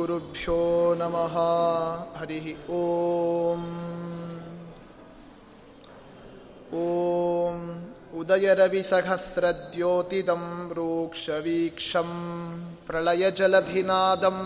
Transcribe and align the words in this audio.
श्रीगुरुभ्यो 0.00 0.56
नमः। 0.98 1.34
हरिः 2.18 2.46
ॐ 2.72 3.64
ॐ 6.82 7.56
उदयरविसहस्रद्योतिदं 8.20 10.44
रूक्षवीक्षं 10.78 12.10
प्रलयजलधिनादं 12.86 14.38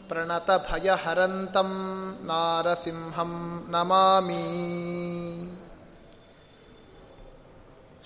प्रणतभयहरन्तं 0.09 1.71
नारसिंहं 2.31 3.33
नमामि। 3.75 4.47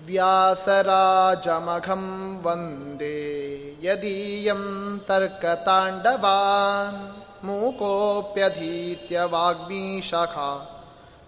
व्यासराजमघं 0.07 2.03
वंदे 2.43 3.79
यदीयं 3.83 4.99
तर्कताण्डवान् 4.99 7.47
मूकोऽप्यधीत्य 7.47 9.25
वाग्मीशखा 9.25 10.71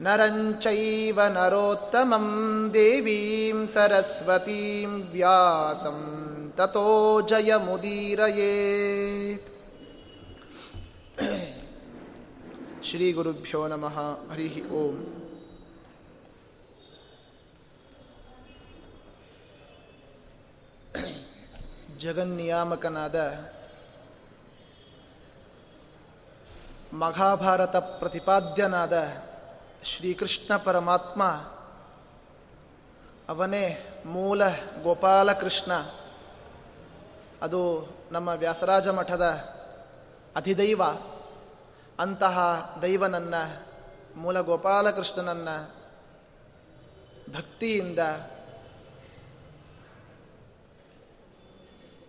नरञ्चैव 0.00 1.18
नरोत्तमं 1.36 2.26
देवीं 2.72 3.66
सरस्वतीं 3.74 4.90
व्यासं 5.12 6.00
ततो 6.58 6.88
जयमुदीरयेत् 7.30 8.78
ಶ್ರೀಗುರುಭ್ಯೋ 12.88 13.58
ನಮಃ 13.72 13.96
ಹರಿ 14.30 14.46
ಓಂ 14.78 14.94
ಜಗನ್ನಿಯಾಮಕನಾದ 22.02 23.16
ಮಹಾಭಾರತ 26.99 27.75
ಪ್ರತಿಪಾದ್ಯನಾದ 27.75 28.93
ಶ್ರೀಕೃಷ್ಣ 29.83 30.57
ಪರಮಾತ್ಮ, 30.57 31.23
ಅವನೇ 33.29 33.89
ಮೂಲ 34.05 34.47
ಗೋಪಾಲಕೃಷ್ಣ. 34.83 35.73
ಅದು 37.41 37.87
ನಮ್ಮ 38.11 38.29
ವ್ಯಾಸರಾಜ 38.29 38.87
ಮಠದ 38.87 39.25
ಅಧಿದೈವ. 40.35 40.81
ಅಂತಹ 41.99 42.39
ದೈವನನ್ನು, 42.81 43.63
ಮೂಲ 44.19 44.41
ಗೋಪಾಲಕೃಷ್ಣನನ್ನು 44.41 45.75
ಭಕ್ತಿಯಿಂದ 47.33 47.99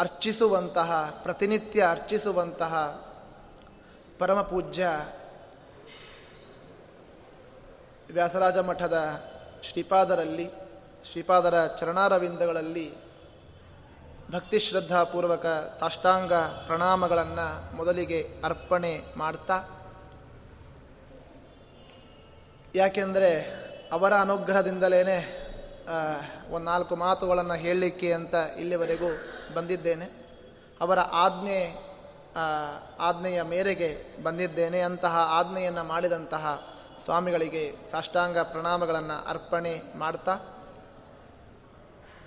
ಅರ್ಚಿಸುವಂತಹ, 0.00 1.20
ಪ್ರತಿನಿತ್ಯ 1.22 1.86
ಅರ್ಚಿಸುವಂತಹ 1.90 3.05
ಪರಮಪೂಜ್ಯ 4.18 4.86
ವ್ಯಾಸರಾಜ 8.12 8.58
ಮಠದ 8.58 8.96
ಶ್ರೀಪಾದರಲ್ಲಿ, 9.62 10.46
ಶ್ರೀಪಾದರ 11.10 11.66
ಚರಣಾರವಿಂದಗಳಲ್ಲಿ 11.66 12.86
ಭಕ್ತಿ 14.32 14.58
ಶ್ರದ್ಧಾಪೂರ್ವಕ 14.58 15.46
ಸಾಷ್ಟಾಂಗ 15.80 16.32
ಪ್ರಣಾಮಗಳನ್ನು 16.66 17.76
ಮೊದಲಿಗೆ 17.76 18.20
ಅರ್ಪಣೆ 18.44 18.92
ಮಾಡ್ತಾ, 19.16 19.56
ಯಾಕೆಂದರೆ 22.74 23.30
ಅವರ 23.92 24.12
ಅನುಗ್ರಹದಿಂದಲೇ 24.14 25.02
ಒಂದು 26.50 26.64
ನಾಲ್ಕು 26.64 26.96
ಮಾತುಗಳನ್ನು 26.96 27.54
ಹೇಳಲಿಕ್ಕೆ 27.54 28.12
ಅಂತ 28.12 28.34
ಇಲ್ಲಿವರೆಗೂ 28.58 29.10
ಬಂದಿದ್ದೇನೆ. 29.54 30.06
ಅವರ 30.80 30.98
ಆಜ್ಞೆ 31.00 31.85
ಆಜ್ಞೆಯ 32.98 33.42
ಮೇರೆಗೆ 33.42 34.22
ಬಂದಿದ್ದೇನೆ 34.22 34.80
ಅಂತಹ 34.80 35.16
ಆಜ್ಞೆಯನ್ನು 35.16 35.84
ಮಾಡಿದಂತಹ 35.84 36.62
ಸ್ವಾಮಿಗಳಿಗೆ 37.04 37.74
ಸಾಷ್ಟಾಂಗ 37.90 38.38
ಪ್ರಣಾಮಗಳನ್ನು 38.38 39.26
ಅರ್ಪಣೆ 39.26 39.82
ಮಾಡ್ತಾ, 39.96 40.38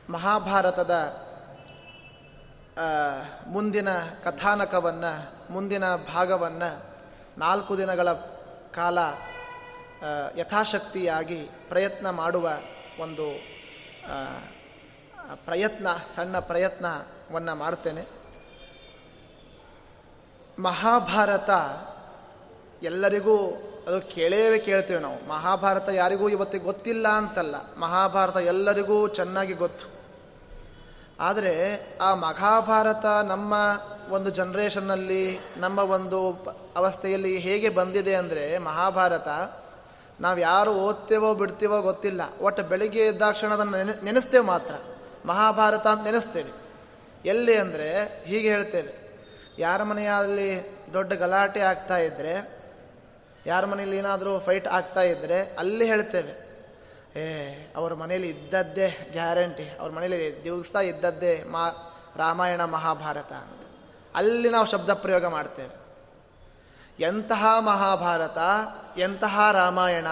ಮಹಾಭಾರತದ 0.09 0.93
ಮುಂದಿನ 3.47 3.89
ಕಥಾನಕವನ್ನು, 4.23 5.11
ಮುಂದಿನ 5.53 5.95
ಭಾಗವನ್ನು 5.95 6.69
ನಾಲ್ಕು 7.37 7.77
ದಿನಗಳ 7.77 8.11
ಕಾಲ 8.73 8.97
ಯಥಾಶಕ್ತಿಯಾಗಿ 10.37 11.49
ಪ್ರಯತ್ನ 11.69 12.09
ಮಾಡುವ 12.09 12.49
ಒಂದು 12.99 13.25
ಪ್ರಯತ್ನ, 15.45 15.87
ಸಣ್ಣ 16.15 16.39
ಪ್ರಯತ್ನವನ್ನು 16.39 17.55
ಮಾಡ್ತೇನೆ. 17.55 18.18
ಮಹಾಭಾರತ, 20.59 21.49
ಎಲ್ಲರಿಗೂ 22.83 23.47
ಅದು 23.87 24.01
ಕೇಳೇವೆ 24.01 24.59
ಕೇಳ್ತೇವೆ 24.59 24.99
ನಾವು. 24.99 25.27
ಮಹಾಭಾರತ 25.27 25.89
ಯಾರಿಗೂ 25.89 26.29
ಇವತ್ತಿಗೆ 26.29 26.63
ಗೊತ್ತಿಲ್ಲ 26.63 27.07
ಅಂತಲ್ಲ. 27.07 27.55
ಮಹಾಭಾರತ 27.77 28.37
ಎಲ್ಲರಿಗೂ 28.37 29.07
ಚೆನ್ನಾಗಿ 29.07 29.53
ಗೊತ್ತು. 29.53 29.99
ಆದರೆ 31.19 31.79
ಆ 32.01 32.13
ಮಹಾಭಾರತ 32.13 33.05
ನಮ್ಮ 33.05 33.53
ಒಂದು 34.09 34.29
ಜನ್ರೇಷನ್ನಲ್ಲಿ 34.29 35.39
ನಮ್ಮ 35.57 35.79
ಒಂದು 35.79 36.31
ಅವಸ್ಥೆಯಲ್ಲಿ 36.75 37.37
ಹೇಗೆ 37.37 37.69
ಬಂದಿದೆ 37.69 38.15
ಅಂದರೆ 38.15 38.57
ಮಹಾಭಾರತ 38.57 39.27
ನಾವು 40.21 40.39
ಯಾರು 40.39 40.71
ಓದ್ತೇವೋ 40.71 41.33
ಬಿಡ್ತೀವೋ 41.33 41.81
ಗೊತ್ತಿಲ್ಲ. 41.81 42.21
ಒಟ್ಟು 42.41 42.63
ಬೆಳಿಗ್ಗೆ 42.63 42.99
ಎದ್ದಾಕ್ಷಣ 42.99 43.53
ಅದನ್ನು 43.53 43.77
ನೆನೆ, 43.77 44.03
ನೆನೆಸ್ತೇವೆ 44.03 44.45
ಮಾತ್ರ. 44.45 44.75
ಮಹಾಭಾರತ 45.25 45.87
ಅಂತ 45.87 46.03
ನೆನೆಸ್ತೇವೆ. 46.03 46.51
ಎಲ್ಲಿ 47.25 47.55
ಅಂದರೆ 47.55 48.23
ಹೀಗೆ 48.25 48.49
ಹೇಳ್ತೇವೆ. 48.49 48.98
ಯಾರ 49.59 49.83
ಮನೆಯಲ್ಲಿ 49.83 50.79
ದೊಡ್ಡ 50.93 51.13
ಗಲಾಟೆ 51.13 51.59
ಆಗ್ತಾ 51.59 51.97
ಇದ್ದರೆ 51.97 52.59
ಯಾರ 53.45 53.65
ಮನೇಲಿ 53.65 53.97
ಏನಾದರೂ 53.97 54.39
ಫೈಟ್ 54.39 54.67
ಆಗ್ತಾ 54.67 55.01
ಇದ್ದರೆ 55.01 55.41
ಅಲ್ಲಿ 55.41 55.85
ಹೇಳ್ತೇವೆ. 55.85 56.49
ಏ, 57.19 57.53
ಅವ್ರ 57.75 57.93
ಮನೇಲಿ 57.93 58.29
ಇದ್ದದ್ದೇ 58.29 59.09
ಗ್ಯಾರಂಟಿ 59.11 59.77
ಅವ್ರ 59.79 59.91
ಮನೇಲಿ 59.91 60.43
ದಿವಸ 60.43 60.75
ಇದ್ದದ್ದೇ 60.75 61.43
ಮಾ, 61.43 61.69
ರಾಮಾಯಣ 62.15 62.65
ಮಹಾಭಾರತ 62.65 63.31
ಅಂತ. 63.31 63.61
ಅಲ್ಲಿ 64.15 64.49
ನಾವು 64.49 64.65
ಶಬ್ದ 64.65 64.93
ಪ್ರಯೋಗ 64.93 65.25
ಮಾಡ್ತೇವೆ. 65.25 65.79
ಎಂತಹ 66.99 67.45
ಮಹಾಭಾರತ, 67.59 68.37
ಎಂತಹ 68.97 69.49
ರಾಮಾಯಣ, 69.51 70.07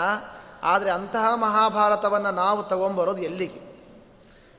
ಆದರೆ 0.63 0.91
ಅಂತಹ 0.91 1.33
ಮಹಾಭಾರತವನ್ನು 1.35 2.31
ನಾವು 2.31 2.63
ತಗೊಂಬರೋದು 2.63 3.21
ಎಲ್ಲಿಗೆ? 3.21 3.66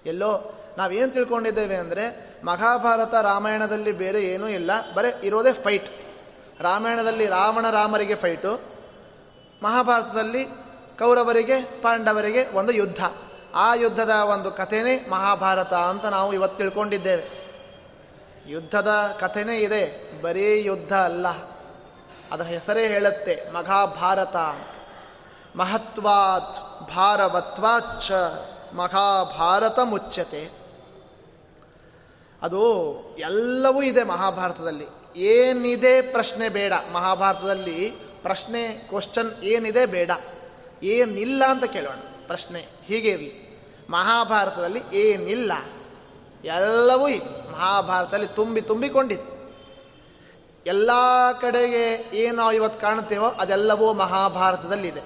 ಎಲ್ಲೋ 0.06 0.54
ನಾವೇನು 0.78 1.12
ತಿಳ್ಕೊಂಡಿದ್ದೇವೆ 1.12 1.76
ಅಂದರೆ 1.76 2.04
ಮಹಾಭಾರತ 2.44 3.14
ರಾಮಾಯಣದಲ್ಲಿ 3.14 3.92
ಬೇರೆ 3.92 4.22
ಏನೂ 4.22 4.48
ಇಲ್ಲ, 4.48 4.70
ಬರೀ 4.94 5.26
ಇರೋದೇ 5.26 5.52
ಫೈಟ್ 5.52 5.88
ರಾಮಾಯಣದಲ್ಲಿ 6.60 7.26
ರಾವಣ 7.26 7.70
ರಾಮರಿಗೆ 7.70 8.14
ಫೈಟು 8.14 8.60
ಮಹಾಭಾರತದಲ್ಲಿ 9.62 10.44
ಕೌರವರಿಗೆ, 10.98 11.82
ಪಾಂಡವರಿಗೆ 11.82 12.46
ಒಂದು 12.46 12.72
ಯುದ್ಧ. 12.72 13.00
ಆ 13.54 13.74
ಯುದ್ಧದ 13.74 14.10
ಒಂದು 14.10 14.50
ಕಥೆನೇ 14.50 15.06
ಮಹಾಭಾರತ 15.08 15.74
ಅಂತ 15.74 16.04
ನಾವು 16.06 16.32
ಇವತ್ತು 16.32 16.58
ತಿಳ್ಕೊಂಡಿದ್ದೇವೆ. 16.58 17.24
ಯುದ್ಧದ 18.46 19.16
ಕಥೆನೇ 19.20 19.56
ಇದೆ, 19.56 19.82
ಬರೀ 20.22 20.62
ಯುದ್ಧ 20.62 20.92
ಅಲ್ಲ, 20.92 21.26
ಅದರ 22.32 22.44
ಹೆಸರೇ 22.44 22.88
ಹೇಳುತ್ತೆ 22.88 23.52
ಮಹಾಭಾರತ 23.52 24.36
ಮಹತ್ವಾತ್ 25.56 26.86
ಭಾರವತ್ವಾಚ. 26.96 28.12
ಮಹಾಭಾರತ 28.72 29.78
ಮುಚ್ಚತೆ 29.78 30.58
ಅದು 32.42 32.94
ಎಲ್ಲವೂ 33.18 33.82
ಇದೆ 33.82 34.04
ಮಹಾಭಾರತದಲ್ಲಿ. 34.04 34.86
ಏನಿದೆ 35.16 36.00
ಪ್ರಶ್ನೆ 36.00 36.48
ಬೇಡ. 36.48 36.72
ಮಹಾಭಾರತದಲ್ಲಿ 36.92 37.90
ಪ್ರಶ್ನೆ 38.22 38.68
ಕ್ವಶನ್ 38.68 39.42
ಏನಿದೆ 39.42 39.86
ಬೇಡ. 39.86 40.10
ಏನಿಲ್ಲ 40.82 41.42
ಅಂತ 41.48 41.64
ಕೇಳೋಣ. 41.64 41.98
ಪ್ರಶ್ನೆ 42.26 42.66
ಹೀಗೆ 42.84 43.08
ಇರಲಿ. 43.08 43.48
ಮಹಾಭಾರತದಲ್ಲಿ 43.90 44.96
ಏನಿಲ್ಲ. 44.96 45.52
ಎಲ್ಲವೂ 46.44 47.08
ಇದೆ. 47.08 47.52
ಮಹಾಭಾರತದಲ್ಲಿ 47.52 48.26
ತುಂಬಿ 48.26 48.60
ತುಂಬಿಕೊಂಡಿದೆ. 48.60 49.38
ಎಲ್ಲ 50.66 50.90
ಕಡೆಗೆ 51.40 52.10
ಏನು 52.16 52.52
ಇವತ್ತು 52.52 52.80
ಕಾಣುತ್ತೇವೋ 52.80 53.26
ಅದೆಲ್ಲವೂ 53.26 53.92
ಮಹಾಭಾರತದಲ್ಲಿದೆ. 53.92 55.00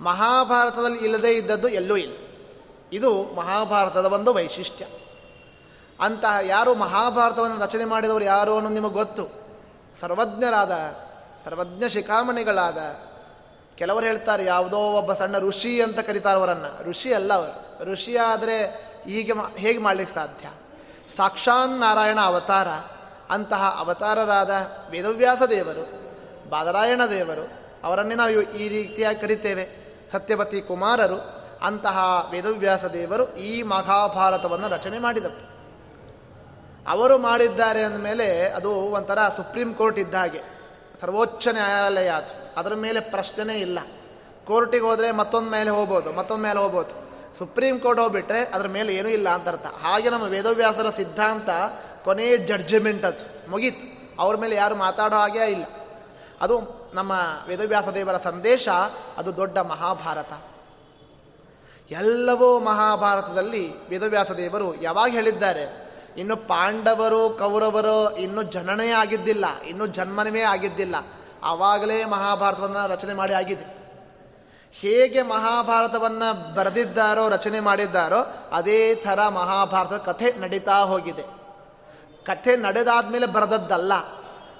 ಮಹಾಭಾರತದಲ್ಲಿ 0.00 0.98
ಇಲ್ಲದೇ 0.98 1.30
ಇದ್ದದ್ದು 1.30 1.68
ಎಲ್ಲೂ 1.68 1.96
ಇಲ್ಲ. 1.96 2.16
ಇದು 2.92 3.34
ಮಹಾಭಾರತದ 3.34 4.04
ಒಂದು 4.04 4.34
ವೈಶಿಷ್ಟ್ಯ. 4.34 4.86
ಅಂತಹ 6.00 6.34
ಯಾರು 6.42 6.74
ಮಹಾಭಾರತವನ್ನು 6.74 7.60
ರಚನೆ 7.60 7.84
ಮಾಡಿದವರು 7.84 8.24
ಯಾರು 8.24 8.54
ಅನ್ನೋದು 8.54 8.74
ನಿಮಗೆ 8.74 8.92
ಗೊತ್ತು. 8.92 9.46
ಸರ್ವಜ್ಞರಾದ, 10.00 10.72
ಸರ್ವಜ್ಞ 11.44 11.88
ಶಿಖಾಮಣಿಗಳಾದ, 11.88 12.78
ಕೆಲವರು 13.76 14.06
ಹೇಳ್ತಾರೆ 14.06 14.44
ಯಾವುದೋ 14.44 14.76
ಒಬ್ಬ 14.76 15.12
ಸಣ್ಣ 15.12 15.38
ಋಷಿ 15.38 15.82
ಅಂತ 15.82 15.98
ಕರೀತಾರೆ 15.98 16.38
ಅವರನ್ನು. 16.38 16.90
ಋಷಿ 16.90 17.12
ಅಲ್ಲ 17.12 17.34
ಅವರು. 17.34 17.84
ಋಷಿ 17.92 18.16
ಆದರೆ 18.16 18.66
ಹೀಗೆ 19.04 19.32
ಹೇಗೆ 19.56 19.78
ಮಾಡಲಿಕ್ಕೆ 19.78 20.14
ಸಾಧ್ಯ? 20.14 20.48
ಸಾಕ್ಷಾನ್ 21.16 21.80
ನಾರಾಯಣ 21.80 22.20
ಅವತಾರ. 22.20 22.68
ಅಂತಹ 23.30 23.76
ಅವತಾರರಾದ 23.78 24.50
ವೇದವ್ಯಾಸ 24.90 25.42
ದೇವರು, 25.42 26.06
ಬಾದರಾಯಣ 26.50 27.00
ದೇವರು, 27.10 27.50
ಅವರನ್ನೇ 27.84 28.14
ನಾವು 28.14 28.30
ಈ 28.30 28.68
ರೀತಿಯಾಗಿ 28.68 29.20
ಕರಿತೇವೆ. 29.20 29.86
ಸತ್ಯಪತಿ 30.12 30.60
ಕುಮಾರರು 30.60 31.35
ಅಂತಹ 31.62 32.28
ವೇದವ್ಯಾಸ 32.30 32.84
ದೇವರು 32.84 33.34
ಈ 33.34 33.62
ಮಹಾಭಾರತವನ್ನು 33.62 34.68
ರಚನೆ 34.68 34.98
ಮಾಡಿದರು 34.98 35.56
ಅವರು 36.88 37.18
ಮಾಡಿದ್ದಾರೆ 37.18 37.82
ಅಂದಮೇಲೆ 37.82 38.48
ಅದು 38.48 38.72
ಒಂಥರ 38.72 39.18
ಸುಪ್ರೀಂ 39.36 39.74
ಕೋರ್ಟ್ 39.74 39.98
ಇದ್ದ 39.98 40.14
ಹಾಗೆ. 40.14 40.40
ಸರ್ವೋಚ್ಚ 41.00 41.48
ನ್ಯಾಯಾಲಯ 41.48 42.08
ಅದು. 42.08 42.54
ಅದರ 42.56 42.74
ಮೇಲೆ 42.74 43.00
ಪ್ರಶ್ನೆನೇ 43.00 43.54
ಇಲ್ಲ. 43.54 43.78
ಕೋರ್ಟಿಗೆ 44.46 44.84
ಹೋದರೆ 44.84 45.10
ಮತ್ತೊಂದು 45.10 45.50
ಮೇಲೆ 45.50 45.70
ಹೋಗ್ಬೋದು, 45.70 46.12
ಮತ್ತೊಂದು 46.12 46.42
ಮೇಲೆ 46.42 46.58
ಹೋಗ್ಬೋದು. 46.58 47.06
ಸುಪ್ರೀಂ 47.38 47.80
ಕೋರ್ಟ್ 47.80 48.00
ಹೋಗ್ಬಿಟ್ರೆ 48.00 48.44
ಅದ್ರ 48.44 48.68
ಮೇಲೆ 48.68 48.94
ಏನೂ 48.94 49.08
ಇಲ್ಲ 49.08 49.28
ಅಂತ 49.28 49.48
ಅರ್ಥ 49.48 49.66
ಹಾಗೆ 49.66 50.10
ನಮ್ಮ 50.10 50.24
ವೇದವ್ಯಾಸರ 50.24 50.90
ಸಿದ್ಧಾಂತ 50.90 51.48
ಕೊನೆಯ 52.04 52.36
ಜಡ್ಜ್ಮೆಂಟ್ 52.36 53.04
ಅದು. 53.04 53.50
ಮುಗೀತು. 53.50 54.06
ಅವ್ರ 54.22 54.36
ಮೇಲೆ 54.36 54.56
ಯಾರು 54.56 54.74
ಮಾತಾಡೋ 54.74 55.16
ಹಾಗೆ 55.16 55.50
ಇಲ್ಲ. 55.50 55.64
ಅದು 56.40 56.60
ನಮ್ಮ 56.94 57.12
ವೇದವ್ಯಾಸ 57.46 57.88
ದೇವರ 57.88 58.16
ಸಂದೇಶ, 58.16 58.68
ಅದು 59.16 59.36
ದೊಡ್ಡ 59.36 59.58
ಮಹಾಭಾರತ. 59.58 60.32
ಎಲ್ಲವೂ 61.90 62.58
ಮಹಾಭಾರತದಲ್ಲಿ 62.58 63.88
ವೇದವ್ಯಾಸ 63.88 64.30
ದೇವರು 64.30 64.82
ಯಾವಾಗ 64.82 65.10
ಹೇಳಿದ್ದಾರೆ? 65.10 65.86
ಇನ್ನು 66.16 66.36
ಪಾಂಡವರು, 66.36 67.30
ಕೌರವರು 67.30 68.16
ಇನ್ನು 68.16 68.42
ಜನನೇ 68.42 68.88
ಆಗಿದ್ದಿಲ್ಲ, 68.88 69.60
ಇನ್ನು 69.60 69.86
ಜನ್ಮನವೇ 69.86 70.40
ಆಗಿದ್ದಿಲ್ಲ. 70.40 70.94
ಆವಾಗಲೇ 71.42 72.04
ಮಹಾಭಾರತವನ್ನು 72.04 72.88
ರಚನೆ 72.88 73.14
ಮಾಡಿ 73.14 73.32
ಆಗಿದೆ. 73.32 73.76
ಹೇಗೆ 74.72 75.22
ಮಹಾಭಾರತವನ್ನು 75.22 76.54
ಬರೆದಿದ್ದಾರೋ, 76.54 77.28
ರಚನೆ 77.28 77.60
ಮಾಡಿದ್ದಾರೋ, 77.60 78.34
ಅದೇ 78.52 78.94
ಥರ 78.94 79.28
ಮಹಾಭಾರತದ 79.28 79.96
ಕಥೆ 79.96 80.32
ನಡೀತಾ 80.40 80.78
ಹೋಗಿದೆ. 80.80 81.22
ಕಥೆ 82.24 82.56
ನಡೆದಾದ 82.56 83.06
ಮೇಲೆ 83.10 83.26
ಬರೆದದ್ದಲ್ಲ, 83.26 83.92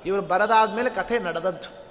ಇವರು 0.07 0.23
ಬರೆದಾದ 0.23 0.75
ಮೇಲೆ 0.75 0.91
ಕಥೆ 0.91 1.19
ನಡೆದದ್ದು. 1.19 1.86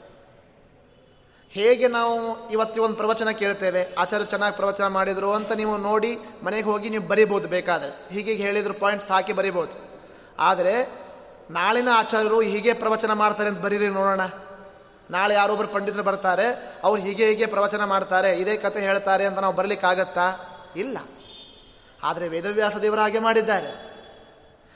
ಹೇಗೆ 1.56 1.88
ನಾವು 1.88 2.16
ಇವತ್ತು 2.50 2.84
ಒಂದು 2.84 2.96
ಪ್ರವಚನ 2.96 3.30
ಕೇಳ್ತೇವೆ? 3.32 3.82
ಆಚಾರ್ಯ 3.98 4.26
ಚೆನ್ನಾಗಿ 4.26 4.56
ಪ್ರವಚನ 4.56 4.88
ಮಾಡಿದರು 4.88 5.34
ಅಂತ 5.34 5.52
ನೀವು 5.52 5.78
ನೋಡಿ 5.78 6.18
ಮನೆಗೆ 6.44 6.66
ಹೋಗಿ 6.66 6.90
ನೀವು 6.90 7.08
ಬರಿಬೋದು 7.08 7.48
ಬೇಕಾದರೆ. 7.48 8.14
ಹೀಗೆ 8.14 8.34
ಹೇಳಿದ್ರು 8.34 8.74
ಪಾಯಿಂಟ್ಸ್ 8.74 9.10
ಹಾಕಿ 9.10 9.34
ಬರಿಬೋದು 9.34 9.76
ಆದರೆ 10.40 10.74
ನಾಳಿನ 11.52 11.90
ಆಚಾರ್ಯರು 11.94 12.42
ಹೀಗೆ 12.42 12.74
ಪ್ರವಚನ 12.74 13.14
ಮಾಡ್ತಾರೆ 13.14 13.50
ಅಂತ 13.50 13.60
ಬರೀರಿ 13.60 13.88
ನೋಡೋಣ. 13.88 14.22
ನಾಳೆ 15.12 15.34
ಯಾರೊಬ್ಬರು 15.34 15.68
ಪಂಡಿತರು 15.68 16.04
ಬರ್ತಾರೆ, 16.04 16.48
ಅವ್ರು 16.84 17.02
ಹೀಗೆ 17.02 17.28
ಹೀಗೆ 17.28 17.46
ಪ್ರವಚನ 17.46 17.84
ಮಾಡ್ತಾರೆ, 17.84 18.38
ಇದೇ 18.38 18.58
ಕತೆ 18.58 18.80
ಹೇಳ್ತಾರೆ 18.80 19.26
ಅಂತ 19.26 19.40
ನಾವು 19.40 19.56
ಬರಲಿಕ್ಕಾಗತ್ತಾ? 19.56 20.28
ಇಲ್ಲ. 20.76 20.98
ಆದರೆ 22.04 22.28
ವೇದವ್ಯಾಸ 22.28 22.76
ದೇವರು 22.76 23.02
ಹಾಗೆ 23.02 23.20
ಮಾಡಿದ್ದಾರೆ. 23.20 23.72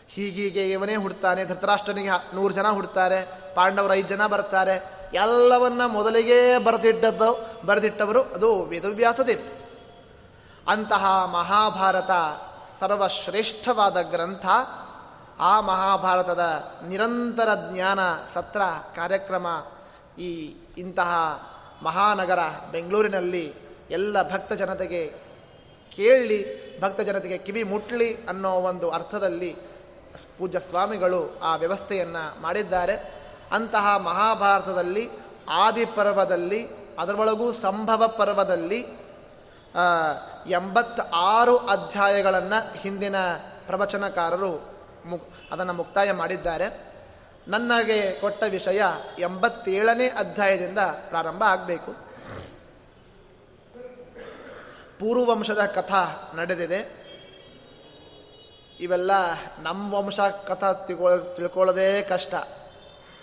ಹೀಗೀಗೆ 0.08 0.72
ಇವನೇ 0.72 0.96
ಹುಡ್ತಾನೆ, 0.96 1.46
ಧೃತರಾಷ್ಟ್ರನಿಗೆ 1.46 2.36
ನೂರು 2.36 2.54
ಜನ 2.54 2.68
ಹುಡ್ತಾರೆ, 2.70 3.20
ಪಾಂಡವರು 3.56 3.94
ಐದು 3.94 4.08
ಜನ 4.08 4.28
ಬರ್ತಾರೆ 4.28 4.99
ಎಲ್ಲವನ್ನ 5.14 5.86
ಮೊದಲಿಗೆ 5.86 6.58
ಬರೆದಿಟ್ಟದ್ದು, 6.58 7.50
ಬರೆದಿಟ್ಟವರು 7.66 8.22
ಅದು 8.22 8.62
ವೇದವ್ಯಾಸ 8.62 9.20
ದೇವ್ 9.20 9.42
ಅಂತಹ 10.68 11.30
ಮಹಾಭಾರತ 11.32 12.12
ಸರ್ವಶ್ರೇಷ್ಠವಾದ 12.80 14.02
ಗ್ರಂಥ, 14.02 14.46
ಆ 15.40 15.62
ಮಹಾಭಾರತದ 15.62 16.64
ನಿರಂತರ 16.88 17.50
ಜ್ಞಾನ 17.72 18.00
ಸತ್ರ 18.34 18.62
ಕಾರ್ಯಕ್ರಮ 18.96 19.48
ಈ 20.20 20.56
ಇಂತಹ 20.78 21.12
ಮಹಾನಗರ 21.84 22.40
ಬೆಂಗಳೂರಿನಲ್ಲಿ 22.72 23.54
ಎಲ್ಲ 23.90 24.32
ಭಕ್ತ 24.32 24.54
ಜನತೆಗೆ 24.54 25.08
ಕೇಳಿ, 25.96 26.40
ಭಕ್ತ 26.82 27.02
ಜನತೆಗೆ 27.02 27.38
ಕಿವಿ 27.38 27.64
ಮುಟ್ಲಿ 27.64 28.26
ಅನ್ನೋ 28.26 28.52
ಒಂದು 28.52 28.90
ಅರ್ಥದಲ್ಲಿ 28.90 29.56
ಪೂಜ್ಯ 30.38 30.60
ಸ್ವಾಮಿಗಳು 30.60 31.40
ಆ 31.40 31.56
ವ್ಯವಸ್ಥೆಯನ್ನು 31.56 32.42
ಮಾಡಿದ್ದಾರೆ. 32.42 33.19
ಅಂತಹ 33.52 33.98
ಮಹಾಭಾರತದಲ್ಲಿ, 33.98 35.10
ಆದಿಪರ್ವದಲ್ಲಿ, 35.50 36.68
ಅದರೊಳಗೂ 37.00 37.52
ಸಂಭವ 37.52 38.08
ಪರ್ವದಲ್ಲಿ 38.08 38.86
ಎಂಬತ್ತಾರು 40.48 41.58
ಅಧ್ಯಾಯಗಳನ್ನು 41.58 42.78
ಹಿಂದಿನ 42.78 43.16
ಪ್ರವಚನಕಾರರು 43.68 44.52
ಮು 45.06 45.20
ಅದನ್ನು 45.52 45.74
ಮುಕ್ತಾಯ 45.74 46.12
ಮಾಡಿದ್ದಾರೆ. 46.12 46.90
ನನಗೆ 47.48 48.20
ಕೊಟ್ಟ 48.22 48.44
ವಿಷಯ 48.50 48.82
ಎಂಬತ್ತೇಳನೇ 49.20 50.08
ಅಧ್ಯಾಯದಿಂದ 50.08 50.80
ಪ್ರಾರಂಭ 50.80 51.44
ಆಗಬೇಕು. 51.44 51.92
ಪೂರ್ವವಂಶದ 55.00 55.66
ಕಥಾ 55.66 56.32
ನಡೆದಿದೆ. 56.36 57.00
ಇವೆಲ್ಲ 58.80 59.12
ನಮ್ಮ 59.60 59.94
ವಂಶ 59.94 60.20
ಕಥಾ 60.20 60.74
ತಿಳ್ಕೊ, 60.74 61.18
ತಿಳ್ಕೊಳ್ಳೋದೇ 61.18 62.02
ಕಷ್ಟ. 62.02 62.34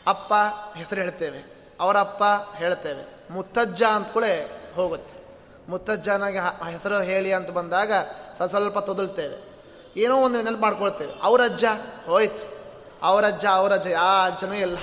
ಅಪ್ಪ 0.07 0.35
ಹೆಸರು 0.77 1.01
ಹೇಳ್ತೇವೆ 1.01 1.57
ಅವರಪ್ಪ 1.81 2.23
ಹೇಳ್ತೇವೆ. 2.57 3.33
ಮುತ್ತಜ್ಜ 3.33 3.83
ಅಂತ 3.83 4.05
ಅಂದ್ಕೂಳೆ 4.05 4.51
ಹೋಗುತ್ತೆ. 4.75 5.17
ಮುತ್ತಜ್ಜನಾಗಿ 5.69 6.39
ಹೆಸರು 6.39 7.01
ಹೇಳಿ 7.01 7.33
ಅಂತ 7.33 7.51
ಬಂದಾಗ 7.51 7.93
ಸ್ವಲ್ಪ 8.47 8.79
ತೊದಲ್ತೇವೆ. 8.79 9.57
ಏನೋ 10.01 10.17
ಒಂದು 10.17 10.43
ನೆನಪು 10.43 10.61
ಮಾಡ್ಕೊಳ್ತೇವೆ. 10.61 11.13
ಅವರಜ್ಜ 11.23 11.65
ಹೋಯ್ತು. 12.07 12.57
ಅವರಜ್ಜ 13.03 13.47
ಅವರಜ್ಜ 13.47 13.87
ಯಾ 13.87 14.27
ಅಜ್ಜನೂ 14.27 14.55
ಇಲ್ಲ. 14.55 14.79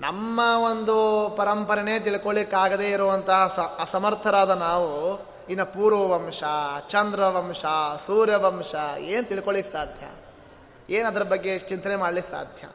ನಮ್ಮ 0.00 0.40
ಒಂದು 0.70 1.28
ಪರಂಪರೆನೇ 1.36 2.00
ತಿಳ್ಕೊಳ್ಳಿಕ್ಕಾಗದೇ 2.00 2.90
ಇರುವಂತಹ 2.90 3.52
ಸ, 3.56 3.58
ಅಸಮರ್ಥರಾದ 3.58 4.50
ನಾವು 4.50 5.20
ಇನ್ನು 5.48 5.66
ಪೂರ್ವವಂಶ, 5.66 6.42
ಚಂದ್ರವಂಶ, 6.88 7.64
ಸೂರ್ಯವಂಶ, 8.06 8.74
ಏನು 8.98 9.28
ತಿಳ್ಕೊಳ್ಳಿಕ್ಕೆ 9.28 9.72
ಸಾಧ್ಯ? 9.72 10.06
ಏನು 10.94 11.08
ಅದರ 11.08 11.22
ಬಗ್ಗೆ 11.22 11.58
ಚಿಂತನೆ 11.58 11.96
ಮಾಡಲಿಕ್ಕೆ 11.96 12.32
ಸಾಧ್ಯ? 12.32 12.66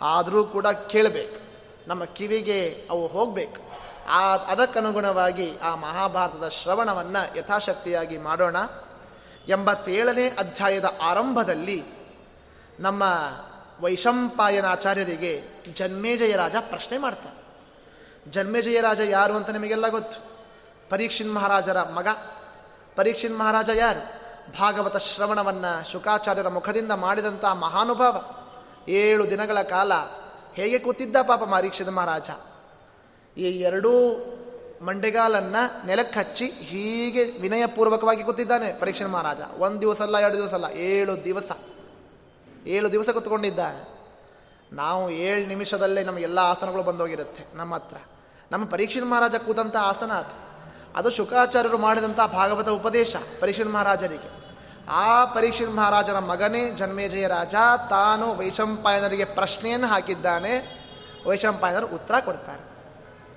ಆದರೂ 0.00 0.44
ಕೂಡ 0.44 0.66
ಕೇಳಬೇಕು. 0.66 1.40
ನಮ್ಮ 1.88 2.04
ಕಿವಿಗೆ 2.04 2.86
ಅವು 2.90 3.06
ಹೋಗಬೇಕು. 3.06 3.70
ಆ, 4.08 4.36
ಅದಕ್ಕನುಗುಣವಾಗಿ 4.36 5.58
ಆ 5.58 5.74
ಮಹಾಭಾರತದ 5.74 6.48
ಶ್ರವಣವನ್ನು 6.48 7.38
ಯಥಾಶಕ್ತಿಯಾಗಿ 7.38 8.18
ಮಾಡೋಣ. 8.18 8.56
ಎಂಬತ್ತೇಳನೇ 9.48 10.28
ಅಧ್ಯಾಯದ 10.28 10.84
ಆರಂಭದಲ್ಲಿ 11.02 11.84
ನಮ್ಮ 12.80 13.02
ವೈಶಂಪಾಯನಾಚಾರ್ಯರಿಗೆ 13.80 15.64
ಜನ್ಮೇಜಯ 15.74 16.36
ರಾಜ 16.36 16.54
ಪ್ರಶ್ನೆ 16.60 16.98
ಮಾಡ್ತಾರೆ. 16.98 17.40
ಜನ್ಮೇಜಯ 18.30 18.80
ರಾಜ 18.80 19.00
ಯಾರು 19.00 19.34
ಅಂತ 19.34 19.50
ನಿಮಗೆಲ್ಲ 19.50 19.88
ಗೊತ್ತು? 19.88 20.30
ಪರೀಕ್ಷಿನ್ 20.90 21.34
ಮಹಾರಾಜರ 21.34 21.82
ಮಗ. 21.82 22.08
ಪರೀಕ್ಷಿನ್ 22.96 23.38
ಮಹಾರಾಜ 23.38 23.70
ಯಾರು? 23.74 24.20
ಭಾಗವತ 24.58 24.96
ಶ್ರವಣವನ್ನು 24.96 25.92
ಶುಕಾಚಾರ್ಯರ 25.92 26.48
ಮುಖದಿಂದ 26.48 26.92
ಮಾಡಿದಂಥ 26.92 27.44
ಮಹಾನುಭಾವ. 27.44 28.24
ಏಳು 28.88 29.30
ದಿನಗಳ 29.30 29.62
ಕಾಲ 29.62 29.92
ಹೇಗೆ 30.54 30.78
ಕೂತಿದ್ದ 30.78 31.16
ಪಾಪ 31.22 31.44
ಮಾರೀಕ್ಷದ 31.44 31.88
ಮಹಾರಾಜ? 31.88 32.30
ಈ 33.38 33.42
ಎರಡೂ 33.42 33.90
ಮಂಡೆಗಾಲನ್ನು 34.82 35.86
ನೆಲಕ್ಕೆ 35.86 36.18
ಹಚ್ಚಿ 36.18 36.44
ಹೀಗೆ 36.44 37.24
ವಿನಯಪೂರ್ವಕವಾಗಿ 37.24 38.22
ಕೂತಿದ್ದಾನೆ 38.22 38.72
ಪರೀಕ್ಷೆ 38.80 39.04
ಮಹಾರಾಜ. 39.04 39.36
ಒಂದು 39.58 39.80
ದಿವಸ 39.80 40.02
ಅಲ್ಲ, 40.02 40.18
ಎರಡು 40.18 40.36
ದಿವಸ 40.36 40.54
ಅಲ್ಲ, 40.54 40.64
ಏಳು 40.64 41.24
ದಿವಸ. 41.24 41.52
ಏಳು 42.66 42.92
ದಿವಸ 42.92 43.10
ಕೂತ್ಕೊಂಡಿದ್ದಾನೆ. 43.10 44.00
ನಾವು 44.72 45.10
ಏಳು 45.10 45.46
ನಿಮಿಷದಲ್ಲೇ 45.46 46.04
ನಮಗೆಲ್ಲ 46.04 46.38
ಆಸನಗಳು 46.38 46.82
ಬಂದೋಗಿರುತ್ತೆ 46.82 47.56
ನಮ್ಮ 47.56 47.74
ಹತ್ರ. 47.74 47.96
ನಮ್ಮ 48.52 48.64
ಪರೀಕ್ಷೆ 48.64 49.00
ಮಹಾರಾಜ 49.00 49.34
ಕೂತಂಥ 49.34 49.76
ಆಸನ 49.76 50.12
ಅದು. 50.12 50.50
ಅದು 50.96 51.10
ಶುಕಾಚಾರ್ಯರು 51.10 51.78
ಮಾಡಿದಂಥ 51.78 52.16
ಭಾಗವತ 52.16 52.68
ಉಪದೇಶ 52.68 53.16
ಪರೀಕ್ಷೆ 53.40 53.64
ಮಹಾರಾಜರಿಗೆ. 53.64 54.39
ಆ 54.90 55.24
ಪರೀಕ್ಷಿನ್ 55.24 55.76
ಮಹಾರಾಜನ 55.76 56.18
ಮಗನೇ 56.18 56.70
ಜನ್ಮೇಜಯ 56.70 57.26
ರಾಜ, 57.26 57.54
ತಾನು 57.90 58.34
ವೈಶಂಪಾಯನರಿಗೆ 58.34 59.24
ಪ್ರಶ್ನೆಯನ್ನು 59.24 59.86
ಹಾಕಿದ್ದಾನೆ. 59.86 60.80
ವೈಶಂಪಾಯನರು 61.26 61.86
ಉತ್ತರ 61.86 62.20
ಕೊಡ್ತಾರೆ. 62.20 62.70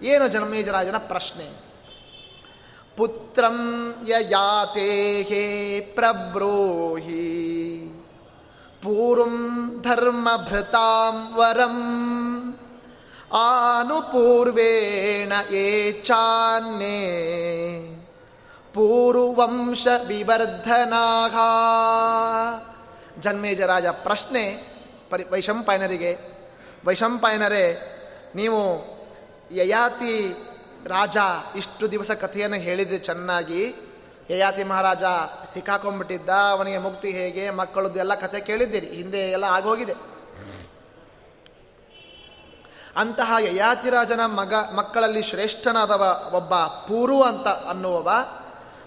ಏನು 0.07 0.27
ಜನ್ಮೇಜರಾಜನ 0.27 0.97
ಪ್ರಶ್ನೆ? 0.97 1.73
ಪುತ್ರಂ 2.97 3.95
ಯಯಾತೆ 4.07 5.21
ಹೇ 5.21 5.79
ಪ್ರಬ್ರೋಹಿ 5.79 7.23
ಪೂರ್ವಂ 8.83 9.79
ಧರ್ಮಭೃತಾಂ 9.83 11.35
ವರಂ, 11.35 11.79
ಆನುಪೂರ್ವೇಣ 13.33 15.33
ಏಚಾನ್ಯೇ 15.53 17.92
ಪೂರ್ವಂಶ 18.73 19.87
ವಿವರ್ಧನಾಘ 20.07 21.35
ಜನ್ಮೇಜರಾಜ 23.19 23.85
ಪ್ರಶ್ನೆ 23.85 24.73
ಪರಿ 25.09 25.23
ವೈಶಂಪಾಯನರಿಗೆ. 25.23 26.17
ವೈಶಂಪಾಯನರೇ, 26.85 27.79
ನೀವು 28.35 28.59
ಯಯಾತಿ 29.51 30.33
ರಾಜ 30.87 31.17
ಇಷ್ಟು 31.55 31.91
ದಿವಸ 31.91 32.11
ಕಥೆಯನ್ನು 32.11 32.57
ಹೇಳಿದರೆ 32.57 32.97
ಚೆನ್ನಾಗಿ. 32.97 33.75
ಯಯಾತಿ 34.29 34.63
ಮಹಾರಾಜ 34.63 35.03
ಸಿಕ್ಕಾಕೊಂಡ್ಬಿಟ್ಟಿದ್ದ, 35.53 36.29
ಅವನಿಗೆ 36.29 36.77
ಮುಕ್ತಿ 36.77 37.11
ಹೇಗೆ, 37.11 37.49
ಮಕ್ಕಳದ್ದು 37.49 37.99
ಎಲ್ಲ 37.99 38.15
ಕಥೆ 38.15 38.39
ಕೇಳಿದ್ದೀರಿ, 38.39 38.87
ಹಿಂದೆ 38.87 39.17
ಎಲ್ಲ 39.17 39.43
ಆಗೋಗಿದೆ. 39.43 39.93
ಅಂತಹ 42.95 43.33
ಯಯಾತಿರಾಜನ 43.39 44.25
ಮಗ 44.25 44.53
ಮಕ್ಕಳಲ್ಲಿ 44.75 45.23
ಶ್ರೇಷ್ಠನಾದವ 45.23 46.31
ಒಬ್ಬ 46.33 46.55
ಪೂರ್ವ 46.55 47.23
ಅಂತ 47.23 47.47
ಅನ್ನುವವ 47.47 48.09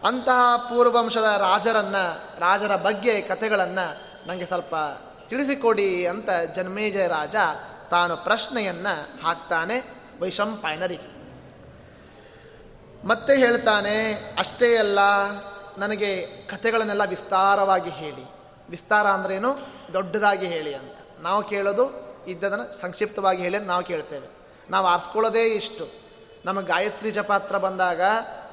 ಅಂತಹ 0.07 0.57
ಪೂರ್ವಂಶದ 0.57 1.35
ರಾಜರನ್ನ, 1.39 1.97
ರಾಜರ 2.39 2.77
ಬಗ್ಗೆ 2.77 3.21
ಕಥೆಗಳನ್ನು 3.21 3.97
ನನಗೆ 4.29 4.47
ಸ್ವಲ್ಪ 4.47 4.75
ತಿಳಿಸಿಕೊಡಿ 5.29 6.07
ಅಂತ 6.07 6.31
ಜನ್ಮೇಜಯ 6.55 7.07
ರಾಜ 7.07 7.35
ತಾನು 7.91 8.17
ಪ್ರಶ್ನೆಯನ್ನು 8.17 9.27
ಹಾಕ್ತಾನೆ 9.27 9.75
ವೈಶಂಪಾಯನರಿಗೆ 10.21 11.17
ಮತ್ತೆ 13.07 13.37
ಹೇಳ್ತಾನೆ, 13.37 14.13
ಅಷ್ಟೇ 14.39 14.77
ಅಲ್ಲ, 14.77 14.99
ನನಗೆ 15.79 16.27
ಕಥೆಗಳನ್ನೆಲ್ಲ 16.27 17.05
ವಿಸ್ತಾರವಾಗಿ 17.05 17.91
ಹೇಳಿ. 17.91 18.25
ವಿಸ್ತಾರ 18.71 19.07
ಅಂದ್ರೇನು? 19.07 19.57
ದೊಡ್ಡದಾಗಿ 19.93 20.47
ಹೇಳಿ 20.47 20.75
ಅಂತ. 20.75 20.97
ನಾವು 21.21 21.43
ಕೇಳೋದು 21.45 22.17
ಇದ್ದದನ್ನು 22.29 22.81
ಸಂಕ್ಷಿಪ್ತವಾಗಿ 22.81 23.43
ಹೇಳಿ 23.43 23.57
ಅಂತ 23.57 23.67
ನಾವು 23.67 23.85
ಕೇಳ್ತೇವೆ. 23.85 24.29
ನಾವು 24.71 24.87
ಆರಿಸ್ಕೊಳ್ಳೋದೇ 24.87 25.43
ಇಷ್ಟು. 25.43 25.89
ನಮಗೆ 26.45 26.67
ಗಾಯತ್ರಿ 26.67 27.11
ಜಪಾತ್ರ 27.11 27.59
ಬಂದಾಗ 27.59 28.01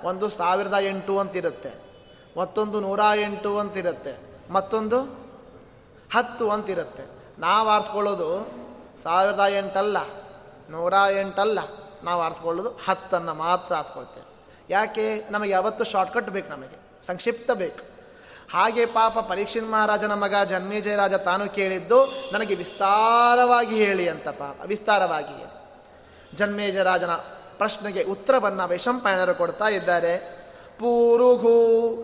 ಒಂದು 0.03 0.25
ಸಾವಿರದ 0.29 0.77
ಎಂಟು 0.81 1.13
ಅಂತಿರುತ್ತೆ, 1.19 1.72
ಮತ್ತೊಂದು 2.38 2.77
ನೂರ 2.79 3.01
ಎಂಟು 3.22 3.51
ಅಂತಿರುತ್ತೆ, 3.60 4.13
ಮತ್ತೊಂದು 4.53 5.00
ಹತ್ತು 6.13 6.45
ಅಂತಿರುತ್ತೆ. 6.50 7.05
ನಾವು 7.39 7.69
ಆರಿಸ್ಕೊಳ್ಳೋದು 7.69 8.29
ಸಾವಿರದ 9.03 9.43
ಎಂಟಲ್ಲ, 9.57 9.98
ನೂರ 10.69 10.93
ಎಂಟಲ್ಲ, 11.19 11.60
ನಾವು 12.03 12.22
ಆರಿಸ್ಕೊಳ್ಳೋದು 12.22 12.72
ಹತ್ತನ್ನು 12.86 13.33
ಮಾತ್ರ 13.33 13.72
ಆರಿಸ್ಕೊಳ್ತೇವೆ. 13.75 14.27
ಯಾಕೆ? 14.69 15.05
ನಮಗೆ 15.31 15.51
ಯಾವತ್ತು 15.51 15.83
ಶಾರ್ಟ್ಕಟ್ 15.83 16.29
ಬೇಕು 16.29 16.50
ನಮಗೆ, 16.50 16.77
ಸಂಕ್ಷಿಪ್ತ 17.07 17.51
ಬೇಕು. 17.51 17.83
ಹಾಗೆ 18.53 18.83
ಪಾಪ 18.86 19.15
ಪರೀಕ್ಷಿನ್ 19.29 19.67
ಮಹಾರಾಜನ 19.72 20.13
ಮಗ 20.13 20.36
ಜನ್ಮೇಜಯ 20.50 20.95
ರಾಜ 20.95 21.15
ತಾನು 21.27 21.45
ಕೇಳಿದ್ದು, 21.50 22.00
ನನಗೆ 22.33 22.55
ವಿಸ್ತಾರವಾಗಿ 22.55 23.75
ಹೇಳಿ 23.86 24.05
ಅಂತ 24.07 24.27
ಪಾಪ, 24.41 24.57
ವಿಸ್ತಾರವಾಗಿ 24.65 25.38
ಜನ್ಮೇಜಯ 26.38 26.83
ರಾಜನ 26.83 27.13
ಪ್ರಶ್ನೆಗೆ 27.63 28.01
ಉತ್ತರವನ್ನು 28.03 28.63
ವೈಶಂಪಾಯನರು 28.70 29.34
ಕೊಡ್ತಾ 29.36 29.67
ಇದ್ದಾರೆ. 29.67 30.13
ಪೂರುಹು 30.79 31.53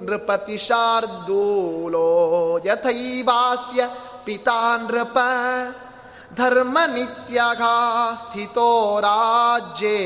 ನೃಪತಿ 0.05 0.57
ಶಾರ್ದೂಲೋ 0.57 2.09
ಯಥೈವಾಸ್ಯ 2.65 3.81
ಪಿತಾ 4.25 4.77
ನೃಪ. 4.77 5.17
ಧರ್ಮ 6.35 6.77
ಸ್ಥಿತೋ 8.15 8.99
ರಾಜ್ಯೇ 8.99 9.97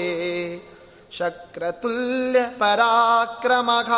ಶಕ್ರತುಲ್ಯ 1.12 2.42
ಪರಾಕ್ರಮಘ 2.58 3.92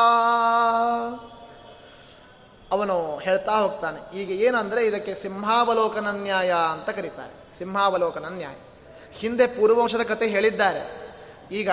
ಅವನು 2.71 2.97
ಹೇಳ್ತಾ 3.17 3.51
ಹೋಗ್ತಾನೆ, 3.51 3.99
ಈಗ 4.19 4.29
ಏನಂದರೆ 4.41 4.81
ಇದಕ್ಕೆ 4.85 5.13
ಸಿಂಹಾವಲೋಕನ 5.13 6.07
ನ್ಯಾಯ 6.11 6.51
ಅಂತ 6.71 6.89
ಕರೀತಾರೆ. 6.89 7.35
ಸಿಂಹಾವಲೋಕನ 7.57 8.25
ನ್ಯಾಯ. 8.29 8.55
ಹಿಂದೆ 9.13 9.47
ಪೂರ್ವವಂಶದ 9.47 10.01
ಕತೆ 10.01 10.27
ಹೇಳಿದ್ದಾರೆ. 10.27 11.04
ಈಗ 11.51 11.69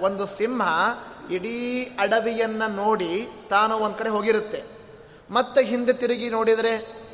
ಒಂದು 0.00 0.26
ಸಿಂಹ 0.26 0.62
ಇಡೀ 1.30 1.82
ಅಡವಿಯನ್ನು 1.98 2.74
ನೋಡಿ 2.74 3.28
ತಾನು 3.50 3.76
ಒಂದು 3.76 3.98
ಕಡೆ 3.98 4.08
ಹೋಗಿರುತ್ತೆ. 4.08 4.64
ಮತ್ತೆ 5.30 5.64
ಹಿಂದೆ 5.64 5.92
ತಿರುಗಿ 5.92 6.30
ನೋಡಿದರೆ 6.30 6.72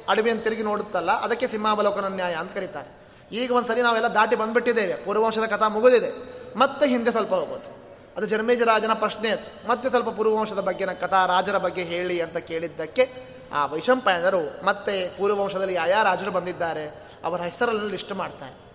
ಅಡವಿಯನ್ನು 0.08 0.42
ತಿರುಗಿ 0.42 0.62
ನೋಡುತ್ತಲ್ಲ, 0.62 1.10
ಅದಕ್ಕೆ 1.10 1.46
ಸಿಂಹಾವಲೋಕನ 1.46 2.04
ನ್ಯಾಯ 2.04 2.34
ಅಂತ 2.34 2.52
ಕರೀತಾರೆ. 2.52 2.90
ಈಗ 3.32 3.52
ಒಂದು 3.52 3.68
ಸರಿ 3.68 3.82
ನಾವೆಲ್ಲ 3.82 4.06
ದಾಟಿ 4.06 4.36
ಬಂದುಬಿಟ್ಟಿದ್ದೇವೆ, 4.36 5.04
ಪೂರ್ವವಂಶದ 5.04 5.44
ಕಥಾ 5.44 5.68
ಮುಗಿದಿದೆ. 5.68 6.10
ಮತ್ತೆ 6.58 6.86
ಹಿಂದೆ 6.86 7.10
ಸ್ವಲ್ಪ 7.10 7.34
ಹೋಗೋದು. 7.34 7.82
ಅದು 8.16 8.26
ಜನ್ಮೇಜ 8.26 8.62
ರಾಜನ 8.62 8.92
ಪ್ರಶ್ನೆ 8.92 9.28
ಆಯಿತು 9.28 9.68
ಮತ್ತೆ 9.68 9.88
ಸ್ವಲ್ಪ 9.88 10.08
ಪೂರ್ವವಂಶದ 10.08 10.58
ಬಗ್ಗೆ 10.58 10.86
ಕಥಾ 10.86 11.26
ರಾಜರ 11.26 11.58
ಬಗ್ಗೆ 11.58 11.84
ಹೇಳಿ 11.84 12.20
ಅಂತ 12.20 12.36
ಕೇಳಿದ್ದಕ್ಕೆ 12.36 13.32
ಆ 13.52 13.66
ವೈಶಂಪಾಯನರು 13.66 14.66
ಮತ್ತೆ 14.66 15.08
ಪೂರ್ವವಂಶದಲ್ಲಿ 15.18 15.74
ಯಾವ 15.74 15.88
ರಾಜರು 16.02 16.30
ಬಂದಿದ್ದಾರೆ, 16.30 17.04
ಅವರ 17.24 17.40
ಹೆಸರಲ್ಲಿ 17.40 17.90
ಲಿಸ್ಟ್ 17.90 18.12
ಮಾಡ್ತಾರೆ. 18.12 18.71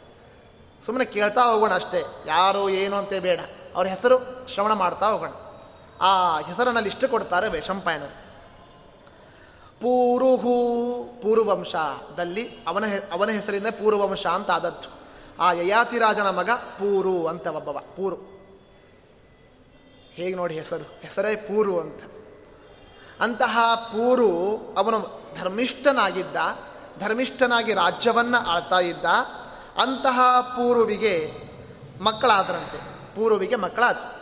ಸುಮ್ಮನೆ 0.85 1.05
ಕೇಳ್ತಾ 1.05 1.41
ಹೋಗೋಣ 1.41 1.73
ಅಷ್ಟೇ. 1.73 2.03
ಯಾರು 2.25 2.69
ಏನು 2.69 2.95
ಅಂತ 2.95 3.13
ಬೇಡ. 3.13 3.39
ಅವ್ರ 3.75 3.87
ಹೆಸರು 3.87 4.47
ಶ್ರವಣ 4.49 4.73
ಮಾಡ್ತಾ 4.73 5.09
ಹೋಗೋಣ. 5.09 5.29
ಆ 6.01 6.39
ಹೆಸರನ್ನು 6.39 6.81
ಲಿಸ್ಟ್ 6.81 7.05
ಕೊಡ್ತಾರೆ 7.05 7.47
ವೈಶಂಪಾಯನರು 7.47 8.27
ಪೂರುಹು 9.79 11.03
ಪೂರ್ವಂಶದಲ್ಲಿ 11.21 12.49
ಅವನ 12.67 12.83
ಅವನ 13.11 13.29
ಹೆಸರಿಂದ 13.29 13.67
ಪೂರ್ವವಂಶ 13.67 14.27
ಅಂತ 14.27 14.51
ಆದದ್ದು. 14.51 14.97
ಆ 15.39 15.51
ಯಯಾತಿರಾಜನ 15.51 16.29
ಮಗ 16.29 16.49
ಪೂರು 16.49 17.27
ಅಂತ 17.27 17.47
ಒಬ್ಬವ. 17.47 17.79
ಪೂರು. 17.95 18.15
ಹೇಗೆ 20.11 20.35
ನೋಡಿ 20.35 20.53
ಹೆಸರು? 20.53 20.99
ಹೆಸರೇ 21.01 21.35
ಪೂರು 21.35 21.79
ಅಂತ. 21.79 22.03
ಅಂತಹ 23.21 23.59
ಪೂರು 23.75 24.57
ಅವನು 24.77 25.21
ಧರ್ಮಿಷ್ಠನಾಗಿದ್ದ, 25.39 26.35
ಧರ್ಮಿಷ್ಠನಾಗಿ 26.99 27.73
ರಾಜ್ಯವನ್ನು 27.73 28.47
ಆಳ್ತಾ 28.47 28.79
ಇದ್ದ 28.79 29.05
ಅಂತಹ 29.77 30.41
ಪೂರ್ವಿಗೆ 30.41 31.33
ಮಕ್ಕಳಾದರಂತೆ. 32.01 32.77
ಪೂರ್ವಿಗೆ 33.15 33.55
ಮಕ್ಕಳಾದರು. 33.55 34.17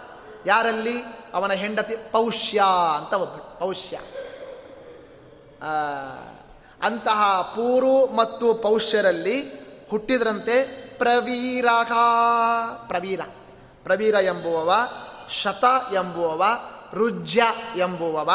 ಯಾರಲ್ಲಿ? 0.46 1.04
ಅವನ 1.34 1.52
ಹೆಂಡತಿ 1.52 1.96
ಪೌಷ್ಯ 1.96 2.64
ಅಂತ 2.98 3.14
ಒಬ್ಬ 3.14 3.36
ಪೌಷ್ಯ. 3.36 4.00
ಅಂತಹ 6.84 7.42
ಪೂರು 7.42 8.16
ಮತ್ತು 8.16 8.54
ಪೌಷ್ಯರಲ್ಲಿ 8.54 9.42
ಹುಟ್ಟಿದ್ರಂತೆ 9.90 10.88
ಪ್ರವೀರ 10.98 11.66
ಪ್ರವೀರ. 12.88 13.22
ಪ್ರವೀರ 13.84 14.14
ಎಂಬುವವ, 14.14 14.74
ಶತ 15.30 15.66
ಎಂಬುವವ, 15.94 16.44
ರುಜ್ಯ 16.94 17.44
ಎಂಬುವವ. 17.78 18.32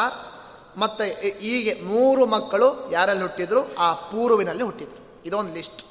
ಮತ್ತು 0.77 1.05
ಹೀಗೆ 1.39 1.83
ಮೂರು 1.83 2.27
ಮಕ್ಕಳು 2.27 2.91
ಯಾರಲ್ಲಿ 2.91 3.23
ಹುಟ್ಟಿದ್ರು? 3.23 3.77
ಆ 3.77 3.95
ಪೂರ್ವಿನಲ್ಲಿ 3.95 4.63
ಹುಟ್ಟಿದ್ರು. 4.63 5.23
ಇದೊಂದು 5.25 5.55
ಲಿಸ್ಟ್. 5.55 5.90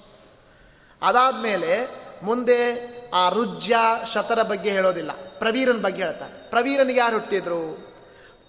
ಅದಾದಮೇಲೆ 1.01 2.01
ಮುಂದೆ 2.23 2.89
ಆ 3.13 3.29
ರುಜ್ಯ 3.29 3.77
ಶತರ 4.13 4.41
ಬಗ್ಗೆ 4.41 4.71
ಹೇಳೋದಿಲ್ಲ. 4.71 5.11
ಪ್ರವೀರನ 5.39 5.81
ಬಗ್ಗೆ 5.81 6.03
ಹೇಳ್ತಾರೆ. 6.03 6.49
ಪ್ರವೀರನಿಗೆ 6.49 6.99
ಯಾರು 6.99 7.13
ಹುಟ್ಟಿದ್ರು? 7.13 7.89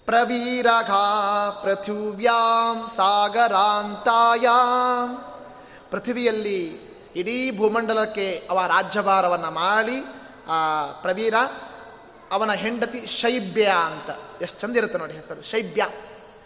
ಪ್ರವೀರಘಾ 0.05 1.61
ಪೃಥಿವ್ಯಾಂ 1.63 2.91
ಸಾಗರಾಂತಾಯಾಮ್ 2.95 5.17
ಪೃಥಿವಿಯಲ್ಲಿ 5.91 6.79
ಇಡೀ 7.15 7.57
ಭೂಮಂಡಲಕ್ಕೆ 7.57 8.47
ಅವ 8.49 8.65
ರಾಜ್ಯಭಾರವನ್ನು 8.65 9.51
ಮಾಡಿ, 9.51 10.03
ಆ 10.47 10.53
ಪ್ರವೀರ 11.01 11.33
ಅವನ 12.31 12.51
ಹೆಂಡತಿ 12.51 13.07
ಶೈಬ್ಯ 13.07 13.73
ಅಂತ. 13.85 14.09
ಎಷ್ಟು 14.41 14.59
ಚಂದ 14.59 14.77
ಇರುತ್ತೆ 14.77 14.97
ನೋಡಿ 14.97 15.13
ಹೆಸರು. 15.13 15.41
ಶೈಬ್ಯ. 15.41 15.87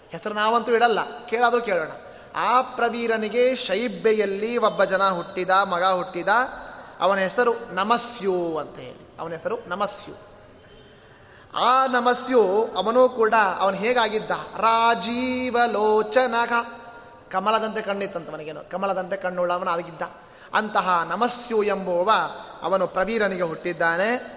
ಹೆಸರು 0.09 0.33
ನಾವಂತೂ 0.33 0.71
ಇಡಲ್ಲ 0.71 1.25
ಕೇಳಾದರೂ 1.25 1.61
ಕೇಳೋಣ. 1.61 1.87
ಆ 2.35 2.61
ಪ್ರವೀರನಿಗೆ 2.61 3.55
ಶೈಬ್ಯೆಯಲ್ಲಿ 3.55 4.57
ಒಬ್ಬ 4.57 4.83
ಜನ 4.83 5.09
ಹುಟ್ಟಿದ, 5.09 5.49
ಮಗ 5.49 5.83
ಹುಟ್ಟಿದ. 5.83 6.27
ಅವನ 6.99 7.17
ಹೆಸರು 7.17 7.73
ನಮಸ್ಯು 7.73 8.57
ಅಂತ 8.57 8.75
ಹೇಳಿ. 8.75 9.17
ಅವನ 9.19 9.31
ಹೆಸರು 9.31 9.57
ನಮಸ್ಯು. 9.67 10.35
ಆ 11.57 11.85
ನಮಸ್ಯು 11.85 12.69
ಅವನೂ 12.77 13.09
ಕೂಡ 13.09 13.33
ಅವನು 13.59 13.77
ಹೇಗಾಗಿದ್ದ? 13.77 14.31
ರಾಜೀವಲೋಚನಗ 14.57 16.53
ಕಮಲದಂತೆ 17.31 17.81
ಕಣ್ಣಿತ್ತಂತ 17.81 18.29
ಅವನಿಗೇನು 18.29 18.69
ಕಮಲದಂತೆ 18.69 19.17
ಕಣ್ಣುಳ್ಳವನ 19.17 19.67
ಆಗಿದ್ದ. 19.67 20.01
ಅಂತಹ 20.53 21.07
ನಮಸ್ಯು 21.09 21.63
ಎಂಬುವ 21.63 22.11
ಅವನು 22.61 22.87
ಪ್ರವೀರನಿಗೆ 22.87 23.41
ಹುಟ್ಟಿದ್ದಾನೆ. 23.41 24.35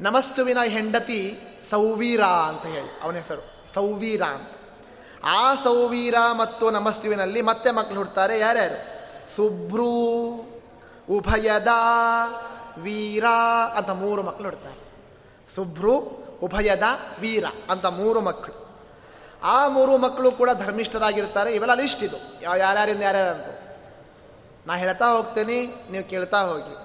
ನಮಸ್ಸುವಿನ 0.00 0.58
ಹೆಂಡತಿ 0.66 1.38
ಸೌವೀರ 1.70 2.22
ಅಂತ 2.22 2.66
ಹೇಳಿ. 2.66 3.00
ಅವನ 3.02 3.14
ಹೆಸರು 3.14 3.74
ಸೌವೀರ 3.74 4.22
ಅಂತ. 4.22 4.55
ಆ 5.26 5.54
ಸೌವೀರ 5.54 6.14
ಮತ್ತು 6.32 6.70
ನಮಸ್ತುವಿನಲ್ಲಿ 6.70 7.42
ಮತ್ತೆ 7.42 7.70
ಮಕ್ಕಳು 7.70 7.96
ಹುಡ್ತಾರೆ 7.96 8.38
ಯಾರ್ಯಾರು? 8.38 8.96
ಸುಭ್ರೂ 9.34 9.90
ಉಭಯದ, 11.10 11.66
ವೀರ 12.78 13.24
ಅಂತ 13.76 13.90
ಮೂರು 13.90 14.22
ಮಕ್ಕಳು 14.22 14.44
ಹುಡ್ತಾರೆ 14.44 14.86
ಸುಬ್ರು, 15.54 15.94
ಉಭಯದ, 16.42 16.82
ವೀರ 17.20 17.44
ಅಂತ 17.70 17.86
ಮೂರು 17.86 18.20
ಮಕ್ಕಳು. 18.20 18.66
ಆ 19.42 19.68
ಮೂರು 19.68 19.98
ಮಕ್ಕಳು 19.98 20.32
ಕೂಡ 20.32 20.50
ಧರ್ಮಿಷ್ಠರಾಗಿರ್ತಾರೆ 20.50 21.52
ಇವೆಲ್ಲ 21.52 21.74
ಲಿಸ್ಟ್ 21.74 22.02
ಇದು. 22.02 22.16
ಯಾರ್ಯಾರಿಂದ 22.42 23.02
ಅಂತ. 23.02 23.46
ನಾ 24.66 24.74
ಹೇಳ್ತಾ 24.74 25.08
ಹೋಗ್ತೇನೆ, 25.08 25.66
ನೀವು 25.90 26.10
ಕೇಳ್ತಾ 26.10 26.42
ಹೋಗಿ. 26.42 26.76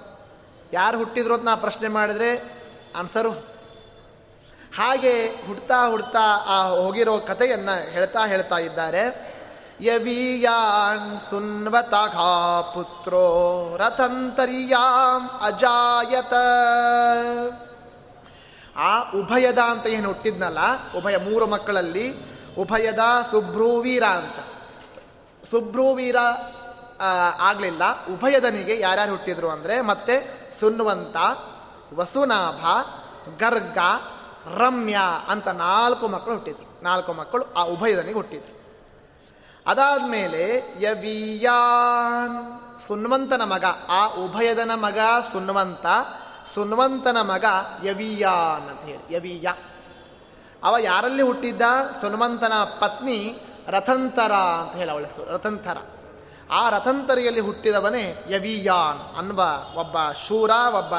ಯಾರು 0.72 0.98
ಹುಟ್ಟಿದ್ರು 0.98 1.34
ಅಂತ 1.34 1.44
ನಾ 1.44 1.54
ಪ್ರಶ್ನೆ 1.54 1.88
ಮಾಡಿದ್ರೆ 1.88 2.60
ಆನ್ಸರು 2.96 3.51
ಹಾಗೆ 4.76 5.14
ಹುಡ್ತಾ 5.46 5.78
ಹುಡ್ತಾ 5.88 6.24
ಆ 6.46 6.56
ಹೋಗಿರೋ 6.68 7.14
ಕಥೆಯನ್ನು 7.18 7.74
ಹೇಳ್ತಾ 7.90 8.20
ಹೇಳ್ತಾ 8.26 8.58
ಇದ್ದಾರೆ. 8.58 9.04
ಯವೀಯಾನ್ 9.80 11.30
ಸುನ್ವತಘಾ 11.30 12.34
ಪುತ್ರೋ 12.74 13.26
ರಥಂತರಿಯಾಂ 13.76 15.22
ಅಜಾಯತ. 15.42 16.34
ಆ 18.76 18.92
ಉಭಯದ 19.10 19.58
ಅಂತ 19.58 19.86
ಏನು 19.86 20.08
ಹುಟ್ಟಿದ್ನಲ್ಲ, 20.08 20.60
ಉಭಯ 20.98 21.16
ಮೂರು 21.16 21.46
ಮಕ್ಕಳಲ್ಲಿ 21.46 22.06
ಉಭಯದ 22.58 23.02
ಸುಭ್ರೂವೀರ 23.30 24.04
ಅಂತ. 24.04 24.38
ಸುಭ್ರೂವೀರ 25.50 26.16
ಆಗಲಿಲ್ಲ. 27.40 27.84
ಉಭಯದನಿಗೆ 28.06 28.74
ಯಾರ್ಯಾರು 28.80 29.10
ಹುಟ್ಟಿದ್ರು 29.10 29.48
ಅಂದರೆ 29.50 29.76
ಮತ್ತೆ 29.80 30.16
ಸುನ್ವಂತ, 30.60 31.16
ವಸುನಾಭ, 31.94 32.62
ಗರ್ಗ 33.38 33.78
ರಮ್ಯ 34.56 34.98
ಅಂತ 35.28 35.48
ನಾಲ್ಕು 35.48 36.08
ಮಕ್ಕಳು 36.08 36.34
ಹುಟ್ಟಿದ್ರು. 36.34 36.84
ನಾಲ್ಕು 36.84 37.12
ಮಕ್ಕಳು 37.12 37.44
ಆ 37.56 37.62
ಉಭಯದನಿಗೆ 37.62 38.14
ಹುಟ್ಟಿದ್ರು. 38.14 38.62
ಅದಾದಮೇಲೆ 39.66 40.74
ಯವಿಯಾನ್, 40.80 42.60
ಸುನ್ವಂತನ 42.86 43.42
ಮಗ. 43.44 43.64
ಆ 43.88 44.06
ಉಭಯದನ 44.06 44.70
ಮಗ 44.74 44.98
ಸುನ್ವಂತ, 45.32 45.86
ಸುನ್ವಂತನ 46.54 47.16
ಮಗ 47.20 47.44
ಯವಿಯಾನ್ 47.84 48.70
ಅಂತ 48.70 48.80
ಹೇಳಿ. 48.80 49.14
ಯವೀಯ. 49.14 49.48
ಅವ 50.62 50.76
ಯಾರಲ್ಲಿ 50.78 51.22
ಹುಟ್ಟಿದ್ದ? 51.22 51.62
ಸುನ್ವಂತನ 52.00 52.52
ಪತ್ನಿ 52.80 53.40
ರಥಂತರ 53.68 54.32
ಅಂತ 54.32 54.76
ಹೇಳಿ 54.76 54.90
ಅವಳ 54.90 55.04
ರಥಂತರ. 55.26 55.76
ಆ 56.50 56.68
ರಥಂತರಿಯಲ್ಲಿ 56.68 57.40
ಹುಟ್ಟಿದವನೇ 57.40 58.24
ಯವೀಯಾನ್ 58.30 59.16
ಅನ್ವ 59.16 59.40
ಒಬ್ಬ 59.74 59.96
ಶೂರ, 60.28 60.50
ಒಬ್ಬ 60.50 60.94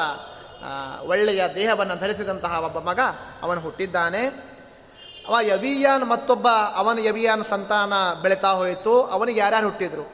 ಒಳ್ಳೆಯ 1.06 1.42
ದೇಹವನ್ನು 1.54 2.00
ಧರಿಸಿದಂತಹ 2.00 2.62
ಒಬ್ಬ 2.64 2.78
ಮಗ 2.90 3.00
ಅವನು 3.42 3.60
ಹುಟ್ಟಿದ್ದಾನೆ. 3.60 4.54
ಅವ 5.28 5.40
ಯವಿಯಾನ್, 5.40 6.08
ಮತ್ತೊಬ್ಬ 6.08 6.48
ಅವನ 6.74 6.98
ಯವಿಯಾನ್ 6.98 7.44
ಸಂತಾನ 7.44 7.92
ಬೆಳೀತಾ 8.22 8.48
ಹೋಯಿತು. 8.48 9.02
ಅವನಿಗೆ 9.02 9.40
ಯಾರ್ಯಾರು 9.40 9.66
ಹುಟ್ಟಿದ್ರು? 9.66 10.04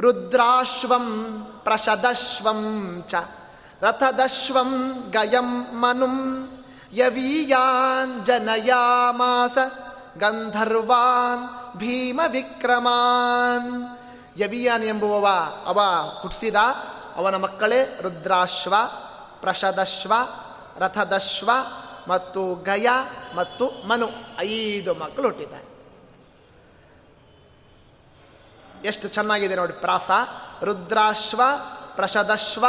ರುದ್ರಾಶ್ವಂ 0.00 1.06
ಪ್ರಶದಶ್ವಂ 1.64 2.60
ಚ, 3.08 3.14
ರಥದಶ್ವಂ 3.82 4.70
ಗಯಂ 5.10 5.74
ಮನುಂ 5.80 6.16
ಯವೀಯಾನ್ 6.92 8.26
ಜನಯಾಮಾಸ, 8.26 9.58
ಗಂಧರ್ವಾನ್ 10.18 11.76
ಭೀಮ 11.78 12.20
ವಿಕ್ರಮಾನ್ 12.30 13.98
ಯವಿಯಾನ್ 14.40 14.84
ಎಂಬುವವ 14.84 15.26
ಅವ 15.66 15.80
ಹುಟ್ಟಿಸಿದ 16.20 16.54
ಅವನ 17.16 17.36
ಮಕ್ಕಳೇ 17.36 17.98
ರುದ್ರಾಶ್ವ. 18.02 18.74
ಪ್ರಷದಶ್ವ 19.40 20.12
ರಥದಶ್ವ 20.78 21.50
ಮತ್ತು 22.08 22.54
ಗಯ 22.54 22.88
ಮತ್ತು 23.34 23.88
ಮನು 23.88 24.08
ಐದು 24.38 24.94
ಮಕ್ಕಳು 24.94 25.26
ಹುಟ್ಟಿದ್ದಾರೆ. 25.26 25.70
ಎಷ್ಟು 28.84 29.08
ಚೆನ್ನಾಗಿದೆ 29.08 29.54
ನೋಡಿ 29.54 29.72
ಪ್ರಾಸ. 29.72 30.10
ರುದ್ರಾಶ್ವ 30.62 31.42
ಪ್ರಷದಶ್ವ 31.94 32.66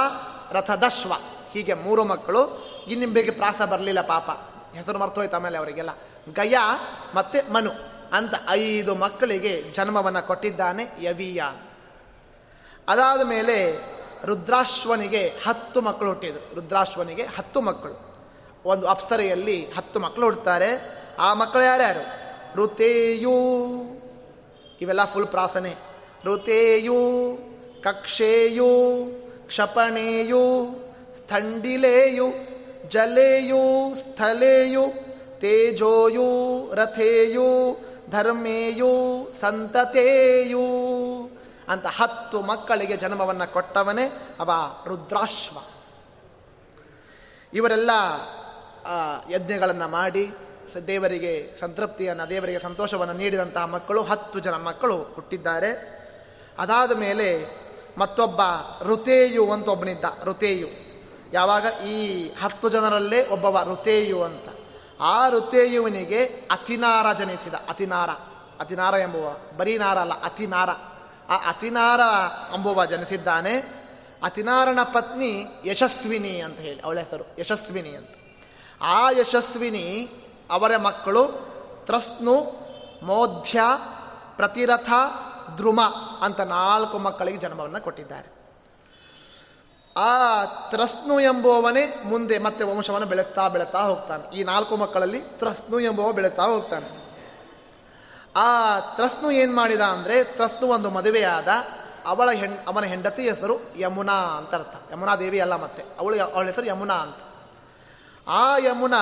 ರಥದಶ್ವ. 0.52 1.14
ಹೀಗೆ 1.52 1.74
ಮೂರು 1.74 2.04
ಮಕ್ಕಳು. 2.04 2.72
ಬೇಗ 3.06 3.30
ಪ್ರಾಸ 3.38 3.62
ಬರಲಿಲ್ಲ 3.62 4.02
ಪಾಪ. 4.02 4.30
ಹೆಸರು 4.76 5.00
ಮರ್ತೋಯ್ತು 5.00 5.36
ಆಮೇಲೆ 5.36 5.58
ಅವರಿಗೆಲ್ಲ. 5.58 5.90
ಗಯ 6.34 6.58
ಮತ್ತು 7.16 7.54
ಮನು 7.54 7.72
ಅಂತ 8.14 8.34
ಐದು 8.50 8.96
ಮಕ್ಕಳಿಗೆ 8.96 9.72
ಜನ್ಮವನ್ನು 9.72 10.28
ಕೊಟ್ಟಿದ್ದಾನೆ 10.28 10.88
ಯವಿಯ. 11.00 11.44
ಅದಾದ 12.88 13.22
ಮೇಲೆ 13.22 13.78
ರುದ್ರಾಶ್ವನಿಗೆ 14.26 15.32
ಹತ್ತು 15.44 15.82
ಮಕ್ಕಳು 15.82 16.10
ಹುಟ್ಟಿದರು. 16.10 16.56
ರುದ್ರಾಶ್ವನಿಗೆ 16.56 17.24
ಹತ್ತು 17.24 17.62
ಮಕ್ಕಳು. 17.62 18.12
ಒಂದು 18.66 18.88
ಅಪ್ಸರೆಯಲ್ಲಿ 18.88 19.72
ಹತ್ತು 19.72 20.00
ಮಕ್ಕಳು 20.00 20.26
ಹುಡ್ತಾರೆ. 20.26 21.02
ಆ 21.20 21.34
ಮಕ್ಕಳು 21.34 21.64
ಯಾರ್ಯಾರು? 21.64 22.22
ಋತೇಯು. 22.56 23.32
ಇವೆಲ್ಲ 24.82 25.06
ಫುಲ್ 25.06 25.28
ಪ್ರಾಸನೆ. 25.28 25.76
ಋತೇಯು, 26.26 27.38
ಕಕ್ಷೇಯು, 27.82 28.70
ಕ್ಷಪಣೇಯು, 29.48 30.68
ಸ್ಥಂಡಿಲೇಯು, 31.18 32.34
ಜಲೇಯು, 32.90 33.96
ಸ್ಥಲೇಯು, 33.96 35.12
ತೇಜೋಯು, 35.40 36.70
ರಥೇಯು, 36.74 37.78
ಧರ್ಮೇಯು, 38.12 39.28
ಸಂತತೇಯು. 39.40 40.62
ಅಂತ 41.68 41.86
ಹತ್ತು 41.86 42.42
ಮಕ್ಕಳಿಗೆ 42.42 42.98
ಜನ್ಮವನ್ನು 42.98 43.54
ಕೊಟ್ಟವನೇ 43.54 44.36
ಅವ 44.40 44.52
ರುದ್ರಾಶ್ವ. 44.88 45.58
ಇವರೆಲ್ಲ 47.54 47.90
ಯಜ್ಞಗಳನ್ನು 49.30 49.88
ಮಾಡಿ 49.88 50.32
ದೇವರಿಗೆ 50.88 51.60
ಸಂತೃಪ್ತಿಯನ್ನು, 51.60 52.30
ದೇವರಿಗೆ 52.30 52.60
ಸಂತೋಷವನ್ನು 52.60 53.14
ನೀಡಿದಂತಹ 53.14 53.66
ಮಕ್ಕಳು, 53.66 54.04
ಹತ್ತು 54.04 54.40
ಜನ 54.40 54.54
ಮಕ್ಕಳು 54.54 55.04
ಹುಟ್ಟಿದ್ದಾರೆ. 55.04 56.02
ಅದಾದ 56.60 56.92
ಮೇಲೆ 56.92 57.46
ಮತ್ತೊಬ್ಬ 57.98 58.42
ಋತೇಯು 58.82 59.52
ಅಂತ 59.52 59.68
ಒಬ್ಬನಿದ್ದ, 59.68 60.06
ಋತೇಯು. 60.24 60.68
ಯಾವಾಗ? 61.34 61.66
ಈ 61.88 62.28
ಹತ್ತು 62.30 62.70
ಜನರಲ್ಲೇ 62.70 63.28
ಒಬ್ಬವ 63.28 63.74
ಋತೇಯು 63.74 64.24
ಅಂತ. 64.24 64.50
ಆ 65.00 65.30
ಋತೇಯುವನಿಗೆ 65.30 66.26
ಅತಿನಾರ 66.26 67.14
ಜನಿಸಿದ, 67.14 67.54
ಅತಿನಾರ. 67.54 68.10
ಅತಿನಾರ 68.60 68.94
ಎಂಬುವ, 68.94 69.58
ಬರೀ 69.58 69.78
ನಾರ 69.78 70.00
ಅಲ್ಲ, 70.00 70.14
ಅತಿನಾರ. 70.24 70.70
ಆ 71.32 71.38
ಅತಿನಾರ 71.38 72.02
ಅಂಬುವ 72.54 72.86
ಜನಿಸಿದ್ದಾನೆ. 72.86 73.82
ಅತಿನಾರನ 74.24 74.80
ಪತ್ನಿ 74.84 75.46
ಯಶಸ್ವಿನಿ 75.66 76.42
ಅಂತ 76.42 76.60
ಹೇಳಿ, 76.60 76.82
ಅವಳ 76.82 77.00
ಹೆಸರು 77.00 77.40
ಯಶಸ್ವಿನಿ 77.40 77.90
ಅಂತ. 77.90 78.10
ಆ 78.82 79.10
ಯಶಸ್ವಿನಿ 79.10 80.10
ಅವರ 80.52 80.78
ಮಕ್ಕಳು 80.78 81.28
ತ್ರಸ್ನು 81.86 82.36
ಮೋಧ್ಯ, 83.06 83.60
ಪ್ರತಿರಥ, 84.36 84.90
ದ್ರುಮ 85.58 85.82
ಅಂತ 86.22 86.42
ನಾಲ್ಕು 86.42 86.98
ಮಕ್ಕಳಿಗೆ 86.98 87.38
ಜನ್ಮವನ್ನು 87.38 87.82
ಕೊಟ್ಟಿದ್ದಾರೆ. 87.82 88.42
ಆ 89.98 90.46
ತ್ರಸ್ನು 90.46 91.20
ಎಂಬುವವನೇ 91.20 92.02
ಮುಂದೆ 92.06 92.38
ಮತ್ತೆ 92.38 92.64
ವಂಶವನ್ನು 92.64 93.08
ಬೆಳೆಸ್ತಾ 93.08 93.48
ಬೆಳೆತಾ 93.48 93.80
ಹೋಗ್ತಾನೆ. 93.80 94.36
ಈ 94.36 94.44
ನಾಲ್ಕು 94.44 94.78
ಮಕ್ಕಳಲ್ಲಿ 94.78 95.22
ತ್ರಸ್ನು 95.22 95.80
ಎಂಬುವ 95.80 96.12
ಬೆಳೆತಾ 96.12 96.44
ಹೋಗ್ತಾನೆ. 96.44 97.01
ಆ 98.36 98.80
ತ್ರಸ್ನು 98.80 99.32
ಏನು 99.32 99.56
ಮಾಡಿದ 99.56 99.82
ಅಂದರೆ 99.82 100.24
ತ್ರಸ್ನು 100.24 100.68
ಒಂದು 100.68 100.90
ಮದುವೆಯಾದ 100.90 101.48
ಅವಳ 102.06 102.32
ಹೆಣ್, 102.32 102.54
ಅವನ 102.68 102.84
ಹೆಂಡತಿ 102.84 103.30
ಹೆಸರು 103.30 103.60
ಯಮುನಾ 103.78 104.14
ಅಂತ 104.14 104.56
ಅರ್ಥ. 104.56 104.92
ಯಮುನಾ 104.92 105.16
ದೇವಿ 105.16 105.40
ಅಲ್ಲ 105.40 105.56
ಮತ್ತೆ. 105.56 105.84
ಅವಳು 106.00 106.34
ಅವಳ 106.34 106.46
ಹೆಸರು 106.46 106.66
ಯಮುನಾ 106.66 106.94
ಅಂತ. 106.94 107.18
ಆ 108.28 108.58
ಯಮುನಾ 108.58 109.02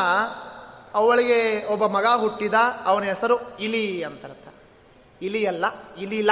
ಅವಳಿಗೆ 0.96 1.66
ಒಬ್ಬ 1.66 1.86
ಮಗ 1.86 2.06
ಹುಟ್ಟಿದ, 2.18 2.54
ಅವನ 2.86 3.04
ಹೆಸರು 3.04 3.58
ಇಲಿ 3.58 4.04
ಅಂತ 4.04 4.26
ಅರ್ಥ. 4.26 4.48
ಇಲಿ 5.22 5.46
ಅಲ್ಲ, 5.46 5.66
ಇಲಿಲ. 5.98 6.30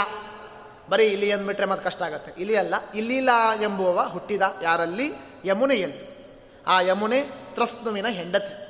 ಬರೀ 0.90 1.06
ಇಲಿ 1.06 1.32
ಅಂದ್ಬಿಟ್ರೆ 1.32 1.66
ಮತ್ತೆ 1.66 1.86
ಕಷ್ಟ 1.86 2.02
ಆಗುತ್ತೆ. 2.02 2.42
ಇಲಿ 2.42 2.56
ಅಲ್ಲ, 2.56 2.76
ಇಲಿಲ 2.96 3.30
ಎಂಬುವ 3.62 4.04
ಹುಟ್ಟಿದ 4.04 4.42
ಯಾರಲ್ಲಿ? 4.62 5.14
ಯಮುನೆಯಲ್ಲಿ. 5.46 6.08
ಆ 6.68 6.82
ಯಮುನೆ 6.82 7.22
ತ್ರಸ್ನುವಿನ 7.56 8.08
ಹೆಂಡತಿ. 8.08 8.68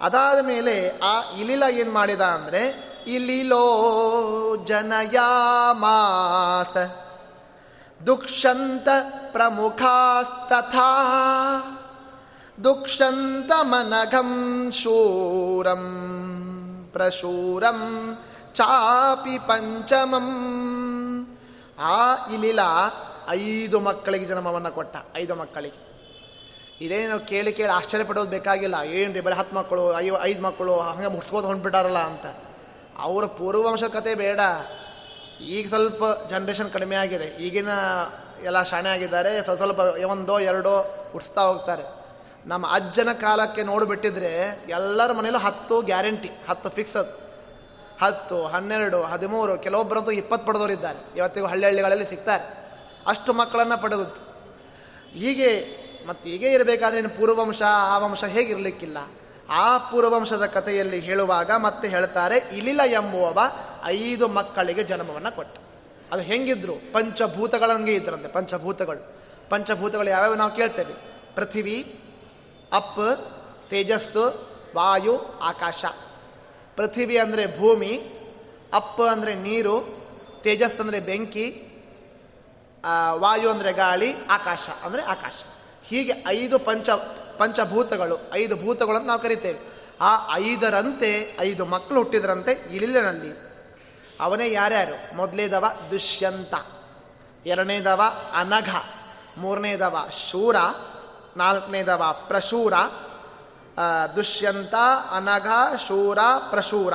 ಅದಾದ 0.00 0.46
ಮೇಲೆ 0.46 0.98
ಆ 0.98 1.32
ಇಲಿಲ 1.32 1.62
ಏನು 1.70 1.90
ಮಾಡಿದ 1.90 2.20
ಅಂದರೆ 2.20 2.95
ಇಲಿಲೋ 3.06 4.66
ಜನಯಾಮಾಸ 4.66 6.76
ದುಕ್ಷಂತ 8.06 8.88
ಪ್ರಮುಖಾಸ್ತಥಾ 9.32 10.92
ಮನಘಂ 13.62 14.72
ಶೂರಂ 14.72 16.12
ಪ್ರಶೂರಂ 16.92 18.18
ಚಾಪಿ 18.54 19.38
ಪಂಚಮಂ. 19.38 20.30
ಆ 21.78 22.16
ಇಲಿಲ 22.34 22.60
ಐದು 23.28 23.80
ಮಕ್ಕಳಿಗೆ 23.80 24.24
ಜನ್ಮವನ್ನು 24.24 24.72
ಕೊಟ್ಟ, 24.72 24.96
ಐದು 25.16 25.34
ಮಕ್ಕಳಿಗೆ. 25.34 25.86
ಇದೇನು 26.80 27.28
ಕೇಳಿ 27.28 27.52
ಕೇಳಿ 27.52 27.68
ಆಶ್ಚರ್ಯ 27.68 28.04
ಪಡೋದು 28.04 28.30
ಬೇಕಾಗಿಲ್ಲ. 28.30 28.74
ಏನು 28.84 29.12
ರೀ 29.12 29.20
ಬರೀ 29.20 29.34
ಹತ್ತು 29.34 29.56
ಮಕ್ಕಳು 29.56 29.98
ಐ 29.98 30.10
ಐದು 30.22 30.42
ಮಕ್ಕಳು, 30.42 30.80
ಹಂಗೆ 30.80 31.06
ಮುಗಿಸ್ಬೋದು 31.06 31.46
ಹೊಂಟ್ಬಿಟ್ಟಾರಲ್ಲ 31.46 31.98
ಅಂತ. 31.98 32.45
ಅವರ 32.98 33.24
ಪೂರ್ವಂಶ 33.24 33.84
ಕತೆ 33.84 34.14
ಬೇಡ. 34.14 34.40
ಈಗ 35.40 35.68
ಸ್ವಲ್ಪ 35.68 36.02
ಜನ್ರೇಷನ್ 36.30 36.70
ಕಡಿಮೆ 36.70 36.96
ಆಗಿದೆ. 36.96 37.24
ಈಗಿನ 37.24 37.68
ಎಲ್ಲ 38.42 38.62
ಶಾಣೆ 38.62 38.88
ಆಗಿದ್ದಾರೆ. 38.88 39.42
ಸ್ವಲ್ಪ 39.42 39.62
ಸ್ವಲ್ಪ 39.62 39.78
ಒಂದೋ 40.10 40.38
ಎರಡೋ 40.38 41.06
ಹುಟ್ಟಿಸ್ತಾ 41.12 41.40
ಹೋಗ್ತಾರೆ. 41.40 41.82
ನಮ್ಮ 42.46 42.66
ಅಜ್ಜನ 42.66 43.12
ಕಾಲಕ್ಕೆ 43.12 43.62
ನೋಡಿಬಿಟ್ಟಿದ್ರೆ 43.62 44.64
ಎಲ್ಲರ 44.68 45.12
ಮನೇಲೂ 45.12 45.38
ಹತ್ತು 45.38 45.80
ಗ್ಯಾರಂಟಿ, 45.80 46.30
ಹತ್ತು 46.48 46.68
ಫಿಕ್ಸ್ 46.68 46.96
ಅದು. 46.96 47.26
ಹತ್ತು, 48.04 48.46
ಹನ್ನೆರಡು, 48.46 49.02
ಹದಿಮೂರು, 49.02 49.58
ಕೆಲವೊಬ್ಬರಂತೂ 49.58 50.10
ಇಪ್ಪತ್ತು 50.10 50.46
ಪಡೆದವರಿದ್ದಾರೆ 50.46 51.16
ಇವತ್ತಿಗೂ 51.16 51.46
ಹಳ್ಳಿ 51.46 51.66
ಹಳ್ಳಿಗಳಲ್ಲಿ 51.66 52.06
ಸಿಗ್ತಾರೆ. 52.06 52.66
ಅಷ್ಟು 53.06 53.32
ಮಕ್ಕಳನ್ನು 53.32 53.82
ಪಡೆದದ್ದು. 53.82 54.36
ಹೀಗೆ 55.18 55.66
ಮತ್ತು 56.08 56.28
ಹೀಗೆ 56.28 56.52
ಇರಬೇಕಾದ್ರೆ 56.52 57.00
ಇನ್ನು 57.00 57.18
ಪೂರ್ವವಂಶ 57.18 57.62
ಆ 57.62 57.98
ವಂಶ 57.98 58.24
ಹೇಗಿರಲಿಕ್ಕಿಲ್ಲ. 58.24 58.98
ಆ 59.50 59.78
ಪೂರ್ವವಂಶದ 59.78 60.46
ಕಥೆಯಲ್ಲಿ 60.46 60.98
ಹೇಳುವಾಗ 61.00 61.50
ಮತ್ತೆ 61.50 61.88
ಹೇಳ್ತಾರೆ, 61.88 62.38
ಇಲಿಲ 62.38 62.80
ಎಂಬುವವ 62.80 63.38
ಐದು 63.84 64.28
ಮಕ್ಕಳಿಗೆ 64.28 64.82
ಜನ್ಮವನ್ನು 64.82 65.36
ಕೊಟ್ಟ. 65.36 65.56
ಅದು 66.12 66.22
ಹೆಂಗಿದ್ರು? 66.22 66.92
ಪಂಚಭೂತಗಳಂಗೆ 66.92 67.94
ಇದ್ರಂತೆ, 67.94 68.28
ಪಂಚಭೂತಗಳು. 68.28 69.16
ಪಂಚಭೂತಗಳು 69.48 70.10
ಯಾವ್ಯಾವ 70.10 70.34
ನಾವು 70.34 70.56
ಕೇಳ್ತೇವೆ? 70.56 70.94
ಪೃಥಿವಿ, 71.34 72.00
ಅಪ್, 72.72 72.98
ತೇಜಸ್ಸು, 73.70 74.24
ವಾಯು, 74.76 75.20
ಆಕಾಶ. 75.42 75.84
ಪೃಥಿವಿ 76.76 77.18
ಅಂದರೆ 77.18 77.58
ಭೂಮಿ, 77.58 77.92
ಅಪ್ 78.72 79.00
ಅಂದರೆ 79.00 79.34
ನೀರು 79.34 79.76
ತೇಜಸ್ 80.42 80.80
ಅಂದರೆ 80.80 81.00
ಬೆಂಕಿ 81.00 81.46
ವಾಯು 83.14 83.50
ಅಂದರೆ 83.50 83.72
ಗಾಳಿ, 83.72 84.14
ಆಕಾಶ 84.30 84.68
ಅಂದರೆ 84.82 85.02
ಆಕಾಶ. 85.02 85.38
ಹೀಗೆ 85.84 86.24
ಐದು 86.26 86.58
ಪಂಚ 86.58 86.88
ಪಂಚಭೂತಗಳು, 87.38 88.16
ಐದು 88.32 88.56
ಭೂತಗಳನ್ನು 88.56 89.06
ನಾವು 89.06 89.20
ಕರಿತೇವೆ. 89.20 89.58
ಆ 90.00 90.34
ಐದರಂತೆ, 90.34 91.36
ಐದು 91.40 91.64
ಮಕ್ಕಳು 91.64 91.98
ಹುಟ್ಟಿದ್ರಂತೆ 91.98 92.74
ಇಳಿಲನಲ್ಲಿ 92.74 93.46
ಅವನೇ 94.20 94.52
ಯಾರ್ಯಾರು? 94.52 95.16
ಮೊದಲೇದವ 95.16 95.64
ದುಷ್ಯಂತ, 95.90 96.54
ಎರಡನೇದವ 97.46 98.02
ಅನಘ, 98.34 98.68
ಮೂರನೇದವ 99.36 100.08
ಶೂರ, 100.30 100.56
ನಾಲ್ಕನೇದವ 101.36 102.24
ಪ್ರಶೂರ 102.28 102.74
ದುಷ್ಯಂತ, 104.16 104.74
ಅನಘ, 105.10 105.46
ಶೂರ, 105.88 106.18
ಪ್ರಶೂರ. 106.50 106.94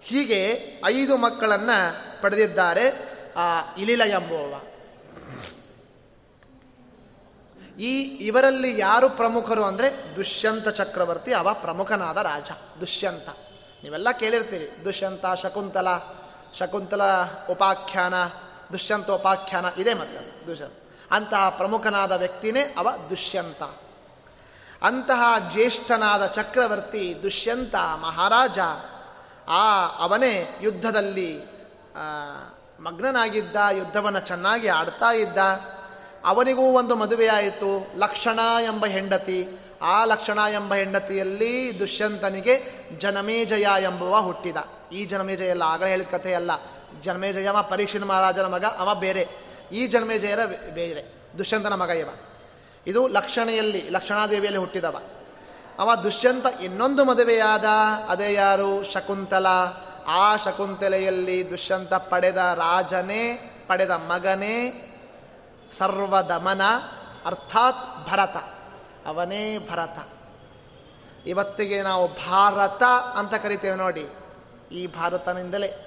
ಹೀಗೆ 0.00 0.40
ಐದು 0.86 1.16
ಮಕ್ಕಳನ್ನು 1.16 1.76
ಪಡೆದಿದ್ದಾರೆ 2.22 2.84
ಆ 3.36 3.74
ಇಲಿಲ 3.78 4.02
ಎಂಬುವವ. 4.02 4.60
ಈ 7.78 8.02
ಇವರಲ್ಲಿ 8.02 8.78
ಯಾರು 8.78 9.08
ಪ್ರಮುಖರು 9.08 9.64
ಅಂದರೆ 9.64 10.16
ದುಷ್ಯಂತ 10.16 10.68
ಚಕ್ರವರ್ತಿ, 10.68 11.32
ಅವ 11.32 11.48
ಪ್ರಮುಖನಾದ 11.52 12.16
ರಾಜ, 12.16 12.50
ದುಷ್ಯಂತ. 12.80 13.28
ನೀವೆಲ್ಲ 13.82 14.08
ಕೇಳಿರ್ತೀರಿ, 14.10 14.84
ದುಷ್ಯಂತ, 14.84 15.26
ಶಕುಂತಲ 15.42 15.88
ಶಕುಂತಲ 16.58 17.02
ಉಪಾಖ್ಯಾನ, 17.50 18.14
ದುಷ್ಯಂತ 18.72 19.10
ಉಪಾಖ್ಯಾನ, 19.10 19.66
ಇದೆ 19.78 19.94
ಮತ್ತೆ 19.94 20.46
ದುಷ್ಯಂತ. 20.46 20.72
ಅಂತಹ 21.10 21.48
ಪ್ರಮುಖನಾದ 21.48 22.12
ವ್ಯಕ್ತಿನೇ 22.12 22.74
ಅವ 22.78 22.88
ದುಷ್ಯಂತ. 23.10 23.62
ಅಂತಹ 24.82 25.22
ಜ್ಯೇಷ್ಠನಾದ 25.50 26.26
ಚಕ್ರವರ್ತಿ, 26.26 27.16
ದುಷ್ಯಂತ, 27.22 27.74
ಮಹಾರಾಜ, 27.74 28.58
ಆ 29.48 29.86
ಅವನೇ 29.98 30.58
ಯುದ್ಧದಲ್ಲಿ 30.62 31.38
ಮಗ್ನನಾಗಿದ್ದ, 32.80 33.56
ಯುದ್ಧವನ್ನು 33.72 34.20
ಚೆನ್ನಾಗಿ 34.20 34.68
ಆಡ್ತಾ 34.68 35.12
ಇದ್ದ 35.12 35.38
ಅವನಿಗೂ 36.24 36.62
ಒಂದು 36.62 36.96
ಮದುವೆಯಾಯಿತು. 36.96 37.92
ಲಕ್ಷಣ 37.96 38.40
ಎಂಬ 38.64 38.86
ಹೆಂಡತಿ. 38.86 39.48
ಆ 39.82 40.04
ಲಕ್ಷಣ 40.04 40.38
ಎಂಬ 40.52 40.74
ಹೆಂಡತಿಯಲ್ಲಿ 40.74 41.78
ದುಷ್ಯಂತನಿಗೆ 41.78 42.62
ಜನಮೇಜಯ 42.98 43.66
ಎಂಬುವ 43.82 44.20
ಹುಟ್ಟಿದ. 44.20 44.56
ಈ 44.92 45.04
ಜನಮೇಜಯ 45.04 45.50
ಅಲ್ಲ 45.50 45.62
ಆಗ 45.62 45.84
ಹೇಳಿದ 45.84 46.08
ಕಥೆಯಲ್ಲ 46.08 46.50
ಜನಮೇಜಯ 47.02 47.46
ಅವ 47.46 47.62
ಪರೀಕ್ಷಿನ 47.62 48.04
ಮಹಾರಾಜನ 48.04 48.42
ಮಗ, 48.42 48.64
ಅವ 48.64 48.94
ಬೇರೆ. 48.94 49.28
ಈ 49.72 49.86
ಜನಮೇಜಯರ 49.86 50.38
ಬೇರೆ. 50.74 51.14
ದುಷ್ಯಂತನ 51.38 51.74
ಮಗ 51.74 51.88
ಇವ. 51.88 52.08
ಇದು 52.86 53.08
ಲಕ್ಷಣೆಯಲ್ಲಿ, 53.08 53.88
ಲಕ್ಷಣಾದೇವಿಯಲ್ಲಿ 53.90 54.60
ಹುಟ್ಟಿದವ. 54.60 55.02
ಅವ 55.78 55.94
ದುಷ್ಯಂತ 55.94 56.46
ಇನ್ನೊಂದು 56.62 57.04
ಮದುವೆಯಾದ. 57.04 57.64
ಅದೇ 58.08 58.32
ಯಾರು? 58.32 58.92
ಶಕುಂತಲ. 58.92 59.46
ಆ 60.06 60.36
ಶಕುಂತಲೆಯಲ್ಲಿ 60.36 61.50
ದುಷ್ಯಂತ 61.50 61.94
ಪಡೆದ 61.94 62.36
ರಾಜನೇ, 62.36 63.52
ಪಡೆದ 63.68 63.90
ಮಗನೇ 63.90 64.82
ಸರ್ವದಮನ 65.72 66.60
ಅರ್ಥಾತ್ 67.26 68.10
ಭರತ. 68.10 68.36
ಅವನೇ 69.06 69.58
ಭರತ. 69.58 70.08
ಇವತ್ತಿಗೆ 71.26 71.82
ನಾವು 71.82 72.08
ಭಾರತ 72.08 72.82
ಅಂತ 73.14 73.34
ಕರಿತೇವೆ 73.34 73.76
ನೋಡಿ. 73.76 74.08
ಈ 74.72 74.86
ಭಾರತನಿಂದಲೇ. 74.86 75.82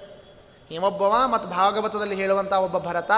ಇವೊಬ್ಬವ 0.70 1.22
ಮತ್ತು 1.26 1.48
ಭಾಗವತದಲ್ಲಿ 1.50 2.14
ಹೇಳುವಂಥ 2.14 2.52
ಒಬ್ಬ 2.52 2.78
ಭರತ, 2.78 3.10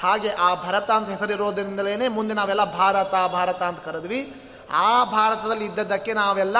ಹಾಗೆ 0.00 0.30
ಆ 0.30 0.54
ಭರತ 0.54 0.90
ಅಂತ 0.90 1.08
ಹೆಸರಿರೋದ್ರಿಂದಲೇ 1.08 2.08
ಮುಂದೆ 2.08 2.34
ನಾವೆಲ್ಲ 2.34 2.76
ಭಾರತ 2.76 3.14
ಭಾರತ 3.32 3.62
ಅಂತ 3.62 3.80
ಕರೆದ್ವಿ. 3.80 4.50
ಆ 4.70 5.04
ಭಾರತದಲ್ಲಿ 5.04 5.64
ಇದ್ದದ್ದಕ್ಕೆ 5.64 6.12
ನಾವೆಲ್ಲ 6.12 6.56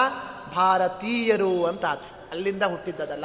ಭಾರತೀಯರು 0.55 1.64
ಅಂತ 1.64 1.85
ಆದ್ವಿ 1.85 2.31
ಅಲ್ಲಿಂದ 2.31 2.62
ಹುಟ್ಟಿದ್ದದಲ್ಲ. 2.62 3.25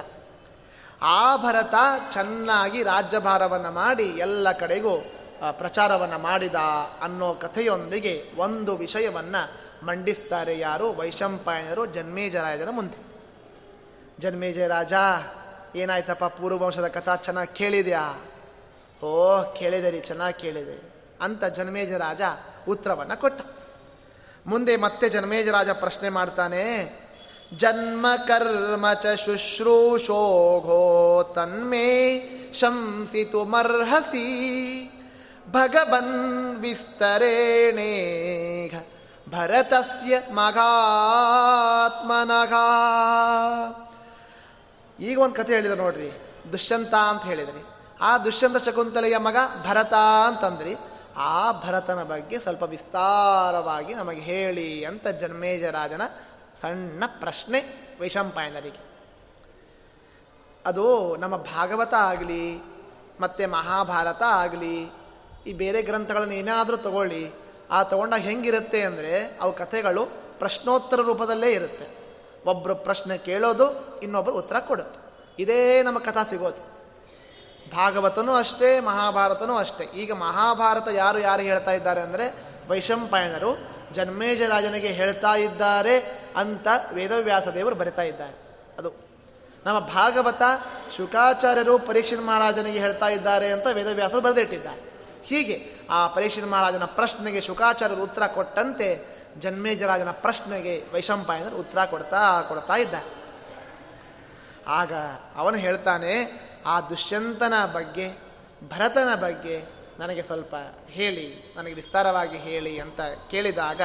ಆ 1.02 1.36
ಭರತ 1.36 1.74
ಚೆನ್ನಾಗಿ 2.12 2.84
ರಾಜ್ಯಭಾರವನ್ನು 2.84 3.72
ಮಾಡಿ 3.72 4.04
ಎಲ್ಲ 4.04 4.52
ಕಡೆಗೂ 4.52 5.06
ಪ್ರಚಾರವನ್ನು 5.52 6.20
ಮಾಡಿದ 6.20 6.56
ಅನ್ನೋ 7.02 7.34
ಕಥೆಯೊಂದಿಗೆ 7.34 8.32
ಒಂದು 8.38 8.76
ವಿಷಯವನ್ನು 8.76 9.64
ಮಂಡಿಸ್ತಾರೆ 9.86 10.60
ಯಾರು? 10.60 10.94
ವೈಶಂಪಾಯನರು 10.94 11.86
ಜನ್ಮೇಜರಾಜನ 11.86 12.70
ಮುಂದೆ. 12.70 13.14
ಜನ್ಮೇಜಯ 14.20 14.68
ರಾಜ 14.68 14.94
ಏನಾಯ್ತಪ್ಪ 15.76 16.26
ಪೂರ್ವವಂಶದ 16.26 16.88
ಕಥಾ 16.88 17.16
ಚೆನ್ನಾಗಿ 17.16 17.58
ಕೇಳಿದ್ಯಾ? 17.58 18.22
ಓ 19.04 19.44
ಕೇಳಿದೆ 19.54 19.90
ರೀ, 19.90 20.00
ಚೆನ್ನಾಗಿ 20.00 20.42
ಕೇಳಿದೆ 20.42 20.94
ಅಂತ 21.22 21.46
ಜನ್ಮೇಜ 21.46 21.94
ರಾಜ 21.94 22.22
ಉತ್ತರವನ್ನು 22.68 23.22
ಕೊಟ್ಟ. 23.22 23.42
ಮುಂದೆ 24.46 24.76
ಮತ್ತೆ 24.76 25.10
ಜನ್ಮೇಜ 25.10 25.50
ರಾಜ 25.50 25.70
ಪ್ರಶ್ನೆ 25.70 26.10
ಮಾಡ್ತಾನೆ, 26.10 26.64
ಜನ್ಮ 27.58 28.06
ಕರ್ಮ 28.28 28.94
ಚ 28.94 29.06
ಶುಶ್ರೂಷೋಘೋ 29.26 30.82
ತನ್ಮೇ 31.36 31.90
ಶಂಸಿತು 32.60 33.46
ಮರ್ಹಸಿ. 33.46 34.93
ಭಗವನ್ 35.52 36.56
ವಿಸ್ತರೆಣೇಘ 36.56 38.76
ಭರತಸ್ಯ 39.30 40.22
ಮಗಾತ್ಮನಘ 40.32 42.54
ಈಗ 45.00 45.20
ಒಂದು 45.20 45.36
ಕಥೆ 45.36 45.54
ಹೇಳಿದ್ರು 45.54 45.78
ನೋಡ್ರಿ, 45.78 46.12
ದುಷ್ಯಂತ 46.52 46.96
ಅಂತ 46.96 47.24
ಹೇಳಿದ್ರಿ. 47.24 47.66
ಆ 48.02 48.18
ದುಷ್ಯಂತ 48.18 48.58
ಶಕುಂತಲೆಯ 48.58 49.18
ಮಗ 49.18 49.38
ಭರತ 49.68 49.94
ಅಂತಂದ್ರಿ. 50.28 50.76
ಆ 51.18 51.52
ಭರತನ 51.52 52.04
ಬಗ್ಗೆ 52.04 52.40
ಸ್ವಲ್ಪ 52.40 52.64
ವಿಸ್ತಾರವಾಗಿ 52.64 53.94
ನಮಗೆ 53.94 54.20
ಹೇಳಿ 54.20 54.86
ಅಂತ 54.86 55.08
ಜನ್ಮೇಜರಾಜನ 55.08 56.02
ಸಣ್ಣ 56.62 57.04
ಪ್ರಶ್ನೆ 57.20 57.64
ವೈಶಂಪಾಯನರಿಗೆ 58.02 58.94
ಅದು 60.66 61.16
ನಮ್ಮ 61.16 61.38
ಭಾಗವತ 61.38 61.94
ಆಗಲಿ, 61.94 62.64
ಮತ್ತು 63.20 63.52
ಮಹಾಭಾರತ 63.52 64.24
ಆಗಲಿ 64.28 65.03
ಈ 65.48 65.54
ಬೇರೆ 65.54 65.82
ಗ್ರಂಥಗಳನ್ನು 65.82 66.34
ಏನಾದರೂ 66.34 66.78
ತಗೊಳ್ಳಿ. 66.78 67.32
ಆ 67.72 67.84
ತಗೊಂಡಾಗ 67.84 68.20
ಹೆಂಗಿರುತ್ತೆ 68.20 68.82
ಅಂದರೆ 68.82 69.38
ಅವು 69.42 69.54
ಕಥೆಗಳು 69.54 70.06
ಪ್ರಶ್ನೋತ್ತರ 70.40 71.02
ರೂಪದಲ್ಲೇ 71.02 71.52
ಇರುತ್ತೆ. 71.52 72.04
ಒಬ್ಬರು 72.46 72.76
ಪ್ರಶ್ನೆ 72.76 73.18
ಕೇಳೋದು 73.18 74.00
ಇನ್ನೊಬ್ಬರು 74.00 74.36
ಉತ್ತರ 74.36 74.60
ಕೊಡೋದು. 74.60 75.04
ಇದೇ 75.40 75.84
ನಮ್ಮ 75.84 76.00
ಕಥಾ 76.00 76.24
ಸಿಗೋದು. 76.24 76.74
ಭಾಗವತನೂ 77.76 78.36
ಅಷ್ಟೇ, 78.36 78.80
ಮಹಾಭಾರತನೂ 78.80 79.56
ಅಷ್ಟೇ. 79.56 79.84
ಈಗ 79.84 80.12
ಮಹಾಭಾರತ 80.12 80.88
ಯಾರು 80.88 81.20
ಯಾರು 81.20 81.42
ಹೇಳ್ತಾ 81.42 81.72
ಇದ್ದಾರೆ 81.72 82.02
ಅಂದರೆ 82.02 82.34
ವೈಶಂಪಾಯನರು 82.68 83.74
ಜನ್ಮೇಜರಾಜನಿಗೆ 83.92 84.88
ಹೇಳ್ತಾ 84.88 85.36
ಇದ್ದಾರೆ 85.36 86.00
ಅಂತ 86.36 86.68
ವೇದವ್ಯಾಸ 86.94 87.48
ದೇವರು 87.48 87.76
ಬರಿತಾ 87.76 88.02
ಇದ್ದಾರೆ. 88.02 88.36
ಅದು 88.78 88.94
ನಮ್ಮ 89.66 89.80
ಭಾಗವತ 89.80 90.42
ಶುಕಾಚಾರ್ಯರು 90.98 91.80
ಪರೀಕ್ಷಿತ್ 91.80 92.22
ಮಹಾರಾಜನಿಗೆ 92.22 92.80
ಹೇಳ್ತಾ 92.80 93.08
ಇದ್ದಾರೆ 93.08 93.52
ಅಂತ 93.52 93.68
ವೇದವ್ಯಾಸರು 93.68 94.22
ಬರೆದಿಟ್ಟಿದ್ದಾರೆ. 94.22 94.93
ಹೀಗೆ 95.26 95.72
ಆ 95.90 96.08
ಪರೀಕ್ಷಿತ 96.08 96.44
ಮಹಾರಾಜನ 96.44 96.86
ಪ್ರಶ್ನೆಗೆ 96.86 97.42
ಶುಕಾಚಾರ್ಯರು 97.42 98.04
ಉತ್ತರ 98.04 98.28
ಕೊಟ್ಟಂತೆ 98.28 99.14
ಜನ್ಮೇಜರಾಜನ 99.40 100.12
ಪ್ರಶ್ನೆಗೆ 100.12 100.84
ವೈಶಂಪಾಯನರು 100.94 101.58
ಉತ್ತರ 101.58 101.86
ಕೊಡ್ತಾ 101.86 102.42
ಕೊಡ್ತಾ 102.42 102.76
ಇದ್ದ 102.76 102.94
ಆಗ 104.68 104.94
ಅವನು 105.36 105.58
ಹೇಳ್ತಾನೆ, 105.58 106.44
ಆ 106.66 106.82
ದುಷ್ಯಂತನ 106.82 107.54
ಬಗ್ಗೆ, 107.74 108.18
ಭರತನ 108.70 109.16
ಬಗ್ಗೆ 109.16 109.64
ನನಗೆ 110.00 110.22
ಸ್ವಲ್ಪ 110.22 110.56
ಹೇಳಿ, 110.90 111.54
ನನಗೆ 111.58 111.74
ವಿಸ್ತಾರವಾಗಿ 111.74 112.38
ಹೇಳಿ 112.38 112.80
ಅಂತ 112.80 113.00
ಕೇಳಿದಾಗ 113.32 113.82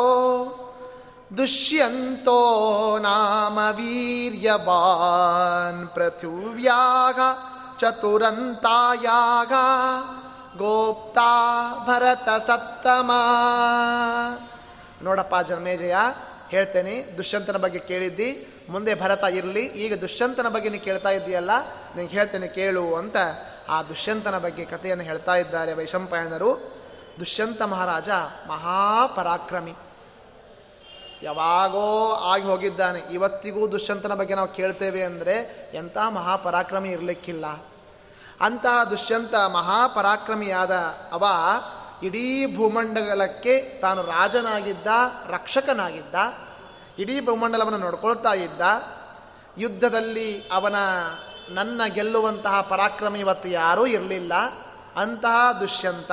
ದುಷ್ಯಂತೋ 1.37 2.97
ನಾಮ 2.97 3.59
ವೀರ್ಯವಾನ್ 3.71 5.87
ಪೃಥಿವ್ಯಾಗ 5.87 7.19
ಚತುರಂತಾಯಾಗ 7.79 9.53
ಗೋಪ್ತಾ 10.57 11.53
ಭರತ 11.87 12.47
ಸತ್ತಮ 12.47 13.11
ನೋಡಪ್ಪ 15.03 15.47
ಜನ್ಮೇಜಯ, 15.47 15.95
ಹೇಳ್ತೇನೆ, 16.49 17.17
ದುಷ್ಯಂತನ 17.17 17.57
ಬಗ್ಗೆ 17.57 17.79
ಕೇಳಿದ್ದಿ, 17.79 18.47
ಮುಂದೆ 18.69 19.01
ಭರತ 19.01 19.23
ಇರಲಿ, 19.23 19.59
ಈಗ 19.59 20.01
ದುಷ್ಯಂತನ 20.01 20.47
ಬಗ್ಗೆ 20.47 20.69
ನೀನು 20.69 20.83
ಕೇಳ್ತಾ 20.83 21.09
ಇದ್ದೀಯಲ್ಲ 21.09 21.51
ನಿನಗೆ 21.95 22.07
ಹೇಳ್ತೇನೆ 22.07 22.47
ಕೇಳು 22.47 22.95
ಅಂತ 22.95 23.15
ಆ 23.69 23.81
ದುಷ್ಯಂತನ 23.81 24.37
ಬಗ್ಗೆ 24.37 24.65
ಕಥೆಯನ್ನು 24.65 25.03
ಹೇಳ್ತಾ 25.03 25.35
ಇದ್ದಾರೆ 25.35 25.73
ವೈಶಂಪಾಯನರು. 25.73 26.81
ದುಷ್ಯಂತ 27.19 27.61
ಮಹಾರಾಜ 27.61 28.09
ಮಹಾಪರಾಕ್ರಮಿ. 28.47 29.73
ಯಾವಾಗೋ 31.23 32.13
ಆಗಿ 32.13 32.43
ಹೋಗಿದ್ದಾನೆ. 32.43 32.99
ಇವತ್ತಿಗೂ 32.99 33.71
ದುಷ್ಯಂತನ 33.71 34.13
ಬಗ್ಗೆ 34.13 34.35
ನಾವು 34.35 34.47
ಕೇಳ್ತೇವೆ 34.47 35.03
ಅಂದರೆ, 35.03 35.35
ಎಂಥ 35.73 35.97
ಮಹಾಪರಾಕ್ರಮಿ 35.97 36.89
ಇರಲಿಕ್ಕಿಲ್ಲ. 36.89 37.45
ಅಂತಹ 38.41 38.83
ದುಷ್ಯಂತ 38.83 39.35
ಮಹಾಪರಾಕ್ರಮಿಯಾದ 39.35 40.71
ಅವ 41.11 41.25
ಇಡೀ 42.03 42.57
ಭೂಮಂಡಲಕ್ಕೆ 42.57 43.79
ತಾನು 43.81 44.01
ರಾಜನಾಗಿದ್ದ, 44.01 44.87
ರಕ್ಷಕನಾಗಿದ್ದ, 45.27 46.15
ಇಡೀ 46.99 47.25
ಭೂಮಂಡಲವನ್ನು 47.25 47.77
ನೋಡ್ಕೊಳ್ತಾ 47.77 48.33
ಇದ್ದ. 48.33 48.61
ಯುದ್ಧದಲ್ಲಿ 49.57 50.49
ಅವನ 50.51 50.75
ನನ್ನ 51.49 51.81
ಗೆಲ್ಲುವಂತಹ 51.87 52.61
ಪರಾಕ್ರಮ 52.61 53.15
ಇವತ್ತು 53.15 53.49
ಯಾರೂ 53.49 53.85
ಇರಲಿಲ್ಲ. 53.85 54.33
ಅಂತಹ 54.95 55.51
ದುಷ್ಯಂತ 55.51 56.11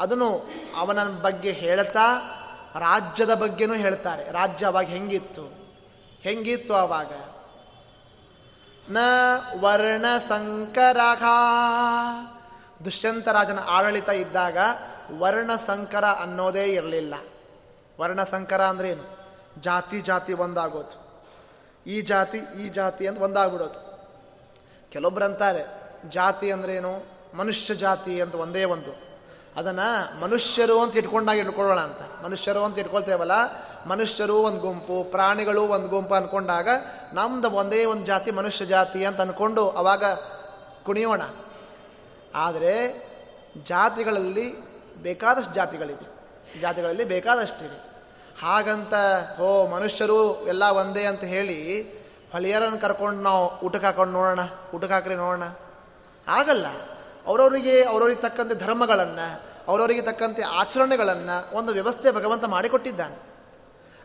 ಅದನ್ನು 0.00 0.48
ಅವನ 0.78 0.98
ಬಗ್ಗೆ 1.22 1.52
ಹೇಳ್ತಾ 1.52 2.36
ರಾಜ್ಯದ 2.78 3.34
ಬಗ್ಗೆನೂ 3.34 3.74
ಹೇಳ್ತಾರೆ. 3.74 4.32
ರಾಜ್ಯ 4.32 4.66
ಅವಾಗ 4.66 4.84
ಹೆಂಗಿತ್ತು? 4.84 5.60
ಹೆಂಗಿತ್ತು 6.20 6.74
ಆವಾಗ 6.74 7.12
ನ 8.90 8.98
ವರ್ಣ 9.60 10.04
ಸಂಕರಘ 10.28 11.22
ದುಷ್ಯಂತ 12.84 13.28
ರಾಜನ 13.28 13.58
ಆಡಳಿತ 13.58 14.08
ಇದ್ದಾಗ 14.08 14.58
ವರ್ಣ 15.18 15.54
ಸಂಕರ 15.54 16.04
ಅನ್ನೋದೇ 16.04 16.64
ಇರಲಿಲ್ಲ. 16.64 17.14
ವರ್ಣ 18.00 18.24
ಸಂಕರ 18.24 18.62
ಅಂದ್ರೆ 18.62 18.90
ಏನು? 18.90 19.18
ಜಾತಿ 19.60 20.00
ಜಾತಿ 20.00 20.32
ಒಂದಾಗೋದು. 20.32 21.24
ಈ 21.86 22.00
ಜಾತಿ 22.00 22.38
ಈ 22.38 22.68
ಜಾತಿ 22.68 23.06
ಅಂತ 23.06 23.18
ಒಂದಾಗ್ಬಿಡೋದು. 23.18 23.90
ಕೆಲವೊಬ್ರು 24.90 25.24
ಅಂತಾರೆ, 25.24 25.64
ಜಾತಿ 26.08 26.52
ಅಂದ್ರೇನು 26.52 27.02
ಮನುಷ್ಯ 27.36 27.74
ಜಾತಿ 27.74 28.20
ಅಂತ 28.20 28.34
ಒಂದೇ 28.34 28.64
ಒಂದು. 28.64 29.09
ಅದನ್ನು 29.56 30.20
ಮನುಷ್ಯರು 30.20 30.82
ಅಂತ 30.82 30.96
ಇಟ್ಕೊಂಡಾಗ 30.96 31.38
ಇಟ್ಕೊಳ್ಳೋಣ 31.38 31.80
ಅಂತ. 31.80 32.24
ಮನುಷ್ಯರು 32.24 32.64
ಅಂತ 32.64 32.78
ಇಟ್ಕೊಳ್ತೇವಲ್ಲ, 32.78 33.32
ಮನುಷ್ಯರು 33.86 34.36
ಒಂದು 34.36 34.60
ಗುಂಪು, 34.60 35.04
ಪ್ರಾಣಿಗಳು 35.10 35.62
ಒಂದು 35.62 35.88
ಗುಂಪು 35.88 36.14
ಅಂದ್ಕೊಂಡಾಗ 36.14 36.68
ನಮ್ದು 37.12 37.50
ಒಂದೇ 37.50 37.84
ಒಂದು 37.84 38.06
ಜಾತಿ, 38.06 38.30
ಮನುಷ್ಯ 38.30 38.66
ಜಾತಿ 38.66 39.04
ಅಂತ 39.04 39.20
ಅಂದ್ಕೊಂಡು 39.20 39.70
ಅವಾಗ 39.70 40.04
ಕುಣಿಯೋಣ. 40.82 41.22
ಆದರೆ 42.34 43.06
ಜಾತಿಗಳಲ್ಲಿ 43.64 44.60
ಬೇಕಾದಷ್ಟು 45.02 45.54
ಜಾತಿಗಳಿವೆ. 45.54 46.20
ಜಾತಿಗಳಲ್ಲಿ 46.60 47.04
ಬೇಕಾದಷ್ಟಿವೆ. 47.04 47.90
ಹಾಗಂತ 48.42 48.94
ಓ 49.40 49.66
ಮನುಷ್ಯರು 49.66 50.46
ಎಲ್ಲ 50.46 50.64
ಒಂದೇ 50.64 51.04
ಅಂತ 51.04 51.24
ಹೇಳಿ 51.24 51.82
ಹೊಲಿಯರನ್ನು 52.32 52.78
ಕರ್ಕೊಂಡು 52.78 53.22
ನಾವು 53.22 53.58
ಊಟಕ್ಕೆ 53.58 53.86
ಹಾಕೊಂಡು 53.86 54.12
ನೋಡೋಣ, 54.12 54.40
ಊಟಕ್ಕೆ 54.74 54.94
ಹಾಕ್ರಿ 54.94 55.14
ನೋಡೋಣ. 55.14 55.42
ಆಗಲ್ಲ. 56.28 56.66
ಅವರವರಿಗೆ 57.26 57.84
ಅವರವರಿಗೆ 57.84 58.20
ತಕ್ಕಂತೆ 58.20 58.54
ಧರ್ಮಗಳನ್ನು, 58.54 59.40
ಅವರವರಿಗೆ 59.68 60.02
ತಕ್ಕಂತೆ 60.02 60.42
ಆಚರಣೆಗಳನ್ನು 60.42 61.56
ಒಂದು 61.56 61.72
ವ್ಯವಸ್ಥೆ 61.72 62.10
ಭಗವಂತ 62.10 62.44
ಮಾಡಿಕೊಟ್ಟಿದ್ದಾನೆ. 62.44 63.30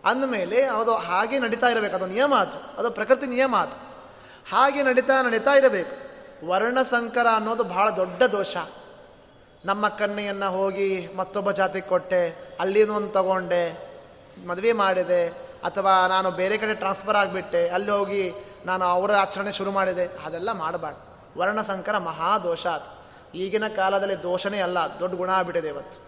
ಅಂದಮೇಲೆ 0.05 0.63
ಅದು 0.63 0.95
ಹಾಗೆ 0.95 1.39
ನಡೀತಾ 1.39 1.67
ಇರಬೇಕು. 1.67 1.95
ಅದು 1.95 2.05
ನಿಯಮ 2.05 2.35
ಅದು. 2.35 2.79
ಅದು 2.79 2.91
ಪ್ರಕೃತಿ 2.91 3.27
ನಿಯಮ 3.27 3.55
ಅದು. 3.55 3.95
ಹಾಗೆ 4.51 4.83
ನಡೀತಾ 4.83 5.21
ನಡೀತಾ 5.21 5.51
ಇರಬೇಕು. 5.51 6.05
ವರ್ಣಸಂಕರ 6.47 7.27
ಅನ್ನೋದು 7.35 7.63
ಬಹಳ 7.63 7.89
ದೊಡ್ಡ 7.89 8.23
ದೋಷ. 8.23 8.57
ನಮ್ಮ 9.65 9.87
ಕನ್ನೆಯನ್ನು 9.87 10.51
ಹೋಗಿ 10.51 11.09
ಮತ್ತೊಬ್ಬ 11.15 11.51
ಜಾತಿಗೆ 11.51 11.87
ಕೊಟ್ಟೆ, 11.87 12.55
ಅಲ್ಲಿನೂ 12.59 12.93
ಒಂದು 12.93 13.09
ತಗೊಂಡೆ, 13.09 13.95
ಮದುವೆ 14.47 14.73
ಮಾಡಿದೆ, 14.73 15.27
ಅಥವಾ 15.63 16.07
ನಾನು 16.07 16.31
ಬೇರೆ 16.31 16.57
ಕಡೆ 16.57 16.73
ಟ್ರಾನ್ಸ್ಫರ್ 16.73 17.15
ಆಗಿಬಿಟ್ಟೆ, 17.15 17.69
ಅಲ್ಲಿ 17.69 17.91
ಹೋಗಿ 17.91 18.33
ನಾನು 18.65 18.85
ಅವರ 18.85 19.15
ಆಚರಣೆ 19.15 19.51
ಶುರು 19.51 19.71
ಮಾಡಿದೆ, 19.71 20.25
ಅದೆಲ್ಲ 20.25 20.51
ಮಾಡಬಾರ್ದು. 20.51 21.15
ವರ್ಣಸಂಕರ 21.39 21.97
ಮಹಾ 21.97 22.37
ದೋಷ 22.37 22.67
ಅದು. 22.67 23.04
ಈಗಿನ 23.35 23.67
ಕಾಲದಲ್ಲಿ 23.67 24.23
ದೋಷನೇ 24.23 24.59
ಅಲ್ಲ, 24.59 24.77
ದೊಡ್ಡ 24.99 25.15
ಗುಣ 25.15 25.29
ಆಗ್ಬಿಟ್ಟಿದೆ 25.29 25.67
ಇವತ್ತು. 25.67 26.05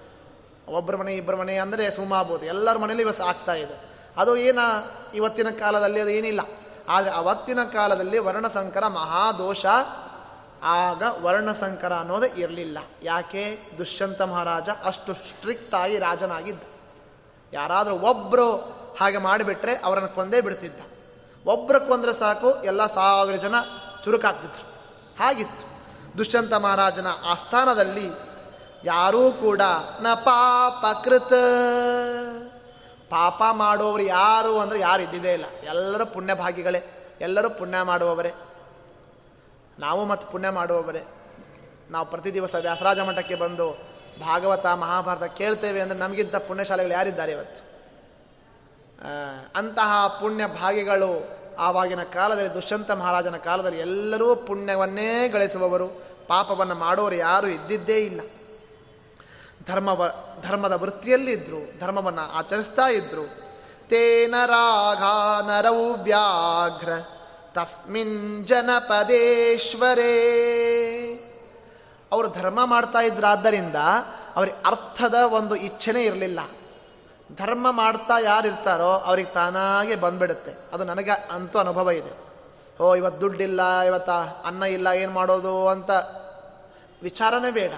ಒಬ್ಬರ 0.71 0.95
ಮನೆ, 0.95 1.15
ಇಬ್ಬರ 1.15 1.35
ಮನೆ 1.35 1.57
ಅಂದರೆ 1.57 1.91
ಸುಮಾಬೋದು 1.91 2.45
ಎಲ್ಲರ 2.45 2.77
ಮನೇಲಿ 2.77 3.01
ಇವತ್ತು 3.01 3.23
ಆಗ್ತಾ 3.23 3.53
ಇದೆ. 3.53 3.81
ಅದು 4.17 4.37
ಏನ, 4.37 4.59
ಇವತ್ತಿನ 5.13 5.49
ಕಾಲದಲ್ಲಿ 5.49 5.99
ಅದು 6.01 6.09
ಏನಿಲ್ಲ. 6.09 6.41
ಆದರೆ 6.89 7.11
ಅವತ್ತಿನ 7.11 7.63
ಕಾಲದಲ್ಲಿ 7.63 8.19
ವರ್ಣಸಂಕರ 8.19 8.87
ಮಹಾದೋಷ, 8.87 9.65
ಆಗ 10.63 11.03
ವರ್ಣಸಂಕರ 11.21 11.93
ಅನ್ನೋದು 11.93 12.25
ಇರಲಿಲ್ಲ. 12.25 12.77
ಯಾಕೆ? 13.03 13.71
ದುಷ್ಯಂತ 13.77 14.21
ಮಹಾರಾಜ 14.21 14.69
ಅಷ್ಟು 14.83 15.13
ಸ್ಟ್ರಿಕ್ಟ್ 15.13 15.75
ಆಗಿ 15.75 15.99
ರಾಜನಾಗಿದ್ದ. 15.99 16.63
ಯಾರಾದರೂ 17.53 17.95
ಒಬ್ಬರು 17.95 18.55
ಹಾಗೆ 18.99 19.17
ಮಾಡಿಬಿಟ್ರೆ 19.17 19.75
ಅವರನ್ನು 19.75 20.09
ಕೊಂದೇ 20.09 20.41
ಬಿಡ್ತಿದ್ದ. 20.41 20.79
ಒಬ್ಬರು 21.45 21.87
ಕೊಂದರೆ 21.87 22.13
ಸಾಕು, 22.13 22.63
ಎಲ್ಲ 22.63 22.85
ಸಾವಿರ 22.85 23.35
ಜನ 23.35 23.55
ಚುರುಕಾಗ್ತಿದ್ರು. 24.03 24.63
ಹಾಗಿತ್ತು. 25.23 25.76
ದುಷ್ಯಂತ 26.17 26.53
ಮಹಾರಾಜನ 26.53 27.07
ಆಸ್ಥಾನದಲ್ಲಿ 27.25 28.09
ಯಾರೂ 28.83 29.31
ಕೂಡ 29.31 29.61
ನ 30.01 30.07
ಪಾಪಕೃತ. 30.13 31.33
ಪಾಪ 33.09 33.43
ಮಾಡುವವರು 33.51 34.01
ಯಾರು 34.01 34.59
ಅಂದರೆ 34.59 34.79
ಯಾರು 34.79 35.01
ಇದ್ದಿದ್ದೇ 35.01 35.33
ಇಲ್ಲ. 35.33 35.45
ಎಲ್ಲರೂ 35.63 36.05
ಪುಣ್ಯಭಾಗಿಗಳೇ 36.05 36.81
ಎಲ್ಲರೂ 37.21 37.49
ಪುಣ್ಯ 37.49 37.81
ಮಾಡುವವರೇ. 37.81 38.33
ನಾವು 39.79 40.05
ಮತ್ತು 40.05 40.31
ಪುಣ್ಯ 40.31 40.49
ಮಾಡುವವರೇ. 40.49 41.03
ನಾವು 41.89 42.05
ಪ್ರತಿ 42.05 42.33
ದಿವಸ 42.33 42.55
ವ್ಯಾಸರಾಜ 42.55 42.99
ಮಠಕ್ಕೆ 42.99 43.35
ಬಂದು 43.35 43.97
ಭಾಗವತ, 44.21 44.65
ಮಹಾಭಾರತ 44.65 45.23
ಕೇಳ್ತೇವೆ 45.23 45.81
ಅಂದರೆ 45.81 45.97
ನಮಗಿಂತ 45.97 46.35
ಪುಣ್ಯಶಾಲೆಗಳು 46.35 46.93
ಯಾರಿದ್ದಾರೆ 46.93 47.31
ಇವತ್ತು? 47.31 47.67
ಅಂತಹ 49.55 50.17
ಪುಣ್ಯ 50.21 50.47
ಭಾಗಿಗಳು 50.47 51.37
ಆವಾಗಿನ 51.57 52.03
ಕಾಲದಲ್ಲಿ 52.03 52.53
ದುಷ್ಯಂತ 52.53 52.91
ಮಹಾರಾಜನ 52.91 53.35
ಕಾಲದಲ್ಲಿ 53.35 53.79
ಎಲ್ಲರೂ 53.79 54.35
ಪುಣ್ಯವನ್ನೇ 54.35 55.27
ಗಳಿಸುವವರು. 55.27 55.87
ಪಾಪವನ್ನು 56.27 56.75
ಮಾಡೋರು 56.75 57.15
ಯಾರೂ 57.15 57.47
ಇದ್ದಿದ್ದೇ 57.47 57.97
ಇಲ್ಲ. 57.97 58.21
ಧರ್ಮವ, 59.67 60.11
ಧರ್ಮದ 60.41 60.71
ವೃತ್ತಿಯಲ್ಲಿದ್ದರು 60.71 61.79
ಧರ್ಮವನ್ನು 61.79 62.21
ಆಚರಿಸ್ತಾ 62.21 62.87
ಇದ್ದರು 62.87 63.47
ತೇನ 63.89 64.35
ರಾಘ 64.45 65.01
ನರೌ 65.45 65.95
ವ್ಯಾಘ್ರ, 65.95 66.89
ತಸ್ಮಿನ್ 67.53 68.47
ಜನಪದೇಶ್ವರೇ. 68.47 70.13
ಅವರು 72.11 72.27
ಧರ್ಮ 72.27 72.65
ಮಾಡ್ತಾ 72.65 72.99
ಇದ್ರಾದ್ದರಿಂದ 72.99 73.75
ಅವರಿಗೆ 74.35 74.57
ಅರ್ಥದ 74.65 75.13
ಒಂದು 75.13 75.55
ಇಚ್ಛೆನೇ 75.55 76.03
ಇರಲಿಲ್ಲ. 76.03 76.39
ಧರ್ಮ 77.35 77.71
ಮಾಡ್ತಾ 77.71 78.19
ಯಾರು 78.19 78.47
ಇರ್ತಾರೋ 78.47 78.91
ಅವ್ರಿಗೆ 78.91 79.29
ತಾನಾಗೆ 79.29 79.95
ಬಂದ್ಬಿಡುತ್ತೆ. 79.95 80.51
ಅದು 80.73 80.83
ನನಗೆ 80.83 81.11
ಅಂತೂ 81.11 81.59
ಅನುಭವ 81.59 81.91
ಇದೆ. 81.91 82.27
ಓ 82.83 82.95
ಇವತ್ತು 82.95 83.21
ದುಡ್ಡಿಲ್ಲ, 83.21 83.79
ಇವತ್ತ 83.79 84.09
ಅನ್ನ 84.45 84.63
ಇಲ್ಲ, 84.63 84.87
ಏನು 84.87 85.11
ಮಾಡೋದು 85.11 85.67
ಅಂತ 85.67 85.91
ವಿಚಾರನೇ 87.01 87.51
ಬೇಡ. 87.51 87.71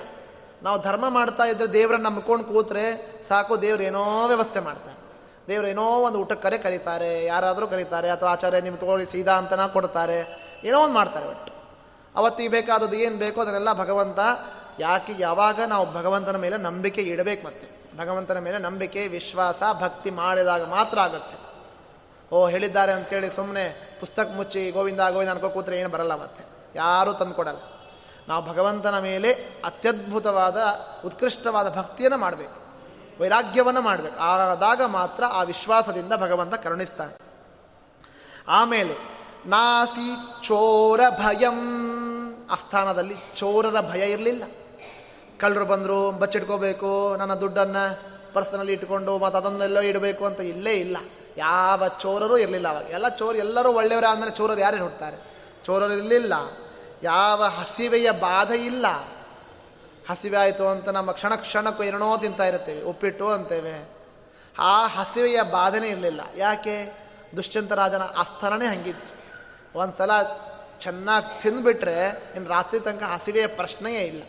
ನಾವು 0.63 0.81
ಧರ್ಮ 0.81 1.09
ಮಾಡ್ತಾ 1.09 1.43
ಇದ್ರೆ 1.43 1.73
ದೇವ್ರನ್ನ 1.73 2.03
ನಂಬ್ಕೊಂಡು 2.03 2.45
ಕೂತ್ರೆ 2.45 3.11
ಸಾಕು, 3.27 3.61
ದೇವ್ರು 3.61 3.83
ಏನೋ 3.83 4.27
ವ್ಯವಸ್ಥೆ 4.27 4.59
ಮಾಡ್ತಾರೆ. 4.59 4.99
ದೇವ್ರು 5.47 5.67
ಏನೋ 5.67 5.83
ಒಂದು 5.83 6.19
ಊಟಕ್ಕೆ 6.19 6.43
ಕರೆ 6.43 6.57
ಕರೀತಾರೆ, 6.57 7.25
ಯಾರಾದರೂ 7.25 7.67
ಕರೀತಾರೆ, 7.67 8.09
ಅಥವಾ 8.09 8.31
ಆಚಾರ್ಯ 8.31 8.61
ನಿಮ್ಗೆ 8.61 8.81
ತಗೊಳ್ಳಿ 8.81 9.05
ಸೀದಾ 9.05 9.33
ಅಂತನ 9.33 9.67
ಕೊಡ್ತಾರೆ, 9.67 10.49
ಏನೋ 10.63 10.79
ಒಂದು 10.79 10.93
ಮಾಡ್ತಾರೆ 10.93 11.27
ಒಟ್ಟು. 11.27 11.53
ಅವತ್ತಿಗೆ 12.15 12.49
ಬೇಕಾದದ್ದು 12.49 12.95
ಏನು 12.95 13.17
ಬೇಕೋ 13.17 13.41
ಅದನ್ನೆಲ್ಲ 13.41 13.73
ಭಗವಂತ 13.73 14.19
ಯಾಕೆ 14.79 15.13
ಯಾವಾಗ 15.19 15.59
ನಾವು 15.67 15.93
ಭಗವಂತನ 15.93 16.37
ಮೇಲೆ 16.37 16.57
ನಂಬಿಕೆ 16.57 17.01
ಇಡಬೇಕು 17.01 17.47
ಮತ್ತೆ? 17.47 17.78
ಭಗವಂತನ 17.99 18.39
ಮೇಲೆ 18.39 18.57
ನಂಬಿಕೆ, 18.57 19.07
ವಿಶ್ವಾಸ, 19.07 19.63
ಭಕ್ತಿ 19.79 20.09
ಮಾಡಿದಾಗ 20.09 20.69
ಮಾತ್ರ 20.69 20.99
ಆಗುತ್ತೆ. 20.99 21.49
ಓ, 22.35 22.47
ಹೇಳಿದ್ದಾರೆ 22.47 22.93
ಅಂತೇಳಿ 22.93 23.29
ಸುಮ್ಮನೆ 23.29 23.97
ಪುಸ್ತಕ 23.99 24.29
ಮುಚ್ಚಿ 24.35 24.71
ಗೋವಿಂದ 24.71 25.01
ಗೋವಿಂದ 25.11 25.29
ಅನ್ಕೋ 25.29 25.49
ಕೂತ್ರೆ 25.49 25.79
ಏನು 25.79 25.89
ಬರಲ್ಲ 25.89 26.15
ಮತ್ತೆ 26.15 26.43
ಯಾರೂ 26.75 27.13
ತಂದುಕೊಡಲ್ಲ 27.13 27.59
ನಾವು 28.27 28.45
ಭಗವಂತನ 28.45 28.99
ಮೇಲೆ 28.99 29.33
ಅತ್ಯದ್ಭುತವಾದ, 29.65 30.57
ಉತ್ಕೃಷ್ಟವಾದ 31.05 31.77
ಭಕ್ತಿಯನ್ನು 31.77 32.17
ಮಾಡಬೇಕು. 32.17 32.59
ವೈರಾಗ್ಯವನ್ನು 33.21 33.81
ಮಾಡಬೇಕು. 33.81 34.19
ಆದಾಗ 34.19 34.81
ಮಾತ್ರ 34.81 35.23
ಆ 35.23 35.43
ವಿಶ್ವಾಸದಿಂದ 35.43 36.13
ಭಗವಂತ 36.13 36.55
ಕರುಣಿಸ್ತಾನೆ. 36.55 37.17
ಆಮೇಲೆ, 38.47 38.95
ನಾಸಿ 39.45 40.15
ಚೋರ 40.43 41.01
ಭಯಂ. 41.09 41.89
ಆ 42.51 42.55
ಸ್ಥಾನದಲ್ಲಿ 42.55 43.15
ಚೋರರ 43.35 43.81
ಭಯ 43.81 44.11
ಇರಲಿಲ್ಲ. 44.11 44.43
ಕಳ್ಳರು 45.39 45.65
ಬಂದರು, 45.65 46.11
ಬಚ್ಚಿಟ್ಕೋಬೇಕು, 46.11 47.15
ನನ್ನ 47.15 47.33
ದುಡ್ಡನ್ನು 47.33 48.09
ಪರ್ಸನಲ್ಲಿ 48.33 48.73
ಇಟ್ಕೊಂಡು 48.73 49.17
ಮತ್ತು 49.17 49.37
ಅದನ್ನೆಲ್ಲೋ 49.37 49.81
ಇಡಬೇಕು 49.81 50.25
ಅಂತ 50.25 50.41
ಇಲ್ಲೇ 50.41 50.73
ಇಲ್ಲ. 50.73 50.97
ಯಾವ 51.37 51.83
ಚೋರರು 52.01 52.37
ಇರಲಿಲ್ಲ 52.37 52.67
ಅವಾಗ. 52.67 52.83
ಎಲ್ಲ 52.83 53.09
ಚೋರು, 53.09 53.37
ಎಲ್ಲರೂ 53.37 53.71
ಒಳ್ಳೆಯವರೇ 53.71 54.07
ಆದಮೇಲೆ 54.07 54.31
ಚೋರರು 54.31 54.59
ಯಾರೇ 54.59 54.77
ನೋಡ್ತಾರೆ? 54.77 55.17
ಚೋರರು 55.65 55.93
ಇರಲಿಲ್ಲ. 55.93 56.33
ಯಾವ 57.03 57.43
ಹಸಿವೆಯ 57.43 58.11
ಬಾಧೆ 58.11 58.57
ಇಲ್ಲ. 58.65 58.85
ಹಸಿವೆ 60.09 60.37
ಆಯಿತು 60.37 60.67
ಅಂತ 60.67 60.89
ನಮ್ಮ 60.89 61.11
ಕ್ಷಣ 61.11 61.35
ಕ್ಷಣಕ್ಕೂ 61.35 61.83
ಏನೋ 61.83 62.17
ತಿಂತಾ 62.17 62.45
ಇರ್ತೇವೆ 62.45 62.83
ಉಪ್ಪಿಟ್ಟು 62.83 63.29
ಅಂತೇವೆ. 63.29 63.89
ಆ 64.59 64.87
ಹಸಿವೆಯ 64.87 65.41
ಬಾಧೆನೇ 65.41 65.87
ಇರಲಿಲ್ಲ. 65.87 66.21
ಯಾಕೆ? 66.35 67.09
ದುಷ್ಯಂತರಾಜನ 67.37 68.01
ಆಸ್ಥಾನನೇ 68.01 68.67
ಹಂಗಿತ್ತು. 68.67 69.19
ಒಂದು 69.79 69.93
ಸಲ 69.93 70.11
ಚೆನ್ನಾಗಿ 70.81 71.41
ತಿಂದುಬಿಟ್ರೆ 71.41 72.23
ಇನ್ನು 72.35 72.49
ರಾತ್ರಿ 72.49 72.79
ತನಕ 72.79 73.03
ಹಸಿವೆಯ 73.03 73.47
ಪ್ರಶ್ನೆಯೇ 73.47 74.01
ಇಲ್ಲ. 74.01 74.23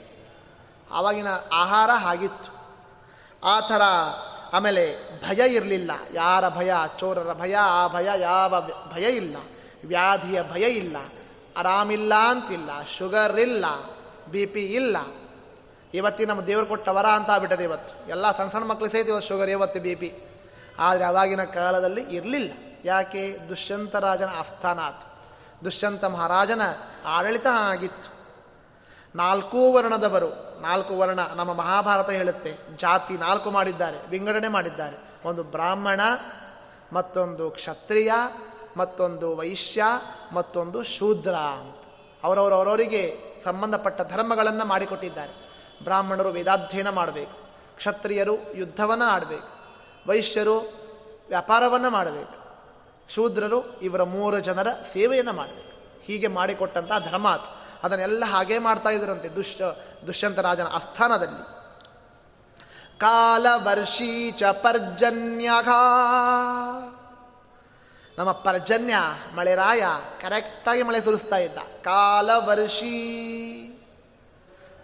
ಆವಾಗಿನ 0.93 1.27
ಆಹಾರ 1.53 1.91
ಹಾಗಿತ್ತು. 1.91 2.61
ಆ 3.45 3.61
ಥರ 3.61 3.83
ಆಮೇಲೆ 4.53 5.11
ಭಯ 5.29 5.55
ಇರಲಿಲ್ಲ. 5.55 5.91
ಯಾರ 6.13 6.49
ಭಯ? 6.49 6.73
ಚೋರರ 6.99 7.33
ಭಯ? 7.33 7.55
ಆ 7.55 7.87
ಭಯ 7.89 8.09
ಯಾವ 8.17 8.71
ಭಯ 8.93 9.11
ಇಲ್ಲ. 9.11 9.37
ವ್ಯಾಧಿಯ 9.85 10.43
ಭಯ 10.43 10.63
ಇಲ್ಲ. 10.63 10.97
ಆರಾಮಿಲ್ಲ 11.57 12.15
ಅಂತಿಲ್ಲ. 12.15 12.71
ಶುಗರ್ 12.99 13.39
ಇಲ್ಲ. 13.39 13.65
ಬಿ 14.31 14.47
ಪಿ 14.47 14.67
ಇಲ್ಲ. 14.67 14.97
ಇವತ್ತಿ 15.95 16.27
ನಮ್ಮ 16.27 16.41
ದೇವರು 16.41 16.67
ಕೊಟ್ಟ 16.67 16.89
ವರ 16.89 17.07
ಅಂತ 17.07 17.31
ಬಿಟ್ಟದೆ 17.41 17.65
ಇವತ್ತು. 17.65 18.11
ಎಲ್ಲ 18.11 18.33
ಸಣ್ಣ 18.33 18.51
ಸಣ್ಣ 18.51 18.65
ಮಕ್ಕಳು 18.65 18.91
ಸಹಿತ 18.91 19.09
ಇವತ್ತು 19.09 19.29
ಶುಗರ್, 19.29 19.51
ಇವತ್ತು 19.51 19.81
ಬಿ 19.81 19.95
ಪಿ. 19.95 20.15
ಆದರೆ 20.79 21.05
ಅವಾಗಿನ 21.05 21.45
ಕಾಲದಲ್ಲಿ 21.45 22.03
ಇರಲಿಲ್ಲ. 22.03 22.53
ಯಾಕೆ? 22.85 23.39
ದುಷ್ಯಂತ 23.49 23.97
ರಾಜನ 23.97 24.29
ಆಸ್ಥಾನ 24.39 24.81
ಆತು. 24.81 25.11
ದುಷ್ಯಂತ 25.65 26.05
ಮಹಾರಾಜನ 26.05 26.63
ಆಡಳಿತ 27.07 27.47
ಆಗಿತ್ತು 27.53 28.11
ನಾಲ್ಕೂ 29.15 29.73
ವರ್ಣದವರು 29.73 30.50
ನಾಲ್ಕು 30.61 30.99
ವರ್ಣ 30.99 31.21
ನಮ್ಮ 31.21 31.53
ಮಹಾಭಾರತ 31.53 32.11
ಹೇಳುತ್ತೆ. 32.11 32.57
ಜಾತಿ 32.77 33.15
ನಾಲ್ಕು 33.15 33.51
ಮಾಡಿದ್ದಾರೆ, 33.51 33.99
ವಿಂಗಡಣೆ 34.09 34.49
ಮಾಡಿದ್ದಾರೆ. 34.49 35.29
ಒಂದು 35.29 35.43
ಬ್ರಾಹ್ಮಣ, 35.45 36.01
ಮತ್ತೊಂದು 36.93 37.51
ಕ್ಷತ್ರಿಯ, 37.51 38.13
ಮತ್ತೊಂದು 38.77 39.37
ವೈಶ್ಯ, 39.37 39.83
ಮತ್ತೊಂದು 40.33 40.83
ಶೂದ್ರ 40.83 41.35
ಅಂತ. 41.35 41.77
ಅವರವರವರವರಿಗೆ 42.25 43.03
ಸಂಬಂಧಪಟ್ಟ 43.45 44.01
ಧರ್ಮಗಳನ್ನು 44.03 44.65
ಮಾಡಿಕೊಟ್ಟಿದ್ದಾರೆ. 44.65 45.51
ಬ್ರಾಹ್ಮಣರು 45.85 46.29
ವೇದಾಧ್ಯಯನ 46.29 46.91
ಮಾಡಬೇಕು, 46.91 47.39
ಕ್ಷತ್ರಿಯರು 47.77 48.53
ಯುದ್ಧವನ್ನು 48.55 49.05
ಆಡಬೇಕು, 49.05 49.49
ವೈಶ್ಯರು 50.09 50.57
ವ್ಯಾಪಾರವನ್ನು 51.29 51.91
ಮಾಡಬೇಕು, 51.91 52.35
ಶೂದ್ರರು 53.15 53.81
ಇವರ 53.81 54.03
ಮೂರು 54.03 54.41
ಜನರ 54.41 54.69
ಸೇವೆಯನ್ನು 54.93 55.33
ಮಾಡಬೇಕು. 55.33 56.03
ಹೀಗೆ 56.03 56.27
ಮಾಡಿಕೊಟ್ಟಂತಹ 56.27 56.99
ಧರ್ಮ 56.99 57.29
ಅದನ್ನೆಲ್ಲ 57.83 58.25
ಹಾಗೆ 58.25 58.59
ಮಾಡ್ತಾ 58.59 58.91
ಇದ್ರಂತೆ 58.91 59.29
ದುಷ್ಯ 59.29 59.65
ದುಷ್ಯಂತ 60.07 60.39
ರಾಜನ 60.39 60.67
ಆಸ್ಥಾನದಲ್ಲಿ. 60.67 61.61
ಕಾಲವರ್ಷೀ 63.01 64.31
ಚ 64.31 64.43
ಪರ್ಜನ್ಯ 64.43 65.51
ನಮ್ಮ 68.19 68.33
ಪರ್ಜನ್ಯ 68.33 68.95
ಮಳೆರಾಯ 69.35 69.83
ಕರೆಕ್ಟಾಗಿ 70.21 70.83
ಮಳೆ 70.83 71.01
ಸುರಿಸ್ತಾ 71.01 71.37
ಇದ್ದ. 71.37 71.59
ಕಾಲವರ್ಷಿ. 71.59 72.87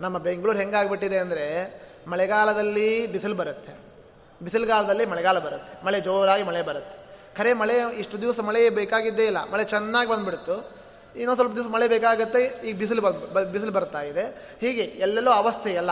ನಮ್ಮ 0.01 0.19
ಬೆಂಗಳೂರು 0.19 0.59
ಹೆಂಗಾಗ್ಬಿಟ್ಟಿದೆ 0.59 1.19
ಅಂದರೆ 1.19 1.81
ಮಳೆಗಾಲದಲ್ಲಿ 2.09 3.07
ಬಿಸಿಲು 3.07 3.35
ಬರುತ್ತೆ. 3.35 3.73
ಬಿಸಿಲುಗಾಲದಲ್ಲಿ 4.45 5.05
ಮಳೆಗಾಲ 5.05 5.39
ಬರುತ್ತೆ. 5.39 5.87
ಮಳೆ 5.87 6.01
ಜೋರಾಗಿ 6.01 6.43
ಮಳೆ 6.43 6.63
ಬರುತ್ತೆ. 6.63 7.07
ಖರೆ 7.37 7.53
ಮಳೆ 7.53 7.79
ಇಷ್ಟು 7.95 8.21
ದಿವಸ 8.21 8.41
ಮಳೆ 8.41 8.71
ಬೇಕಾಗಿದ್ದೇ 8.71 9.27
ಇಲ್ಲ. 9.27 9.53
ಮಳೆ 9.53 9.65
ಚೆನ್ನಾಗಿ 9.65 10.11
ಬಂದುಬಿಡ್ತು. 10.11 10.76
ಇನ್ನೊಂದು 11.16 11.40
ಸ್ವಲ್ಪ 11.40 11.55
ದಿವಸ 11.55 11.66
ಮಳೆ 11.66 11.88
ಬೇಕಾಗುತ್ತೆ, 11.88 12.61
ಈಗ 12.64 12.76
ಬಿಸಿಲು 12.79 13.02
ಬಿಸಿಲು 13.52 13.72
ಬರ್ತಾ 13.72 14.00
ಇದೆ. 14.00 14.24
ಹೀಗೆ 14.61 14.83
ಎಲ್ಲೆಲ್ಲೋ 14.83 15.33
ಅವಸ್ಥೆ 15.33 15.70
ಎಲ್ಲ 15.70 15.90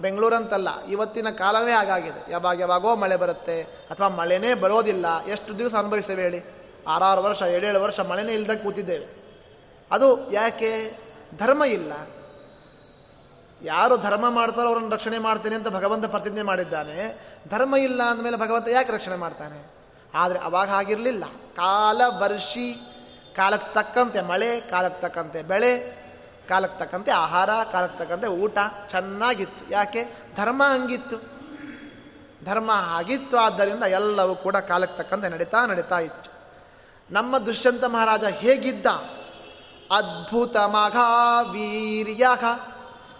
ಬೆಂಗಳೂರಂತಲ್ಲ. 0.00 0.84
ಇವತ್ತಿನ 0.86 1.30
ಕಾಲವೇ 1.30 1.72
ಹಾಗಾಗಿದೆ. 1.72 2.32
ಯಾವಾಗ 2.32 2.60
ಯಾವಾಗೋ 2.60 2.96
ಮಳೆ 2.96 3.16
ಬರುತ್ತೆ, 3.16 3.62
ಅಥವಾ 3.62 4.08
ಮಳೆನೇ 4.08 4.54
ಬರೋದಿಲ್ಲ. 4.54 5.06
ಎಷ್ಟು 5.26 5.58
ದಿವಸ 5.58 5.74
ಅನುಭವಿಸ್ತೇವೆ 5.74 6.22
ಹೇಳಿ? 6.22 6.40
ಆರಾರು 6.86 7.22
ವರ್ಷ, 7.22 7.42
ಏಳೇಳು 7.42 7.82
ವರ್ಷ 7.82 8.00
ಮಳೆನೇ 8.00 8.32
ಇಲ್ಲದೆ 8.32 8.56
ಕೂತಿದ್ದೇವೆ. 8.56 9.06
ಅದು 9.90 10.32
ಯಾಕೆ? 10.32 10.98
ಧರ್ಮ 11.38 11.64
ಇಲ್ಲ. 11.64 11.92
ಯಾರು 13.62 13.96
ಧರ್ಮ 13.96 14.30
ಮಾಡ್ತಾರೋ 14.30 14.68
ಅವ್ರನ್ನ 14.68 14.92
ರಕ್ಷಣೆ 14.92 15.18
ಮಾಡ್ತೇನೆ 15.18 15.54
ಅಂತ 15.54 15.68
ಭಗವಂತ 15.68 16.04
ಪ್ರತಿಜ್ಞೆ 16.04 16.42
ಮಾಡಿದ್ದಾನೆ. 16.42 16.98
ಧರ್ಮ 17.48 17.76
ಇಲ್ಲ 17.76 18.02
ಅಂದಮೇಲೆ 18.02 18.36
ಭಗವಂತ 18.36 18.68
ಯಾಕೆ 18.68 18.92
ರಕ್ಷಣೆ 18.92 19.16
ಮಾಡ್ತಾನೆ? 19.16 19.58
ಆದರೆ 20.14 20.38
ಅವಾಗ 20.38 20.68
ಹಾಗಿರಲಿಲ್ಲ. 20.68 21.24
ಕಾಲ 21.56 22.00
ವರ್ಷಿ 22.18 22.74
ಕಾಲಕ್ಕೆ 23.36 23.74
ತಕ್ಕಂತೆ 23.74 24.20
ಮಳೆ, 24.20 24.60
ಕಾಲಕ್ಕೆ 24.60 25.02
ತಕ್ಕಂತೆ 25.02 25.42
ಬೆಳೆ, 25.42 25.78
ಕಾಲಕ್ಕೆ 26.48 26.78
ತಕ್ಕಂತೆ 26.78 27.10
ಆಹಾರ, 27.10 27.50
ಕಾಲಕ್ಕೆ 27.72 27.98
ತಕ್ಕಂತೆ 27.98 28.26
ಊಟ 28.26 28.58
ಚೆನ್ನಾಗಿತ್ತು. 28.88 29.70
ಯಾಕೆ? 29.70 30.04
ಧರ್ಮ 30.36 30.62
ಹಂಗಿತ್ತು. 30.62 31.16
ಧರ್ಮ 32.44 32.70
ಆಗಿತ್ತು, 32.74 33.36
ಆದ್ದರಿಂದ 33.36 33.82
ಎಲ್ಲವೂ 33.82 34.34
ಕೂಡ 34.34 34.56
ಕಾಲಕ್ಕೆ 34.56 34.98
ತಕ್ಕಂತೆ 34.98 35.28
ನಡೀತಾ 35.28 35.66
ನಡೀತಾ 35.66 35.98
ಇತ್ತು. 35.98 36.30
ನಮ್ಮ 37.10 37.38
ದುಷ್ಯಂತ 37.38 37.84
ಮಹಾರಾಜ 37.84 38.24
ಹೇಗಿದ್ದ? 38.24 38.86
ಅದ್ಭುತ 39.90 40.56
ಮಹಾವೀರ್ಯ 40.56 42.26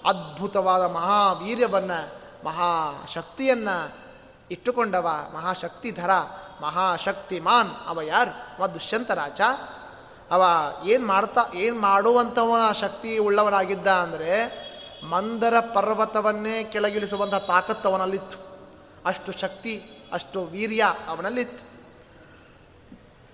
ಅದ್ಭುತವಾದ 0.05 0.83
ಮಹಾವೀರ್ಯವನ್ನು, 0.83 2.20
ಮಹಾಶಕ್ತಿಯನ್ನು 2.46 3.92
ಇಟ್ಟುಕೊಂಡವ 4.50 5.11
ಮಹಾಶಕ್ತಿಧರ, 5.35 6.11
ಮಹಾಶಕ್ತಿಮಾನ್. 6.62 7.70
ಅವ 7.87 8.00
ಯಾರು? 8.00 8.74
ದುಷ್ಯಂತ 8.74 9.11
ರಾಜ. 9.11 9.40
ಅವ 10.30 10.44
ಏನು 10.84 11.06
ಮಾಡ್ತಾ, 11.06 11.40
ಏನು 11.54 11.80
ಮಾಡುವಂಥವನ 11.80 12.72
ಶಕ್ತಿ 12.72 13.18
ಉಳ್ಳವನಾಗಿದ್ದ 13.18 13.86
ಅಂದರೆ 13.86 14.66
ಮಂದರ 15.04 15.60
ಪರ್ವತವನ್ನೇ 15.60 16.64
ಕೆಳಗಿಳಿಸುವಂಥ 16.64 17.34
ತಾಕತ್ತು 17.34 17.88
ಅವನಲ್ಲಿತ್ತು. 17.88 18.38
ಅಷ್ಟು 19.04 19.32
ಶಕ್ತಿ, 19.32 19.82
ಅಷ್ಟು 20.12 20.44
ವೀರ್ಯ 20.44 20.84
ಅವನಲ್ಲಿತ್ತು. 21.08 21.76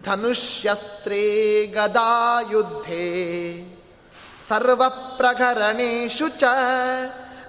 ಧನುಷ್ಯಸ್ತ್ರೇ 0.05 1.67
ಗದಾಯುದ್ಧೇ 1.67 3.05
ಸರ್ವಪ್ರಕರಣೇಶು 4.49 6.29
ಚ 6.29 6.43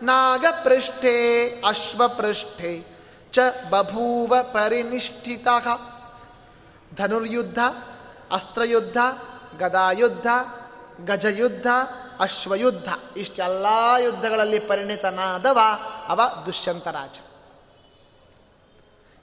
ನಾಗಪೃಷ್ಠೆ, 0.02 1.16
ಅಶ್ವಪೃಷ್ಠೆ 1.68 2.86
ಚ 3.32 3.40
ಬಭೂವ 3.70 4.44
ಪರಿನಿಷ್ಠಿತ. 4.44 5.48
ಧನುರ್ಯುದ್ಧ, 6.96 7.60
ಅಸ್ತ್ರಯುದ್ಧ 8.32 8.98
ಗದಾಯುದ್ಧ, 9.60 10.28
ಗಜಯುದ್ಧ, 11.06 11.68
ಅಶ್ವಯುದ್ಧ, 12.20 12.90
ಇಷ್ಟೆಲ್ಲ 13.18 13.66
ಯುದ್ಧಗಳಲ್ಲಿ 14.00 14.60
ಪರಿಣಿತನಾದವ 14.60 15.60
ಅವ 16.08 16.22
ದುಷ್ಯಂತ 16.46 16.88
ರಾಜ. 16.88 17.20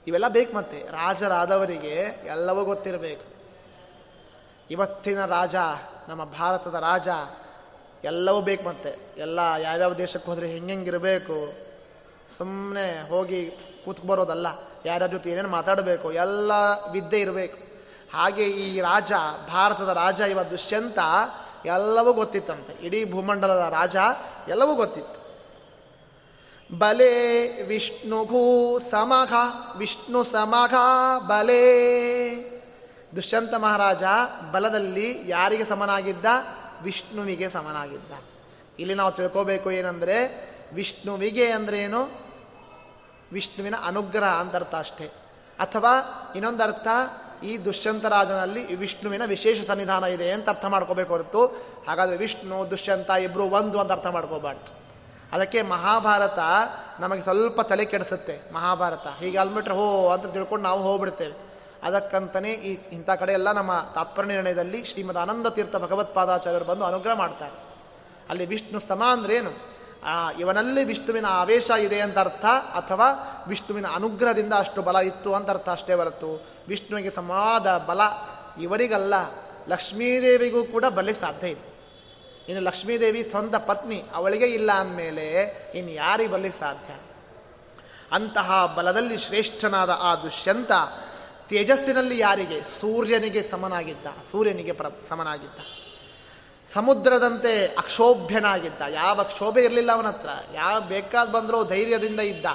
ಇವೆಲ್ಲ 0.07 0.27
ಬೇಕು 0.27 0.55
ಮತ್ತೆ. 0.55 0.81
ರಾಜರಾದವರಿಗೆ 0.81 1.93
ಎಲ್ಲವೂ 2.25 2.63
ಗೊತ್ತಿರಬೇಕು. 2.63 3.23
ಇವತ್ತಿನ 4.71 5.25
ರಾಜ, 5.25 5.55
ನಮ್ಮ 6.07 6.23
ಭಾರತದ 6.23 6.75
ರಾಜ, 6.75 7.07
ಎಲ್ಲವೂ 8.03 8.41
ಬೇಕು 8.41 8.63
ಮತ್ತೆ. 8.63 9.13
ಎಲ್ಲ 9.17 9.39
ಯಾವ್ಯಾವ 9.59 9.93
ದೇಶಕ್ಕೆ 9.93 10.31
ಹೋದರೆ 10.31 10.47
ಹೆಂಗಿರಬೇಕು 10.47 11.53
ಸುಮ್ಮನೆ 12.37 13.09
ಹೋಗಿ 13.09 13.51
ಕೂತ್ಬರೋದಲ್ಲ 13.85 14.47
ಯಾರ್ಯಾರ 14.85 15.07
ಜೊತೆ 15.07 15.29
ಏನೇನು 15.29 15.49
ಮಾತಾಡಬೇಕು. 15.49 16.11
ಎಲ್ಲ 16.11 16.51
ವಿದ್ಯೆ 16.91 17.19
ಇರಬೇಕು. 17.19 17.70
ಹಾಗೆ 18.13 18.43
ಈ 18.43 18.81
ರಾಜ, 18.81 19.11
ಭಾರತದ 19.51 19.89
ರಾಜ, 19.89 20.19
ಇವ 20.19 20.43
ದುಷ್ಯಂತ, 20.43 20.99
ಎಲ್ಲವೂ 21.65 22.13
ಗೊತ್ತಿತ್ತಂತೆ. 22.13 22.85
ಇಡೀ 22.85 23.11
ಭೂಮಂಡಲದ 23.11 23.73
ರಾಜ 23.73 23.95
ಎಲ್ಲವೂ 24.47 24.75
ಗೊತ್ತಿತ್ತು. 24.75 25.21
ಬಲೆ 26.77 27.47
ವಿಷ್ಣುಗೂ 27.63 28.79
ಸಮಘ 28.79 29.33
ವಿಷ್ಣು 29.77 30.23
ಸಮಘ 30.23 30.73
ಬಲೆ. 31.27 31.61
ದುಷ್ಯಂತ 33.15 33.53
ಮಹಾರಾಜ 33.53 34.03
ಬಲದಲ್ಲಿ 34.51 35.21
ಯಾರಿಗೆ 35.25 35.65
ಸಮನಾಗಿದ್ದ? 35.65 36.25
ವಿಷ್ಣುವಿಗೆ 36.81 37.49
ಸಮನಾಗಿದ್ದ. 37.49 38.11
ಇಲ್ಲಿ 38.79 38.93
ನಾವು 38.93 39.11
ತಿಳ್ಕೋಬೇಕು 39.11 39.71
ಏನಂದರೆ, 39.71 40.51
ವಿಷ್ಣುವಿಗೆ 40.73 41.43
ಏನು? 41.77 42.09
ವಿಷ್ಣುವಿನ 43.33 43.75
ಅನುಗ್ರಹ 43.83 44.27
ಅಂತ 44.27 44.55
ಅರ್ಥ 44.55 44.75
ಅಷ್ಟೇ. 44.75 45.05
ಅಥವಾ 45.59 45.91
ಇನ್ನೊಂದರ್ಥ 46.35 46.87
ಈ 47.43 47.57
ದುಷ್ಯಂತರಾಜನಲ್ಲಿ 47.57 48.75
ವಿಷ್ಣುವಿನ 48.75 49.25
ವಿಶೇಷ 49.25 49.67
ಸನ್ನಿಧಾನ 49.67 50.03
ಇದೆ 50.03 50.31
ಅಂತ 50.31 50.49
ಅರ್ಥ 50.49 50.65
ಮಾಡ್ಕೋಬೇಕು 50.65 51.09
ಹೊರತು. 51.09 51.45
ಹಾಗಾದರೆ 51.87 52.17
ವಿಷ್ಣು, 52.17 52.69
ದುಷ್ಯಂತ 52.69 53.09
ಇಬ್ಬರು 53.09 53.43
ಒಂದು 53.43 53.79
ಅಂತ 53.79 53.91
ಅರ್ಥ 53.91 54.07
ಮಾಡ್ಕೋಬಾರ್ದು. 54.07 54.81
ಅದಕ್ಕೆ 55.31 55.61
ಮಹಾಭಾರತ 55.61 56.39
ನಮಗೆ 56.99 57.21
ಸ್ವಲ್ಪ 57.21 57.61
ತಲೆ 57.61 57.85
ಕೆಡಿಸುತ್ತೆ, 57.85 58.53
ಮಹಾಭಾರತ. 58.53 59.07
ಹೀಗೆ 59.19 59.37
ಅಲ್ಬಿಟ್ರೆ 59.37 59.73
ಹೋ 59.73 60.09
ಅಂತ 60.09 60.25
ತಿಳ್ಕೊಂಡು 60.25 60.63
ನಾವು 60.63 60.81
ಹೋಗ್ಬಿಡ್ತೇವೆ. 60.81 61.51
ಅದಕ್ಕಂತಲೇ 61.83 62.49
ಈ 62.49 62.77
ಇಂಥ 62.91 63.09
ಕಡೆ 63.09 63.33
ಎಲ್ಲ 63.33 63.51
ನಮ್ಮ 63.51 63.71
ತಾತ್ಪರ್ಯ 63.95 64.27
ನಿರ್ಣಯದಲ್ಲಿ 64.27 64.85
ಶ್ರೀಮದ್ 64.85 65.17
ಆನಂದ 65.17 65.47
ತೀರ್ಥ 65.47 65.75
ಭಗವತ್ಪಾದಾಚಾರ್ಯರು 65.75 66.65
ಬಂದು 66.65 66.85
ಅನುಗ್ರಹ 66.85 67.13
ಮಾಡ್ತಾರೆ. 67.13 67.71
ಅಲ್ಲಿ 68.29 68.45
ವಿಷ್ಣು 68.45 68.79
ಸಮ 68.79 69.03
ಅಂದ್ರೇನು 69.11 69.70
ಇವನಲ್ಲಿ 70.39 70.83
ವಿಷ್ಣುವಿನ 70.83 71.25
ಆವೇಶ 71.25 71.69
ಇದೆ 71.69 72.01
ಅಂತ 72.01 72.19
ಅರ್ಥ 72.19 72.45
ಅಥವಾ 72.45 73.11
ವಿಷ್ಣುವಿನ 73.47 73.87
ಅನುಗ್ರಹದಿಂದ 73.87 74.53
ಅಷ್ಟು 74.53 74.81
ಬಲ 74.81 74.95
ಇತ್ತು 74.95 75.33
ಅಂತ 75.33 75.49
ಅರ್ಥ 75.49 75.69
ಅಷ್ಟೇ 75.69 75.93
ಹೊರತು. 75.93 76.47
ವಿಷ್ಣುವಿಗೆ 76.67 77.09
ಸಮಾದ 77.09 77.77
ಬಲ 77.77 78.01
ಇವರಿಗಲ್ಲ. 78.61 79.13
ಲಕ್ಷ್ಮೀದೇವಿಗೂ 79.67 80.63
ಕೂಡ 80.63 80.85
ಬರಲಿಕ್ಕೆ 80.85 81.21
ಸಾಧ್ಯ 81.21 81.47
ಇದೆ. 81.47 81.71
ಇನ್ನು 82.49 82.63
ಲಕ್ಷ್ಮೀದೇವಿ 82.63 83.27
ಸ್ವಂತ 83.29 83.55
ಪತ್ನಿ, 83.55 84.03
ಅವಳಿಗೆ 84.13 84.45
ಇಲ್ಲ 84.45 84.71
ಅಂದಮೇಲೆ 84.71 85.41
ಇನ್ನು 85.75 85.91
ಯಾರಿಗೆ 85.91 86.31
ಬರಲಿಕ್ಕೆ 86.31 86.59
ಸಾಧ್ಯ? 86.59 86.93
ಅಂತಹ 88.11 88.73
ಬಲದಲ್ಲಿ 88.77 89.17
ಶ್ರೇಷ್ಠನಾದ 89.17 89.89
ಆ 90.01 90.15
ದುಷ್ಯಂತ 90.15 90.71
ತೇಜಸ್ಸಿನಲ್ಲಿ 91.49 92.19
ಯಾರಿಗೆ? 92.19 92.61
ಸೂರ್ಯನಿಗೆ 92.61 93.43
ಸಮನಾಗಿದ್ದ, 93.43 94.05
ಸೂರ್ಯನಿಗೆ 94.31 94.71
ಪ್ರ, 94.71 94.85
ಸಮನಾಗಿದ್ದ. 95.09 95.80
ಸಮುದ್ರದಂತೆ 96.73 97.67
ಅಕ್ಷೋಭ್ಯನಾಗಿದ್ದ. 97.67 98.81
ಯಾವ 98.89 99.23
ಕ್ಷೋಭೆ 99.23 99.63
ಇರಲಿಲ್ಲ 99.63 99.91
ಅವನ 99.91 100.07
ಹತ್ರ. 100.07 100.29
ಯಾವ 100.53 100.81
ಬೇಕಾದ 100.81 101.29
ಬಂದರೂ 101.29 101.63
ಧೈರ್ಯದಿಂದ 101.63 102.19
ಇದ್ದ 102.19 102.45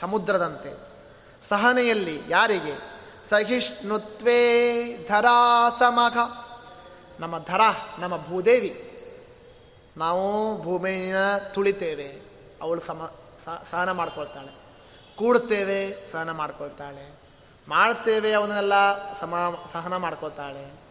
ಸಮುದ್ರದಂತೆ. 0.00 0.92
ಸಹನೆಯಲ್ಲಿ 1.48 2.20
ಯಾರಿಗೆ? 2.28 3.02
ಸಹಿಷ್ಣುತ್ವೇ 3.30 4.82
ಧರಾ 5.08 5.70
ಸಮಘ 5.70 6.16
ನಮ್ಮ 7.20 7.38
ಧರ, 7.38 7.60
ನಮ್ಮ 7.98 8.16
ಭೂದೇವಿ. 8.16 8.88
ನಾವು 9.96 10.62
ಭೂಮಿಯ 10.62 11.16
ತುಳಿತೇವೆ. 11.54 12.22
ಅವಳು 12.62 12.80
ಸಮ 12.80 13.12
ಸಹನ 13.70 13.92
ಮಾಡ್ಕೊಳ್ತಾಳೆ. 13.92 14.62
ಕೂಡ್ತೇವೆ, 15.16 16.12
ಸಹನ 16.12 16.30
ಮಾಡ್ಕೊಳ್ತಾಳೆ. 16.30 17.20
ಮಾಡ್ತೇವೆ 17.68 18.32
ಅವನ್ನೆಲ್ಲ 18.32 18.72
ಸಮ, 19.20 19.58
ಸಹನ 19.72 19.96
ಮಾಡ್ಕೊಳ್ತಾಳೆ. 19.96 20.81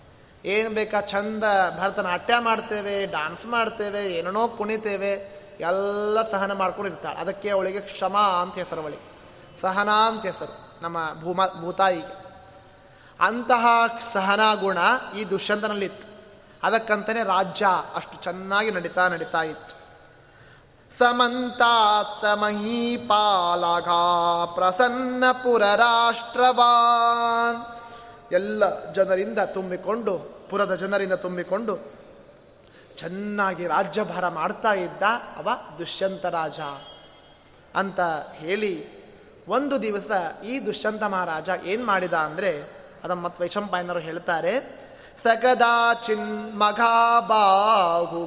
ಏನು 0.46 0.70
ಬೇಕಾ 0.70 1.02
ಚಂದ 1.02 1.44
ಭರತನಾಟ್ಯ 1.80 2.34
ಮಾಡ್ತೇವೆ 2.40 3.06
ಡಾನ್ಸ್ 3.06 3.46
ಮಾಡ್ತೇವೆ, 3.46 4.06
ಏನೇನೋ 4.06 4.48
ಕುಣಿತೇವೆ, 4.48 5.42
ಎಲ್ಲ 5.60 6.32
ಸಹನ 6.32 6.54
ಮಾಡ್ಕೊಂಡು 6.54 6.92
ಇರ್ತಾಳೆ. 6.92 7.16
ಅದಕ್ಕೆ 7.16 7.50
ಅವಳಿಗೆ 7.50 7.82
ಕ್ಷಮ 7.82 8.18
ಅಂತ 8.18 8.56
ಹೆಸರು 8.56 8.82
ಅವಳಿಗೆ. 8.82 9.12
ಸಹನ 9.62 9.90
ಅಂತ 9.90 10.26
ಹೆಸರು 10.26 10.82
ನಮ್ಮ 10.82 10.98
ಭೂಮ, 11.22 11.48
ಭೂತಾಯಿಗೆ. 11.48 12.26
ಅಂತಹ 13.20 13.66
ಸಹನ 14.14 14.60
ಗುಣ 14.60 14.78
ಈ 15.18 15.24
ದುಷ್ಯಂತನಲ್ಲಿತ್ತು. 15.24 16.12
ಅದಕ್ಕಂತಲೇ 16.64 17.24
ರಾಜ್ಯ 17.24 17.68
ಅಷ್ಟು 17.96 18.24
ಚೆನ್ನಾಗಿ 18.24 18.72
ನಡೀತಾ 18.72 19.08
ನಡೀತಾ 19.08 19.42
ಇತ್ತು. 19.42 19.82
ಸಮಂತಾ 20.98 22.04
ಸಮಹೀಪಾಲಘ 22.22 23.90
ಪ್ರಸನ್ನ 24.56 25.24
ರಾಷ್ಟ್ರವಾನ್. 25.76 27.81
ಎಲ್ಲ 28.32 28.92
ಜನರಿಂದ 28.94 29.40
ತುಂಬಿಕೊಂಡು, 29.40 30.14
ಪುರದ 30.50 30.76
ಜನರಿಂದ 30.76 31.14
ತುಂಬಿಕೊಂಡು 31.14 31.74
ಚೆನ್ನಾಗಿ 32.98 33.68
ರಾಜ್ಯಭಾರ 33.68 34.26
ಮಾಡ್ತಾ 34.30 34.72
ಇದ್ದ 34.74 35.04
ಅವ 35.38 35.50
ದುಷ್ಯಂತ 35.80 36.26
ರಾಜ. 36.26 36.60
ಅಂತ 37.76 38.00
ಹೇಳಿ 38.34 38.74
ಒಂದು 39.48 39.76
ದಿವಸ 39.82 40.12
ಈ 40.46 40.54
ದುಷ್ಯಂತ 40.66 41.04
ಮಹಾರಾಜ 41.04 41.50
ಏನು 41.64 41.84
ಮಾಡಿದ 41.86 42.14
ಅಂದರೆ 42.14 42.52
ಅದ 43.04 43.12
ಮತ್ತು 43.12 43.38
ವೈಶಂಪಾಯನರು 43.44 44.00
ಹೇಳ್ತಾರೆ 44.00 44.54
ಸಗದಾಚಿನ್ 45.24 46.30
ಮಘಾಬಾಹು 46.56 48.20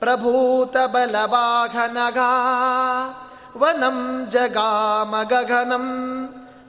ಪ್ರಭೂತ 0.00 0.76
ಬಲವಾಘನಗಾ, 0.86 2.30
ವನಂ 3.58 3.98
ಜಗಾಮಗನಂ 4.30 5.86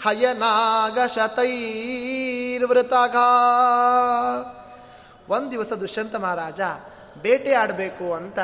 ಹಯನಾಗ 0.04 0.97
ಶತೈರ್ವೃತಗ 1.16 3.16
ಒಂದು 5.30 5.52
ದಿವಸ 5.52 5.74
ದುಷ್ಯಂತ 5.74 6.16
ಮಹಾರಾಜ 6.16 6.62
ಬೇಟೆ 7.22 7.54
ಆಡಬೇಕು 7.54 8.14
ಅಂತ 8.14 8.39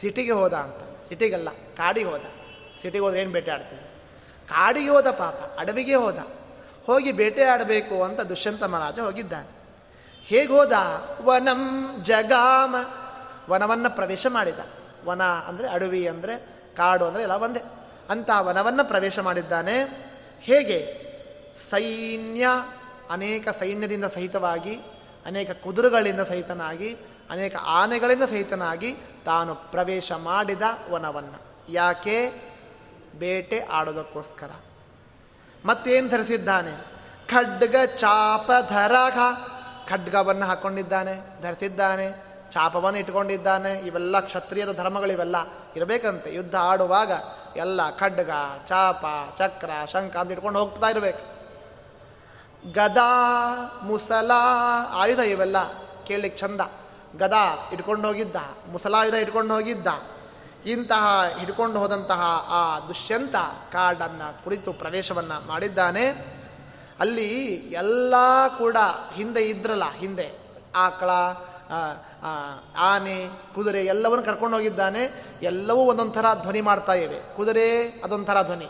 ಸಿಟಿಗೆ 0.00 0.32
ಹೋದ 0.32 0.52
ಅಂತ. 0.52 1.08
ಸಿಟಿಗಲ್ಲ, 1.08 1.50
ಕಾಡಿಗೆ 1.50 2.08
ಹೋದ. 2.08 2.20
ಸಿಟಿಗೆ 2.82 3.04
ಹೋದ್ರೆ 3.04 3.20
ಏನು 3.20 3.32
ಬೇಟೆ 3.32 3.50
ಆಡ್ತೀವಿ 3.50 3.90
ಕಾಡಿಗೆ 4.48 4.88
ಹೋದ 4.88 5.10
ಪಾಪ, 5.10 5.34
ಅಡವಿಗೆ 5.34 5.94
ಹೋದ. 5.94 6.18
ಹೋಗಿ 6.86 7.12
ಬೇಟೆ 7.12 7.44
ಆಡಬೇಕು 7.44 8.02
ಅಂತ 8.02 8.20
ದುಷ್ಯಂತ 8.20 8.64
ಮಹಾರಾಜ 8.64 8.98
ಹೋಗಿದ್ದಾನೆ. 8.98 9.48
ಹೇಗೆ 10.22 10.52
ಹೋದ? 10.52 10.72
ವನಂ 11.24 11.96
ಜಗಾಮ. 12.02 12.76
ವನವನ್ನು 13.50 13.96
ಪ್ರವೇಶ 13.96 14.26
ಮಾಡಿದ. 14.26 14.58
ವನ 15.04 15.22
ಅಂದರೆ 15.22 15.68
ಅಡವಿ 15.68 16.08
ಅಂದರೆ 16.08 16.58
ಕಾಡು 16.76 17.04
ಅಂದರೆ 17.04 17.22
ಎಲ್ಲ 17.22 17.34
ಒಂದೇ. 17.34 17.62
ಅಂತ 18.10 18.30
ವನವನ್ನು 18.38 18.84
ಪ್ರವೇಶ 18.84 19.18
ಮಾಡಿದ್ದಾನೆ. 19.18 20.07
ಹೇಗೆ 20.40 21.08
ಸೈನ್ಯ 21.70 22.48
ಅನೇಕ 23.10 23.48
ಸೈನ್ಯದಿಂದ 23.48 24.04
ಸಹಿತವಾಗಿ, 24.04 24.74
ಅನೇಕ 25.26 25.50
ಕುದುರೆಗಳಿಂದ 25.50 26.20
ಸಹಿತನಾಗಿ, 26.20 26.96
ಅನೇಕ 27.30 27.56
ಆನೆಗಳಿಂದ 27.60 28.22
ಸಹಿತನಾಗಿ 28.22 28.96
ತಾನು 29.24 29.54
ಪ್ರವೇಶ 29.54 30.12
ಮಾಡಿದ 30.12 30.62
ವನವನ್ನು. 30.90 31.72
ಯಾಕೆ? 31.72 32.30
ಬೇಟೆ 33.18 33.60
ಆಡೋದಕ್ಕೋಸ್ಕರ. 33.60 34.50
ಮತ್ತೇನು 35.64 36.08
ಧರಿಸಿದ್ದಾನೆ? 36.08 36.84
ಖಡ್ಗ 37.28 37.76
ಚಾಪಧರಘ 37.96 39.18
ಖಡ್ಗವನ್ನು 39.88 40.46
ಹಾಕ್ಕೊಂಡಿದ್ದಾನೆ 40.46 41.42
ಧರಿಸಿದ್ದಾನೆ. 41.42 42.27
ಚಾಪವನ್ನು 42.50 42.98
ಇಟ್ಕೊಂಡಿದ್ದಾನೆ. 42.98 43.72
ಇವೆಲ್ಲ 43.72 44.20
ಕ್ಷತ್ರಿಯರ 44.20 44.72
ಧರ್ಮಗಳಿವೆಲ್ಲ 44.72 45.36
ಇರಬೇಕಂತೆ. 45.76 46.34
ಯುದ್ಧ 46.34 46.54
ಆಡುವಾಗ 46.54 47.12
ಎಲ್ಲ 47.56 47.90
ಖಡ್ಗ, 47.90 48.30
ಚಾಪ, 48.66 49.04
ಚಕ್ರ, 49.38 49.70
ಶಂಖ 49.92 50.16
ಅಂತ 50.16 50.32
ಇಟ್ಕೊಂಡು 50.32 50.58
ಹೋಗ್ತಾ 50.58 50.88
ಇರಬೇಕು. 50.88 51.38
ಗದಾ, 52.72 53.10
ಮುಸಲ, 53.82 54.30
ಆಯುಧ 54.90 55.18
ಇವೆಲ್ಲ. 55.18 55.56
ಕೇಳಲಿಕ್ಕೆ 56.06 56.40
ಚಂದ. 56.40 56.60
ಗದಾ 57.16 57.70
ಇಟ್ಕೊಂಡು 57.72 58.08
ಹೋಗಿದ್ದ. 58.08 58.36
ಮುಸಲಾಯುಧ 58.70 59.14
ಇಟ್ಕೊಂಡು 59.14 59.54
ಹೋಗಿದ್ದ. 59.54 59.86
ಇಂತಹ 60.66 61.24
ಹಿಡ್ಕೊಂಡು 61.38 61.78
ಹೋದಂತಹ 61.78 62.20
ಆ 62.48 62.80
ದುಷ್ಯಂತ 62.80 63.36
ಕಾಡನ್ನು 63.72 64.44
ಕುಳಿತು 64.44 64.72
ಪ್ರವೇಶವನ್ನು 64.72 65.46
ಮಾಡಿದ್ದಾನೆ. 65.46 66.06
ಅಲ್ಲಿ 67.00 67.54
ಎಲ್ಲ 67.54 68.14
ಕೂಡ 68.58 68.76
ಹಿಂದೆ 69.14 69.40
ಇದ್ರಲ್ಲ, 69.40 69.90
ಹಿಂದೆ. 69.90 70.32
ಆಕಳ 70.76 71.10
ಆನೆ, 72.76 73.28
ಕುದುರೆ 73.54 73.84
ಎಲ್ಲವನ್ನು 73.84 74.24
ಕರ್ಕೊಂಡು 74.24 74.56
ಹೋಗಿದ್ದಾನೆ. 74.56 75.24
ಎಲ್ಲವೂ 75.42 75.80
ಒಂದೊಂಥರ 75.80 76.24
ಧ್ವನಿ 76.42 76.60
ಮಾಡ್ತಾ 76.60 76.94
ಇವೆ. 76.94 77.36
ಕುದುರೆ, 77.36 77.88
ಅದೊಂಥರ 78.04 78.42
ಧ್ವನಿ. 78.42 78.66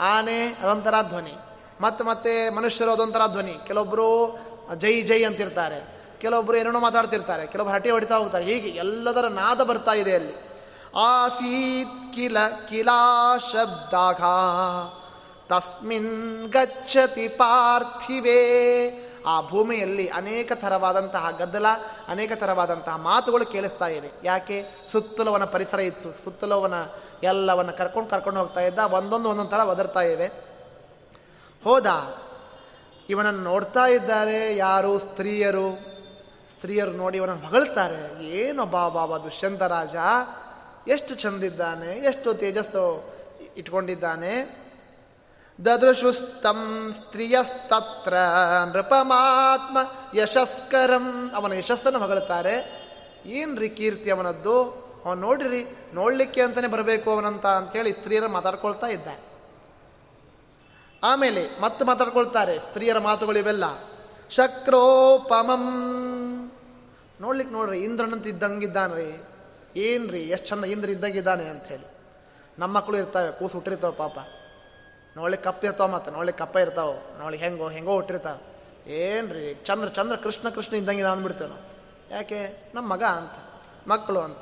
ಆನೆ, 0.00 0.46
ಅದೊಂಥರ 0.46 0.94
ಧ್ವನಿ. 1.08 1.34
ಮತ್ತು, 1.80 2.04
ಮತ್ತೆ 2.04 2.50
ಮನುಷ್ಯರು 2.50 2.92
ಅದೊಂಥರ 2.92 3.20
ಧ್ವನಿ. 3.26 3.58
ಕೆಲವೊಬ್ಬರು 3.66 4.38
ಜೈ 4.74 5.02
ಜೈ 5.02 5.24
ಅಂತಿರ್ತಾರೆ. 5.24 5.94
ಕೆಲವೊಬ್ಬರು 6.20 6.56
ಏನೇನೋ 6.56 6.80
ಮಾತಾಡ್ತಿರ್ತಾರೆ. 6.80 7.46
ಕೆಲವೊಬ್ಬರು 7.46 7.74
ಹಟ್ಟಿ 7.74 7.90
ಹೊಡಿತಾ 7.90 8.16
ಹೋಗ್ತಾರೆ. 8.16 8.44
ಹೀಗೆ 8.44 8.68
ಎಲ್ಲದರ 8.68 9.26
ನಾದ 9.26 9.60
ಬರ್ತಾ 9.60 9.92
ಇದೆ 9.92 10.14
ಅಲ್ಲಿ. 10.14 10.54
ಆಸೀತ್ 10.96 12.14
ಕಿಲ, 12.14 12.36
ಕಿಲಾ 12.68 13.38
ಶಬ್ದಾಗ 13.38 14.20
ತಸ್ಮಿನ್ 15.48 16.48
ಗಚ್ಚತಿ 16.48 17.28
ಪಾರ್ಥಿವೇ. 17.28 19.03
ಆ 19.26 19.48
ಭೂಮಿಯಲ್ಲಿ 19.48 20.08
ಅನೇಕ 20.08 20.52
ಥರವಾದಂತಹ 20.54 21.30
ಗದ್ದಲ, 21.38 21.66
ಅನೇಕ 22.08 22.32
ಥರವಾದಂತಹ 22.34 22.96
ಮಾತುಗಳು 22.96 23.46
ಕೇಳಿಸ್ತಾ 23.46 23.86
ಇವೆ. 23.86 24.10
ಯಾಕೆ? 24.24 24.66
ಸುತ್ತಲವನ 24.92 25.44
ಪರಿಸರ 25.44 25.80
ಇತ್ತು. 25.80 26.24
ಸುತ್ತಲವನ 26.24 26.74
ಎಲ್ಲವನ್ನ 27.22 27.70
ಕರ್ಕೊಂಡು 27.70 28.10
ಕರ್ಕೊಂಡು 28.10 28.40
ಹೋಗ್ತಾ 28.40 28.60
ಇದ್ದ, 28.60 28.78
ಒಂದೊಂದು 28.78 29.30
ಒಂದೊಂದು 29.30 29.50
ಥರ 29.50 29.58
ಒದರ್ತಾ 29.58 30.00
ಇವೆ. 30.00 30.26
ಹೋದ, 31.64 31.86
ಇವನನ್ನು 33.08 33.42
ನೋಡ್ತಾ 33.42 33.86
ಇದ್ದಾರೆ 33.86 34.56
ಯಾರು? 34.56 34.98
ಸ್ತ್ರೀಯರು. 34.98 35.94
ಸ್ತ್ರೀಯರು 36.50 36.92
ನೋಡಿ 36.92 37.16
ಇವನನ್ನು 37.16 37.46
ಹೊಗಳ್ತಾರೆ 37.46 38.24
ಏನು 38.24 38.64
ಬಾಬಾ 38.64 39.18
ದುಷ್ಯಂತ 39.18 39.62
ರಾಜ? 39.62 39.96
ಎಷ್ಟು 40.88 41.14
ಚಂದಿದ್ದಾನೆ? 41.14 41.86
ಎಷ್ಟು 41.86 42.34
ತೇಜಸ್ಸು 42.34 43.14
ಇಟ್ಕೊಂಡಿದ್ದಾನೆ? 43.56 44.63
ದದೃಶುಸ್ತಂ 45.58 46.60
ಸ್ತ್ರೀಯಸ್ತತ್ರ 46.96 48.14
ನೃಪಮಾತ್ಮ 48.72 49.78
ಯಶಸ್ಕರಂ. 50.18 51.30
ಅವನ 51.34 51.52
ಯಶಸ್ಸನ್ನು 51.52 51.98
ಹೊಗಳುತ್ತಾರೆ 51.98 52.54
ಏನ್ರಿ 53.26 53.68
ಕೀರ್ತಿ 53.68 54.10
ಅವನದ್ದು? 54.10 54.84
ಅವನು 55.04 55.20
ನೋಡಿರಿ, 55.20 55.66
ನೋಡಲಿಕ್ಕೆ 55.94 56.42
ಅಂತಲೇ 56.42 56.66
ಬರಬೇಕು 56.66 57.10
ಅವನಂತ 57.10 57.46
ಅಂತೇಳಿ 57.46 57.92
ಸ್ತ್ರೀಯರ 57.92 58.26
ಮಾತಾಡ್ಕೊಳ್ತಾ 58.26 58.86
ಇದ್ದ 58.86 59.08
ಆಮೇಲೆ 61.04 61.60
ಮತ್ತೆ 61.60 61.84
ಮಾತಾಡ್ಕೊಳ್ತಾರೆ, 61.84 62.58
ಸ್ತ್ರೀಯರ 62.58 62.98
ಮಾತುಗಳು 62.98 63.38
ಇವೆಲ್ಲ. 63.38 63.64
ಶಕ್ರೋಪಮಂ. 64.30 65.64
ನೋಡ್ಲಿಕ್ಕೆ 67.20 67.54
ನೋಡ್ರಿ, 67.54 67.78
ಇಂದ್ರನಂತ 67.80 68.26
ಇದ್ದಂಗಿದ್ದಾನ್ರಿ 68.26 69.22
ಏನ್ರಿ, 69.76 70.22
ಎಷ್ಟು 70.22 70.48
ಚಂದ 70.48 70.64
ಇಂದ್ರ 70.64 70.90
ಇದ್ದಂಗಿದ್ದಾನೆ 70.90 71.48
ಅಂಥೇಳಿ 71.48 71.86
ನಮ್ಮ 72.58 72.76
ಮಕ್ಕಳು 72.76 72.96
ಇರ್ತಾವೆ, 72.96 73.32
ಕೂಸು 73.38 73.52
ಹುಟ್ಟಿರ್ತಾವೆ 73.52 73.96
ಪಾಪ. 73.96 74.18
ನೋಳಿ 75.16 75.36
ಕಪ್ಪ 75.36 75.64
ಇರ್ತಾವ 75.64 75.88
ಮತ್ತೆ 75.88 76.10
ನೋಳಿ 76.10 76.32
ಕಪ್ಪ 76.32 76.56
ಇರ್ತಾವ. 76.56 76.94
ನೋಳಿ 77.18 77.36
ಹೆಂಗೋ 77.36 77.68
ಹೆಂಗೋ 77.68 77.94
ಹುಟ್ಟಿರ್ತಾವೆ. 77.94 78.54
ಏನ್ರಿ? 78.92 79.54
ಚಂದ್ರ 79.54 79.88
ಚಂದ್ರ 79.88 80.16
ಕೃಷ್ಣ 80.16 80.48
ಕೃಷ್ಣ 80.48 80.76
ಇದ್ದಂಗೆ 80.76 81.02
ಅಂದ್ಬಿಡ್ತೇವೆ 81.02 81.50
ನಾವು. 81.50 81.62
ಯಾಕೆ? 82.14 82.72
ನಮ್ಮ 82.74 82.92
ಮಗ 82.92 83.02
ಅಂತ, 83.02 83.32
ಮಕ್ಕಳು 83.88 84.20
ಅಂತ. 84.20 84.38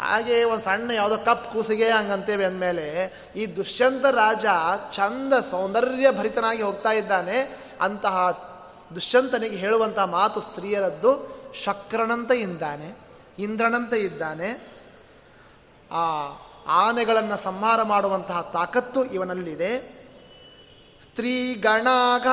ಹಾಗೆ 0.00 0.44
ಒಂದು 0.44 0.64
ಸಣ್ಣ 0.64 0.90
ಯಾವುದೋ 0.90 1.18
ಕಪ್ 1.18 1.52
ಕೂಸಿಗೆ 1.52 1.90
ಹಂಗಂತೇವೆ 1.90 2.44
ಅಂದಮೇಲೆ 2.44 3.12
ಈ 3.36 3.46
ದುಷ್ಯಂತ 3.46 4.04
ರಾಜ 4.04 4.46
ಚಂದ 4.92 5.32
ಸೌಂದರ್ಯ 5.50 6.10
ಭರಿತನಾಗಿ 6.10 6.62
ಹೋಗ್ತಾ 6.62 6.92
ಇದ್ದಾನೆ. 6.92 7.38
ಅಂತಹ 7.80 8.16
ದುಷ್ಯಂತನಿಗೆ 8.94 9.56
ಹೇಳುವಂತಹ 9.56 10.04
ಮಾತು 10.04 10.40
ಸ್ತ್ರೀಯರದ್ದು, 10.40 11.40
ಶಕ್ರನಂತ 11.64 12.32
ಇದ್ದಾನೆ 12.32 12.98
ಇಂದ್ರನಂತ 13.38 13.94
ಇದ್ದಾನೆ. 13.94 14.50
ಆ 15.92 16.04
ಆನೆಗಳನ್ನು 16.66 17.36
ಸಂಹಾರ 17.44 17.82
ಮಾಡುವಂತಹ 17.82 18.50
ತಾಕತ್ತು 18.52 19.04
ಇವನಲ್ಲಿದೆ. 19.04 19.78
ಸ್ತ್ರೀ 21.02 21.54
ಗಣಾಘ 21.54 22.26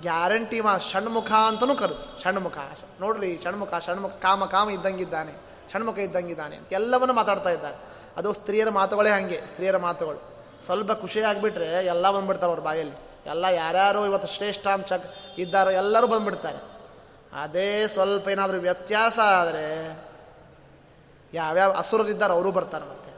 ಗ್ಯಾರಂಟಿ 0.00 0.60
ಮಾ 0.60 0.78
ಷಣ್ಮುಖ 0.78 1.32
ಅಂತಲೂ 1.32 1.74
ಕರೆದು, 1.74 2.22
ಷಣ್ಮುಖ, 2.22 2.58
ನೋಡ್ರಿ 3.00 3.40
ಷಣ್ಮುಖ 3.44 3.74
ಷಣ್ಮುಖ, 3.86 4.12
ಕಾಮ 4.12 4.44
ಕಾಮ 4.44 4.70
ಇದ್ದಂಗಿದ್ದಾನೆ, 4.70 5.32
ಷಣ್ಮುಖ 5.72 5.98
ಇದ್ದಂಗಿದ್ದಾನೆ 5.98 6.56
ಅಂತ 6.56 6.72
ಎಲ್ಲವನ್ನು 6.72 7.14
ಮಾತಾಡ್ತಾ 7.14 7.50
ಇದ್ದಾರೆ. 7.50 7.76
ಅದು 8.16 8.32
ಸ್ತ್ರೀಯರ 8.32 8.70
ಮಾತುಗಳೇ 8.70 9.10
ಹಾಗೆ, 9.10 9.40
ಸ್ತ್ರೀಯರ 9.46 9.76
ಮಾತುಗಳು. 9.76 10.38
ಸ್ವಲ್ಪ 10.66 10.92
ಖುಷಿಯಾಗಿಬಿಟ್ರೆ 10.92 11.86
ಎಲ್ಲ 11.86 12.10
ಬಂದ್ಬಿಡ್ತಾರೆ 12.10 12.50
ಅವ್ರ 12.50 12.60
ಬಾಯಲ್ಲಿ. 12.60 12.96
ಎಲ್ಲ 13.26 13.44
ಯಾರ್ಯಾರು 13.44 14.06
ಇವತ್ತು 14.06 14.28
ಶ್ರೇಷ್ಠ 14.28 14.66
ಅಂತ 14.66 14.92
ಇದ್ದಾರೋ 15.38 15.70
ಎಲ್ಲರೂ 15.70 16.06
ಬಂದ್ಬಿಡ್ತಾರೆ. 16.06 16.58
ಅದೇ 17.42 17.86
ಸ್ವಲ್ಪ 17.86 18.28
ಏನಾದರೂ 18.28 18.58
ವ್ಯತ್ಯಾಸ 18.58 19.18
ಆದರೆ 19.18 20.07
ಯಾವ್ಯಾವ 21.34 21.74
ಅಸುರರಿದ್ದಾರೆ 21.78 22.32
ಅವರು 22.32 22.52
ಬರ್ತಾರೆ 22.52 22.84
ಮತ್ತೆ. 22.84 23.08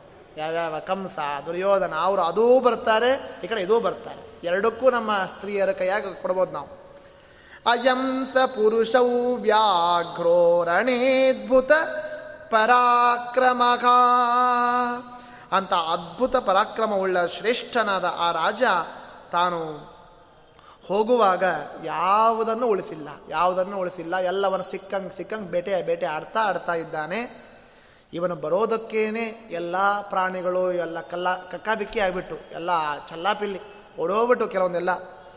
ಯಾವ್ಯಾವ 0.41 0.79
ಕಂಸ, 0.79 1.19
ದುರ್ಯೋಧನ, 1.47 1.95
ಅವರು 2.01 2.23
ಅದೂ 2.23 2.61
ಬರ್ತಾರೆ, 2.61 3.41
ಈ 3.45 3.47
ಕಡೆ 3.47 3.63
ಇದೂ 3.63 3.81
ಬರ್ತಾರೆ. 3.81 4.47
ಎರಡಕ್ಕೂ 4.47 4.91
ನಮ್ಮ 4.91 5.15
ಸ್ತ್ರೀಯರ 5.15 5.73
ಕೈಯಾಗ 5.73 6.07
ಕೊಡ್ಬೋದು 6.23 6.51
ನಾವು. 6.51 6.81
ಅಯಂ 7.71 8.25
ಸ 8.25 8.37
ಪುರುಷೌ 8.47 9.37
ವ್ಯಾಘ್ರೋರಣೇದ್ಭುತ 9.37 11.73
ಪರಾಕ್ರಮ. 12.51 13.63
ಅಂತ 15.53 15.73
ಅದ್ಭುತ 15.73 16.37
ಪರಾಕ್ರಮವುಳ್ಳ 16.37 17.27
ಶ್ರೇಷ್ಠನಾದ 17.27 18.15
ಆ 18.19 18.31
ರಾಜ 18.31 18.63
ತಾನು 19.33 19.91
ಹೋಗುವಾಗ 20.89 21.45
ಯಾವುದನ್ನು 21.85 22.67
ಉಳಿಸಿಲ್ಲ 22.67 23.09
ಯಾವುದನ್ನು 23.29 23.79
ಉಳಿಸಿಲ್ಲ, 23.79 24.17
ಎಲ್ಲವನ್ನು 24.17 24.71
ಸಿಕ್ಕಂಗೆ 24.71 25.17
ಸಿಕ್ಕಂಗೆ 25.17 25.51
ಬೇಟೆ 25.51 25.83
ಬೇಟೆ 25.83 26.07
ಆಡ್ತಾ 26.07 26.41
ಆಡ್ತಾ 26.41 26.75
ಇದ್ದಾನೆ. 26.75 27.50
ಇವನು 28.13 28.35
ಬರೋದಕ್ಕೇನೆ 28.35 29.49
ಎಲ್ಲ 29.51 30.01
ಪ್ರಾಣಿಗಳು, 30.09 30.73
ಎಲ್ಲ 30.73 31.01
ಕಲ್ಲ 31.01 31.49
ಕಕ್ಕಾಬಿಕ್ಕಿ 31.51 32.01
ಆಗಿಬಿಟ್ಟು, 32.01 32.37
ಎಲ್ಲ 32.53 32.71
ಚಲ್ಲಾಪಿಲ್ಲಿ 33.09 33.61
ಓಡೋಗ್ಬಿಟ್ಟು 34.01 34.49
ಕೆಲವೊಂದೆಲ್ಲ. 34.49 34.91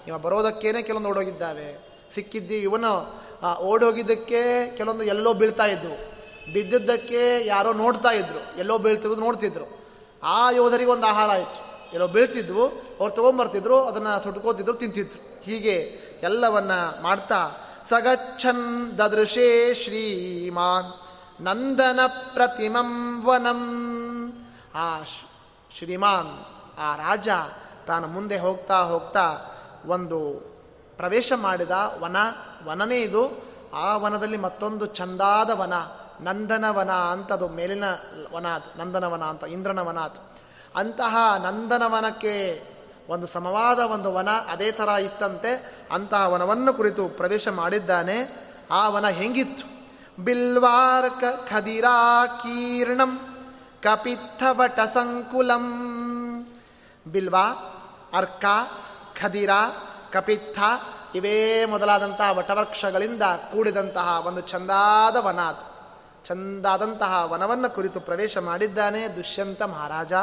ಇವ 0.07 0.17
ಬರೋದಕ್ಕೇನೆ 0.17 0.82
ಕೆಲವೊಂದು 0.82 1.09
ಓಡೋಗಿದ್ದಾವೆ. 1.09 1.93
ಸಿಕ್ಕಿದ್ದು 2.15 2.53
ಇವನು 2.53 3.24
ಓಡೋಗಿದ್ದಕ್ಕೆ 3.59 4.71
ಕೆಲವೊಂದು 4.78 5.03
ಎಲ್ಲೋ 5.03 5.34
ಬೀಳ್ತಾ 5.34 5.65
ಇದ್ವು. 5.65 6.13
ಬಿದ್ದಿದ್ದಕ್ಕೆ 6.53 7.45
ಯಾರೋ 7.45 7.74
ನೋಡ್ತಾ 7.74 8.09
ಇದ್ರು, 8.09 8.59
ಎಲ್ಲೋ 8.59 8.78
ಬೀಳ್ತಿರೋದು 8.78 9.21
ನೋಡ್ತಿದ್ರು. 9.21 9.86
ಆ 10.24 10.51
ಯೋಧರಿಗೆ 10.51 10.89
ಒಂದು 10.89 11.07
ಆಹಾರ 11.07 11.30
ಆಯಿತು. 11.30 11.61
ಎಲ್ಲೋ 11.91 12.07
ಬೀಳ್ತಿದ್ವು, 12.07 12.67
ಅವ್ರು 12.99 13.09
ತೊಗೊಂಬರ್ತಿದ್ರು, 13.09 13.84
ಅದನ್ನು 13.84 14.24
ಸುಟ್ಕೋತಿದ್ರು, 14.24 14.74
ತಿಂತಿದ್ರು. 14.74 15.41
ಹೀಗೆ 15.43 15.78
ಎಲ್ಲವನ್ನ 16.24 16.71
ಮಾಡ್ತಾ 17.01 17.49
ಸಗಚ್ಛನ್ 17.89 18.97
ದದೃಶೇ 18.97 19.74
ಶ್ರೀಮಾನ್. 19.74 21.03
ನಂದನ 21.44 22.00
ಪ್ರತಿಮಂ 22.34 23.24
ವನಂ. 23.26 23.60
ಆ 24.76 25.02
ಶ್ರೀಮಾನ್, 25.78 26.46
ಆ 26.80 26.96
ರಾಜ 26.96 27.30
ತಾನು 27.88 28.08
ಮುಂದೆ 28.08 28.38
ಹೋಗ್ತಾ 28.38 28.82
ಹೋಗ್ತಾ 28.82 29.38
ಒಂದು 29.86 30.18
ಪ್ರವೇಶ 30.98 31.34
ಮಾಡಿದ 31.36 31.72
ವನ, 32.00 32.18
ವನನೇ 32.68 33.02
ಇದು. 33.02 33.54
ಆ 33.74 33.98
ವನದಲ್ಲಿ 33.98 34.38
ಮತ್ತೊಂದು 34.38 34.86
ಚಂದಾದ 34.86 35.50
ವನ 35.50 35.74
ನಂದನವನ 36.22 36.91
ಅಂತದು, 36.91 37.48
ಮೇಲಿನ 37.48 37.84
ವನಾತ್ 38.34 38.78
ನಂದನವನ 38.78 39.24
ಅಂತ, 39.24 39.44
ಇಂದ್ರನ 39.44 39.80
ವನಾತ್ 39.80 40.41
ಅಂತಹ 40.76 41.16
ನಂದನವನಕ್ಕೆ 41.44 42.64
ಒಂದು 43.10 43.28
ಸಮವಾದ 43.28 43.80
ಒಂದು 43.80 44.14
ವನ 44.14 44.30
ಅದೇ 44.30 44.72
ಥರ 44.72 44.88
ಇತ್ತಂತೆ. 44.88 45.74
ಅಂತಹ 45.91 46.34
ವನವನ್ನು 46.34 46.74
ಕುರಿತು 46.74 47.08
ಪ್ರವೇಶ 47.08 47.48
ಮಾಡಿದ್ದಾನೆ. 47.48 48.18
ಆ 48.72 48.89
ವನ 48.89 49.08
ಹೆಂಗಿತ್ತು? 49.08 49.72
ಬಿಲ್ವಾರ್ಕ 50.20 51.24
ಖದಿರಾಕೀರ್ಣಂ 51.53 53.20
ಕಪಿತ್ಥವಟ 53.84 54.80
ಸಂಕುಲಂ 54.80 55.66
ಬಿಲ್ವಾ 57.07 57.45
ಅರ್ಕ 58.14 58.45
ಖದಿರ 59.22 59.49
ಕಪಿತ್ಥ 60.11 60.59
ಇವೇ 61.16 61.66
ಮೊದಲಾದಂತಹ 61.66 62.38
ವಟವೃಕ್ಷಗಳಿಂದ 62.38 63.24
ಕೂಡಿದಂತಹ 63.24 64.28
ಒಂದು 64.28 64.41
ಚಂದಾದ 64.41 65.16
ವನ 65.16 65.39
ಅದು 65.39 65.74
ಚಂದಾದಂತಹ 66.26 67.24
ವನವನ್ನು 67.26 67.76
ಕುರಿತು 67.76 67.99
ಪ್ರವೇಶ 67.99 68.38
ಮಾಡಿದ್ದಾನೆ 68.38 69.07
ದುಷ್ಯಂತ 69.07 69.64
ಮಹಾರಾಜ. 69.64 70.14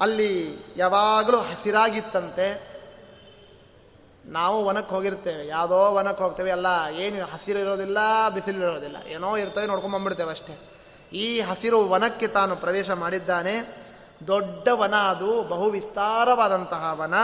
ಅಲ್ಲಿ 0.00 0.56
ಯಾವಾಗಲೂ 0.76 1.36
ಹಸಿರಾಗಿತ್ತಂತೆ. 1.36 2.73
ನಾವು 4.26 4.64
ವನಕ್ಕೆ 4.64 4.94
ಹೋಗಿರ್ತೇವೆ, 4.94 5.46
ಯಾವುದೋ 5.46 5.94
ವನಕ್ಕೆ 5.94 6.24
ಹೋಗ್ತೇವೆ, 6.24 6.50
ಎಲ್ಲ 6.50 6.66
ಏನು 6.90 7.24
ಹಸಿರು 7.24 7.58
ಇರೋದಿಲ್ಲ, 7.58 7.98
ಬಿಸಿಲು 8.34 8.58
ಇರೋದಿಲ್ಲ, 8.58 8.96
ಏನೋ 9.06 9.36
ಇರ್ತವೆ 9.36 9.66
ನೋಡ್ಕೊಂಬಂದ್ಬಿಡ್ತೇವೆ 9.66 10.30
ಅಷ್ಟೇ. 10.30 10.70
ಈ 11.12 11.40
ಹಸಿರು 11.40 11.88
ವನಕ್ಕೆ 11.88 12.26
ತಾನು 12.26 12.56
ಪ್ರವೇಶ 12.56 12.90
ಮಾಡಿದ್ದಾನೆ. 12.90 13.84
ದೊಡ್ಡ 14.26 14.68
ವನ 14.72 14.94
ಅದು 14.94 15.42
ಬಹು 15.42 15.70
ವಿಸ್ತಾರವಾದಂತಹ 15.70 16.96
ವನ. 17.00 17.14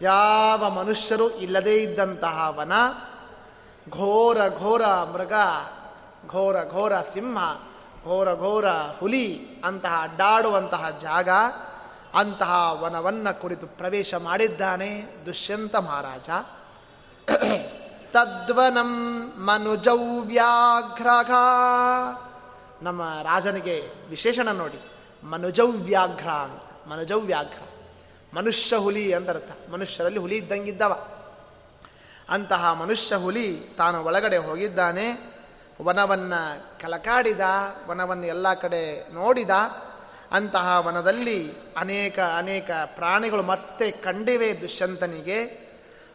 ಯಾವ 0.00 0.70
ಮನುಷ್ಯರು 0.70 1.30
ಇಲ್ಲದೇ 1.30 1.74
ಇದ್ದಂತಹ 1.74 2.54
ವನ. 2.56 2.72
ಘೋರ 3.90 4.38
ಘೋರ 4.58 4.82
ಮೃಗ, 4.86 5.32
ಘೋರ 6.28 6.56
ಘೋರ 6.70 7.00
ಸಿಂಹ, 7.00 7.38
ಘೋರ 8.04 8.34
ಘೋರ 8.34 8.68
ಹುಲಿ 9.00 9.38
ಅಂತಹ 9.64 9.98
ಅಡ್ಡಾಡುವಂತಹ 10.02 10.90
ಜಾಗ. 10.90 11.28
ಅಂತಹ 12.14 12.82
ವನವನ್ನು 12.82 13.40
ಕುರಿತು 13.40 13.66
ಪ್ರವೇಶ 13.66 14.14
ಮಾಡಿದ್ದಾನೆ 14.14 15.04
ದುಷ್ಯಂತ 15.26 15.76
ಮಹಾರಾಜ. 15.76 16.30
ತದ್ವನಂ 18.12 19.18
ಮನುಜವ್ಯಾಘ್ರಘ 19.46 21.30
ನಮ್ಮ 22.82 23.02
ರಾಜನಿಗೆ 23.22 23.88
ವಿಶೇಷಣ 24.08 24.48
ನೋಡಿ. 24.48 24.90
ಮನುಜವ್ಯಾಘ್ರ 25.26 26.28
ಅಂತ. 26.28 26.88
ಮನುಜವ್ಯಾಘ್ರ 26.88 27.62
ಮನುಷ್ಯ 28.34 28.76
ಹುಲಿ 28.76 29.12
ಅಂದರ್ಥ 29.12 29.70
ಮನುಷ್ಯರಲ್ಲಿ 29.70 30.18
ಹುಲಿ 30.18 30.36
ಇದ್ದಂಗಿದ್ದವ. 30.36 31.08
ಅಂತಹ 32.28 32.72
ಮನುಷ್ಯ 32.72 33.16
ಹುಲಿ 33.16 33.56
ತಾನು 33.78 34.04
ಒಳಗಡೆ 34.04 34.36
ಹೋಗಿದ್ದಾನೆ. 34.36 35.34
ವನವನ್ನು 35.82 36.80
ಕಲಕಾಡಿದ 36.80 37.40
ವನವನ್ನು 37.88 38.26
ಎಲ್ಲ 38.26 38.54
ಕಡೆ 38.54 39.12
ನೋಡಿದ. 39.14 39.50
ಅಂತಹ 40.34 40.86
ವನದಲ್ಲಿ 40.86 41.52
ಅನೇಕ 41.76 42.18
ಅನೇಕ 42.18 42.70
ಪ್ರಾಣಿಗಳು 42.96 43.42
ಮತ್ತೆ 43.42 43.90
ಕಂಡಿವೆ 43.90 44.60
ದುಷ್ಯಂತನಿಗೆ. 44.60 45.64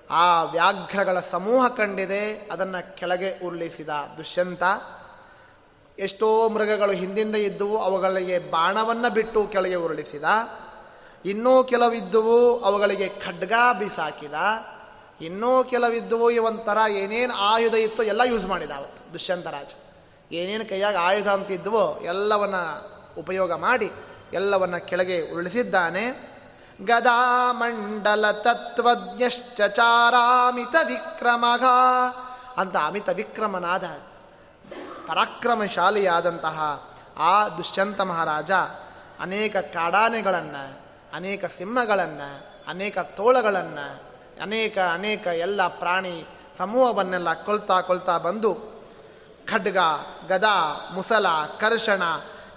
ಆ 0.10 0.44
ವ್ಯಾಘ್ರಗಳ 0.44 1.20
ಸಮೂಹ 1.20 1.68
ಕಂಡಿದೆ, 1.68 2.50
ಅದನ್ನು 2.52 2.96
ಕೆಳಗೆ 2.96 3.46
ಉರುಳಿಸಿದ 3.46 3.90
ದುಷ್ಯಂತ. 4.18 4.64
ಎಷ್ಟೋ 6.00 6.50
ಮೃಗಗಳು 6.50 6.92
ಹಿಂದಿಂದ 6.92 7.36
ಇದ್ದುವು, 7.36 7.78
ಅವುಗಳಿಗೆ 7.78 8.40
ಬಾಣವನ್ನು 8.40 9.14
ಬಿಟ್ಟು 9.14 9.48
ಕೆಳಗೆ 9.48 9.76
ಉರುಳಿಸಿದ. 9.76 10.24
ಇನ್ನೂ 11.26 11.64
ಕೆಲವಿದ್ದುವು, 11.64 12.60
ಅವುಗಳಿಗೆ 12.60 13.10
ಖಡ್ಗ 13.10 13.54
ಬಿಸಾಕಿದ. 13.80 14.34
ಇನ್ನೂ 15.22 15.64
ಕೆಲವಿದ್ದುವು 15.64 16.32
ಇವೊಂಥರ 16.32 16.78
ಏನೇನು 16.90 17.34
ಆಯುಧ 17.34 17.74
ಇತ್ತು 17.74 18.04
ಎಲ್ಲ 18.04 18.22
ಯೂಸ್ 18.22 18.46
ಮಾಡಿದ 18.46 18.72
ಅವತ್ತು 18.72 19.14
ದುಷ್ಯಂತರಾಜ 19.14 19.74
ಏನೇನು 20.32 20.70
ಕೈಯಾಗ 20.70 20.96
ಆಯುಧ 21.00 21.28
ಅಂತಿದ್ವೋ 21.28 22.00
ಎಲ್ಲವನ್ನ 22.04 22.56
ಉಪಯೋಗ 23.18 23.54
ಮಾಡಿ 23.54 23.92
ಎಲ್ಲವನ್ನ 24.34 24.78
ಕೆಳಗೆ 24.78 25.32
ಉರುಳಿಸಿದ್ದಾನೆ. 25.32 26.30
ಗದಾಮಂಡಲ 26.86 28.32
ತತ್ವಜ್ಞಶ್ಚಾರಾಮಿತ 28.32 30.76
ವಿಕ್ರಮಘ 30.84 31.64
ಅಂತ 32.58 32.76
ಅಮಿತ 32.76 33.10
ವಿಕ್ರಮನಾದ 33.10 33.84
ಪರಾಕ್ರಮಶಾಲಿಯಾದಂತಹ 35.08 36.88
ಆ 37.18 37.50
ದುಷ್ಯಂತ 37.50 38.02
ಮಹಾರಾಜ 38.02 38.52
ಅನೇಕ 39.20 39.58
ಕಾಡಾನೆಗಳನ್ನು, 39.58 40.82
ಅನೇಕ 41.16 41.46
ಸಿಂಹಗಳನ್ನು, 41.46 42.60
ಅನೇಕ 42.70 43.00
ತೋಳಗಳನ್ನು, 43.00 44.04
ಅನೇಕ 44.42 44.78
ಅನೇಕ 44.94 45.28
ಎಲ್ಲ 45.28 45.68
ಪ್ರಾಣಿ 45.68 46.28
ಸಮೂಹವನ್ನೆಲ್ಲ 46.58 47.34
ಕೊಲ್ತಾ 47.34 47.82
ಕೊಲ್ತಾ 47.82 48.18
ಬಂದು 48.18 48.80
ಖಡ್ಗ, 49.52 49.78
ಗದಾ, 50.28 50.90
ಮುಸಲ, 50.94 51.26
ಕರ್ಷಣ 51.60 52.04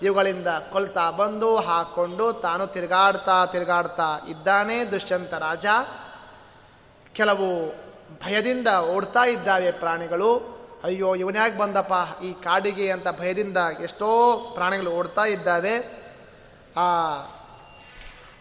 ಇವುಗಳಿಂದ 0.03 0.48
ಕೊಲ್ತಾ 0.72 1.11
ಬಂದು 1.11 1.57
ಹಾಕೊಂಡು 1.57 2.32
ತಾನು 2.32 2.66
ತಿರುಗಾಡ್ತಾ 2.66 3.46
ತಿರುಗಾಡ್ತಾ 3.46 4.18
ಇದ್ದಾನೆ 4.28 4.84
ದುಷ್ಯಂತ 4.84 5.34
ರಾಜ. 5.34 5.66
ಕೆಲವು 7.12 7.68
ಭಯದಿಂದ 8.24 8.68
ಓಡ್ತಾ 8.94 9.24
ಇದ್ದಾವೆ 9.24 9.70
ಪ್ರಾಣಿಗಳು. 9.70 10.62
ಅಯ್ಯೋ, 10.84 11.14
ಇವನ್ಯಾಕೆ 11.14 11.59
ಬಂದಪ್ಪ? 11.59 12.22
ಈ 12.22 12.32
ಕಾಡಿಗೆ 12.32 12.90
ಅಂತ 12.90 13.09
ಭಯದಿಂದ 13.09 13.57
ಎಷ್ಟೋ 13.82 14.38
ಪ್ರಾಣಿಗಳು 14.55 14.90
ಓಡ್ತಾ 14.90 15.24
ಇದ್ದಾವೆ. 15.24 15.78
ಆ, 16.76 17.18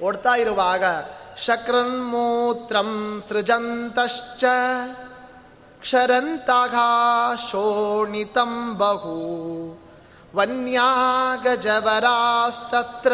ಓಡ್ತಾ 0.04 0.36
ಇರುವಾಗ 0.36 0.84
ಶಕ್ರನ್ಮೂತ್ರಂ 1.42 3.24
ಸೃಜಂತಶ್ಚ 3.30 4.44
ಕ್ಷರಂತಾಘಾ 5.80 7.36
ಶೋಣಿತಂ 7.52 8.78
ಬಹು. 8.78 9.81
ವನ್ಯಾಗಜವರಾಸ್ತತ್ರ 10.36 13.14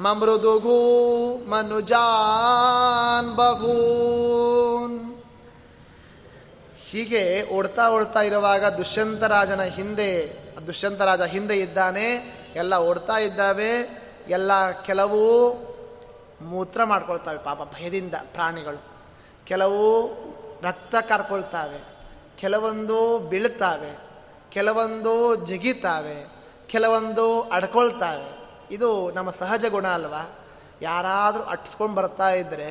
ಮಮೃದುಗು 0.00 1.50
ಮನುಜಾನ್ 1.50 3.36
ಬಹೂನ್ 3.36 5.16
ಹೀಗೆ 6.90 7.52
ಓಡ್ತಾ 7.52 7.90
ಓಡ್ತಾ 7.90 8.22
ಇರುವಾಗ 8.22 8.64
ದುಷ್ಯಂತರಾಜನ 8.64 9.62
ಹಿಂದೆ 9.62 10.40
ದುಷ್ಯಂತರಾಜ 10.66 11.22
ಹಿಂದೆ 11.22 11.56
ಇದ್ದಾನೆ, 11.56 12.14
ಎಲ್ಲ 12.56 12.78
ಓಡ್ತಾ 12.78 13.18
ಇದ್ದಾವೆ, 13.18 14.00
ಎಲ್ಲ 14.28 14.70
ಕೆಲವು 14.70 15.50
ಮೂತ್ರ 16.42 16.84
ಮಾಡ್ಕೊಳ್ತಾವೆ, 16.84 17.38
ಪಾಪ 17.38 17.62
ಭಯದಿಂದ 17.62 18.14
ಪ್ರಾಣಿಗಳು. 18.14 18.84
ಕೆಲವು 19.46 20.10
ರಕ್ತ 20.62 20.94
ಕರ್ಕೊಳ್ತಾವೆ, 21.08 21.84
ಕೆಲವೊಂದು 22.36 23.18
ಬೀಳ್ತಾವೆ. 23.18 24.09
ಕೆಲವೊಂದು 24.50 25.36
ಜಿಗಿತಾವೆ, 25.46 26.18
ಕೆಲವೊಂದು 26.66 27.40
ಅಡ್ಕೊಳ್ತಾವೆ. 27.42 28.28
ಇದು 28.70 29.10
ನಮ್ಮ 29.10 29.30
ಸಹಜ 29.30 29.64
ಗುಣ 29.68 29.86
ಅಲ್ವಾ? 29.86 30.22
ಯಾರಾದರೂ 30.82 31.42
ಅಟ್ಸ್ಕೊಂಡು 31.42 31.94
ಬರ್ತಾ 31.94 32.30
ಇದ್ದರೆ 32.30 32.68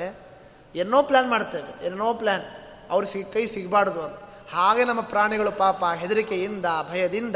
ಏನೋ 0.76 1.04
ಪ್ಲ್ಯಾನ್ 1.04 1.30
ಮಾಡ್ತೇವೆ, 1.30 1.86
ಏನೋ 1.86 2.14
ಪ್ಲ್ಯಾನ್ 2.14 2.46
ಅವ್ರು 2.92 3.08
ಸಿಗ್, 3.08 3.34
ಕೈ 3.34 3.48
ಸಿಗಬಾರ್ದು 3.48 4.02
ಅಂತ. 4.02 4.20
ಹಾಗೆ 4.54 4.84
ನಮ್ಮ 4.84 5.02
ಪ್ರಾಣಿಗಳು 5.02 5.52
ಪಾಪ 5.52 5.86
ಹೆದರಿಕೆಯಿಂದ, 5.86 6.66
ಭಯದಿಂದ 6.92 7.36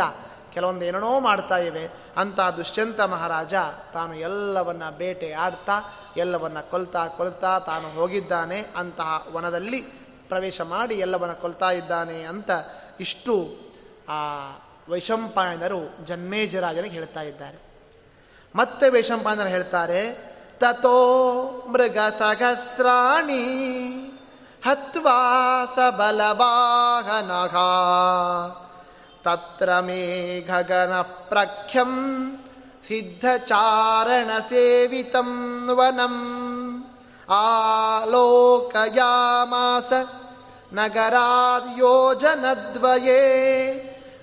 ಕೆಲವೊಂದು 0.53 0.85
ಏನೇನೋ 0.85 1.19
ಮಾಡ್ತಾ 1.19 1.57
ಇವೆ. 1.57 1.85
ಅಂತ 2.17 2.39
ದುಷ್ಯಂತ 2.39 3.01
ಮಹಾರಾಜ 3.01 3.53
ತಾನು 3.93 4.13
ಎಲ್ಲವನ್ನ 4.15 4.89
ಬೇಟೆ 4.89 5.31
ಆಡ್ತಾ, 5.33 5.77
ಎಲ್ಲವನ್ನ 6.17 6.59
ಕೊಲ್ತಾ 6.59 7.07
ಕೊಲ್ತಾ 7.07 7.59
ತಾನು 7.59 7.89
ಹೋಗಿದ್ದಾನೆ. 7.89 8.59
ಅಂತಹ 8.75 9.27
ವನದಲ್ಲಿ 9.31 9.81
ಪ್ರವೇಶ 10.27 10.61
ಮಾಡಿ 10.61 10.95
ಎಲ್ಲವನ್ನ 10.95 11.33
ಕೊಲ್ತಾ 11.33 11.71
ಇದ್ದಾನೆ 11.71 12.23
ಅಂತ 12.23 12.51
ಇಷ್ಟು 12.99 13.62
ಆ 14.09 14.21
ವೈಶಂಪಾಯನರು 14.89 16.05
ಜನ್ಮೇಜರಾಜನಿಗೆ 16.05 16.89
ಹೇಳ್ತಾ 16.89 17.21
ಇದ್ದಾರೆ. 17.21 17.73
ಮತ್ತೆ 18.55 18.89
ವೈಶಂಪಾಯನರು 18.89 19.49
ಹೇಳ್ತಾರೆ 19.49 20.33
ತಥೋ 20.59 21.67
ಮೃಗ 21.71 21.97
ಸಹಸ್ರಾಣಿ, 22.19 23.43
ಹತ್ವಾ 24.65 25.89
ಬಲವಾಹನಘ 25.89 27.55
ತತ್ರ 29.23 29.79
ಮೇ 29.79 30.41
ಗಗನ 30.41 31.01
ಪ್ರಖ್ಯಂ, 31.01 31.91
ಸಿದ್ಧಚಾರಣ 32.87 34.29
ಸೇವಿತಂ 34.49 35.69
ವನಂ, 35.71 36.15
ಆಲೋಕಯಾಮಾಸ 37.29 39.93
ನಗರಾದ್ಯೋಜನದ್ವಯೇ 40.73 43.19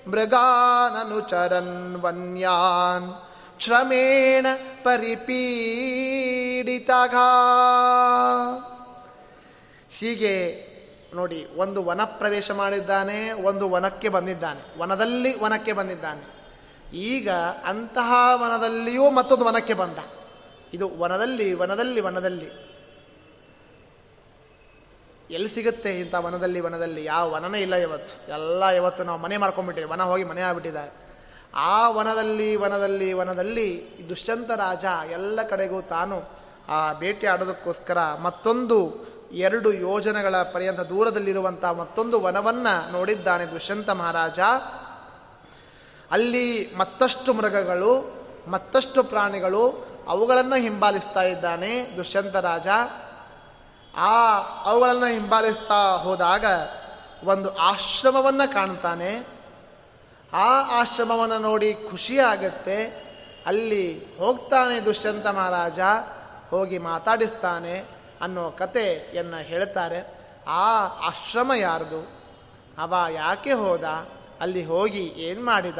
ಮೃಗಾನನುಚರನ್ 0.07 2.01
ವನ್ಯಾನ್ 2.01 3.13
ಶ್ರಮೇಣ 3.59 4.45
ಪರಿಪೀಡಿತ. 4.83 6.89
ಹೀಗೆ 9.99 10.67
ನೋಡಿ, 11.13 11.47
ಒಂದು 11.55 11.83
ವನ 11.83 12.03
ಪ್ರವೇಶ 12.03 12.51
ಮಾಡಿದ್ದಾನೆ, 12.51 13.31
ಒಂದು 13.31 13.69
ವನಕ್ಕೆ 13.69 14.09
ಬಂದಿದ್ದಾನೆ. 14.09 14.79
ವನದಲ್ಲಿ 14.79 15.43
ವನಕ್ಕೆ 15.43 15.73
ಬಂದಿದ್ದಾನೆ. 15.73 16.41
ಈಗ 16.93 17.29
ಅಂತಹ 17.65 18.13
ವನದಲ್ಲಿಯೂ 18.33 19.09
ಮತ್ತೊಂದು 19.09 19.45
ವನಕ್ಕೆ 19.45 19.73
ಬಂದ. 19.73 19.97
ಇದು 20.73 20.99
ವನದಲ್ಲಿ 20.99 21.53
ವನದಲ್ಲಿ 21.53 22.01
ವನದಲ್ಲಿ. 22.01 22.70
ಎಲ್ಲಿ 25.31 25.49
ಸಿಗುತ್ತೆ 25.49 25.99
ಇಂಥ 25.99 26.15
ವನದಲ್ಲಿ 26.15 26.59
ವನದಲ್ಲಿ? 26.59 27.05
ಯಾವ 27.05 27.31
ವನನೇ 27.31 27.59
ಇಲ್ಲ 27.59 27.75
ಇವತ್ತು. 27.75 28.31
ಎಲ್ಲ 28.31 28.69
ಇವತ್ತು 28.69 29.03
ನಾವು 29.03 29.19
ಮನೆ 29.19 29.37
ಮಾಡ್ಕೊಂಡ್ಬಿಟ್ಟಿವಿ. 29.37 29.89
ವನ 29.89 30.03
ಹೋಗಿ 30.03 30.23
ಮನೆ 30.23 30.41
ಆಗ್ಬಿಟ್ಟಿದ್ದಾರೆ. 30.41 31.01
ಆ 31.55 31.89
ವನದಲ್ಲಿ 31.89 32.55
ವನದಲ್ಲಿ 32.55 33.13
ವನದಲ್ಲಿ 33.13 33.87
ದುಷ್ಯಂತ 34.09 34.51
ರಾಜ 34.51 34.85
ಎಲ್ಲ 35.11 35.43
ಕಡೆಗೂ 35.43 35.81
ತಾನು 35.81 36.23
ಆ 36.69 36.93
ಭೇಟಿ 36.93 37.27
ಆಡೋದಕ್ಕೋಸ್ಕರ 37.27 38.13
ಮತ್ತೊಂದು 38.21 39.11
ಎರಡು 39.31 39.73
ಯೋಜನೆಗಳ 39.73 40.41
ಪರ್ಯಂತ 40.41 40.79
ದೂರದಲ್ಲಿರುವಂಥ 40.79 41.65
ಮತ್ತೊಂದು 41.65 42.21
ವನವನ್ನು 42.21 42.91
ನೋಡಿದ್ದಾನೆ 42.91 43.45
ದುಷ್ಯಂತ 43.45 43.89
ಮಹಾರಾಜ. 43.89 44.39
ಅಲ್ಲಿ 46.11 46.75
ಮತ್ತಷ್ಟು 46.77 47.33
ಮೃಗಗಳು, 47.33 48.13
ಮತ್ತಷ್ಟು 48.47 49.03
ಪ್ರಾಣಿಗಳು 49.03 49.87
ಅವುಗಳನ್ನು 50.07 50.55
ಹಿಂಬಾಲಿಸ್ತಾ 50.55 51.23
ಇದ್ದಾನೆ 51.23 51.93
ದುಷ್ಯಂತ 51.97 52.35
ರಾಜ. 52.35 52.67
ಆ 53.97 54.37
ಅವುಗಳನ್ನು 54.65 55.05
ಹಿಂಬಾಲಿಸ್ತಾ 55.05 55.97
ಹೋದಾಗ 55.97 56.45
ಒಂದು 57.23 57.57
ಆಶ್ರಮವನ್ನು 57.57 58.53
ಕಾಣ್ತಾನೆ. 58.53 59.27
ಆ 60.33 60.79
ಆಶ್ರಮವನ್ನು 60.81 61.37
ನೋಡಿ 61.37 61.73
ಖುಷಿ 61.73 62.19
ಆಗತ್ತೆ. 62.19 63.11
ಅಲ್ಲಿ 63.45 64.17
ಹೋಗ್ತಾನೆ 64.17 64.79
ದುಷ್ಯಂತ 64.79 65.27
ಮಹಾರಾಜ, 65.27 65.79
ಹೋಗಿ 66.49 66.77
ಮಾತಾಡಿಸ್ತಾನೆ 66.77 67.79
ಅನ್ನೋ 68.21 68.51
ಕಥೆಯನ್ನು 68.51 69.37
ಹೇಳ್ತಾರೆ. 69.37 70.19
ಆ 70.47 70.85
ಆಶ್ರಮ 71.07 71.53
ಯಾರ್ದು? 71.53 72.21
ಅವ 72.77 72.95
ಯಾಕೆ 73.09 73.53
ಹೋದ? 73.53 73.83
ಅಲ್ಲಿ 74.41 74.65
ಹೋಗಿ 74.65 75.05
ಏನು 75.07 75.45
ಮಾಡಿದ? 75.45 75.77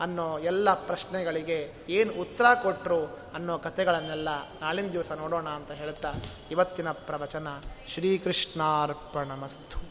ಅನ್ನೋ 0.00 0.38
ಎಲ್ಲ 0.38 0.86
ಪ್ರಶ್ನೆಗಳಿಗೆ 0.86 1.72
ಏನು 1.88 2.12
ಉತ್ತರ 2.12 2.44
ಕೊಟ್ಟರು 2.62 3.18
ಅನ್ನೋ 3.34 3.58
ಕಥೆಗಳನ್ನೆಲ್ಲ 3.58 4.28
ನಾಳಿನ 4.60 4.92
ದಿವಸ 4.92 5.12
ನೋಡೋಣ 5.12 5.48
ಅಂತ 5.48 5.70
ಹೇಳ್ತಾ 5.70 6.14
ಇವತ್ತಿನ 6.50 6.92
ಪ್ರವಚನ 6.92 7.48
ಶ್ರೀಕೃಷ್ಣಾರ್ಪಣಮಸ್ತು. 7.88 9.87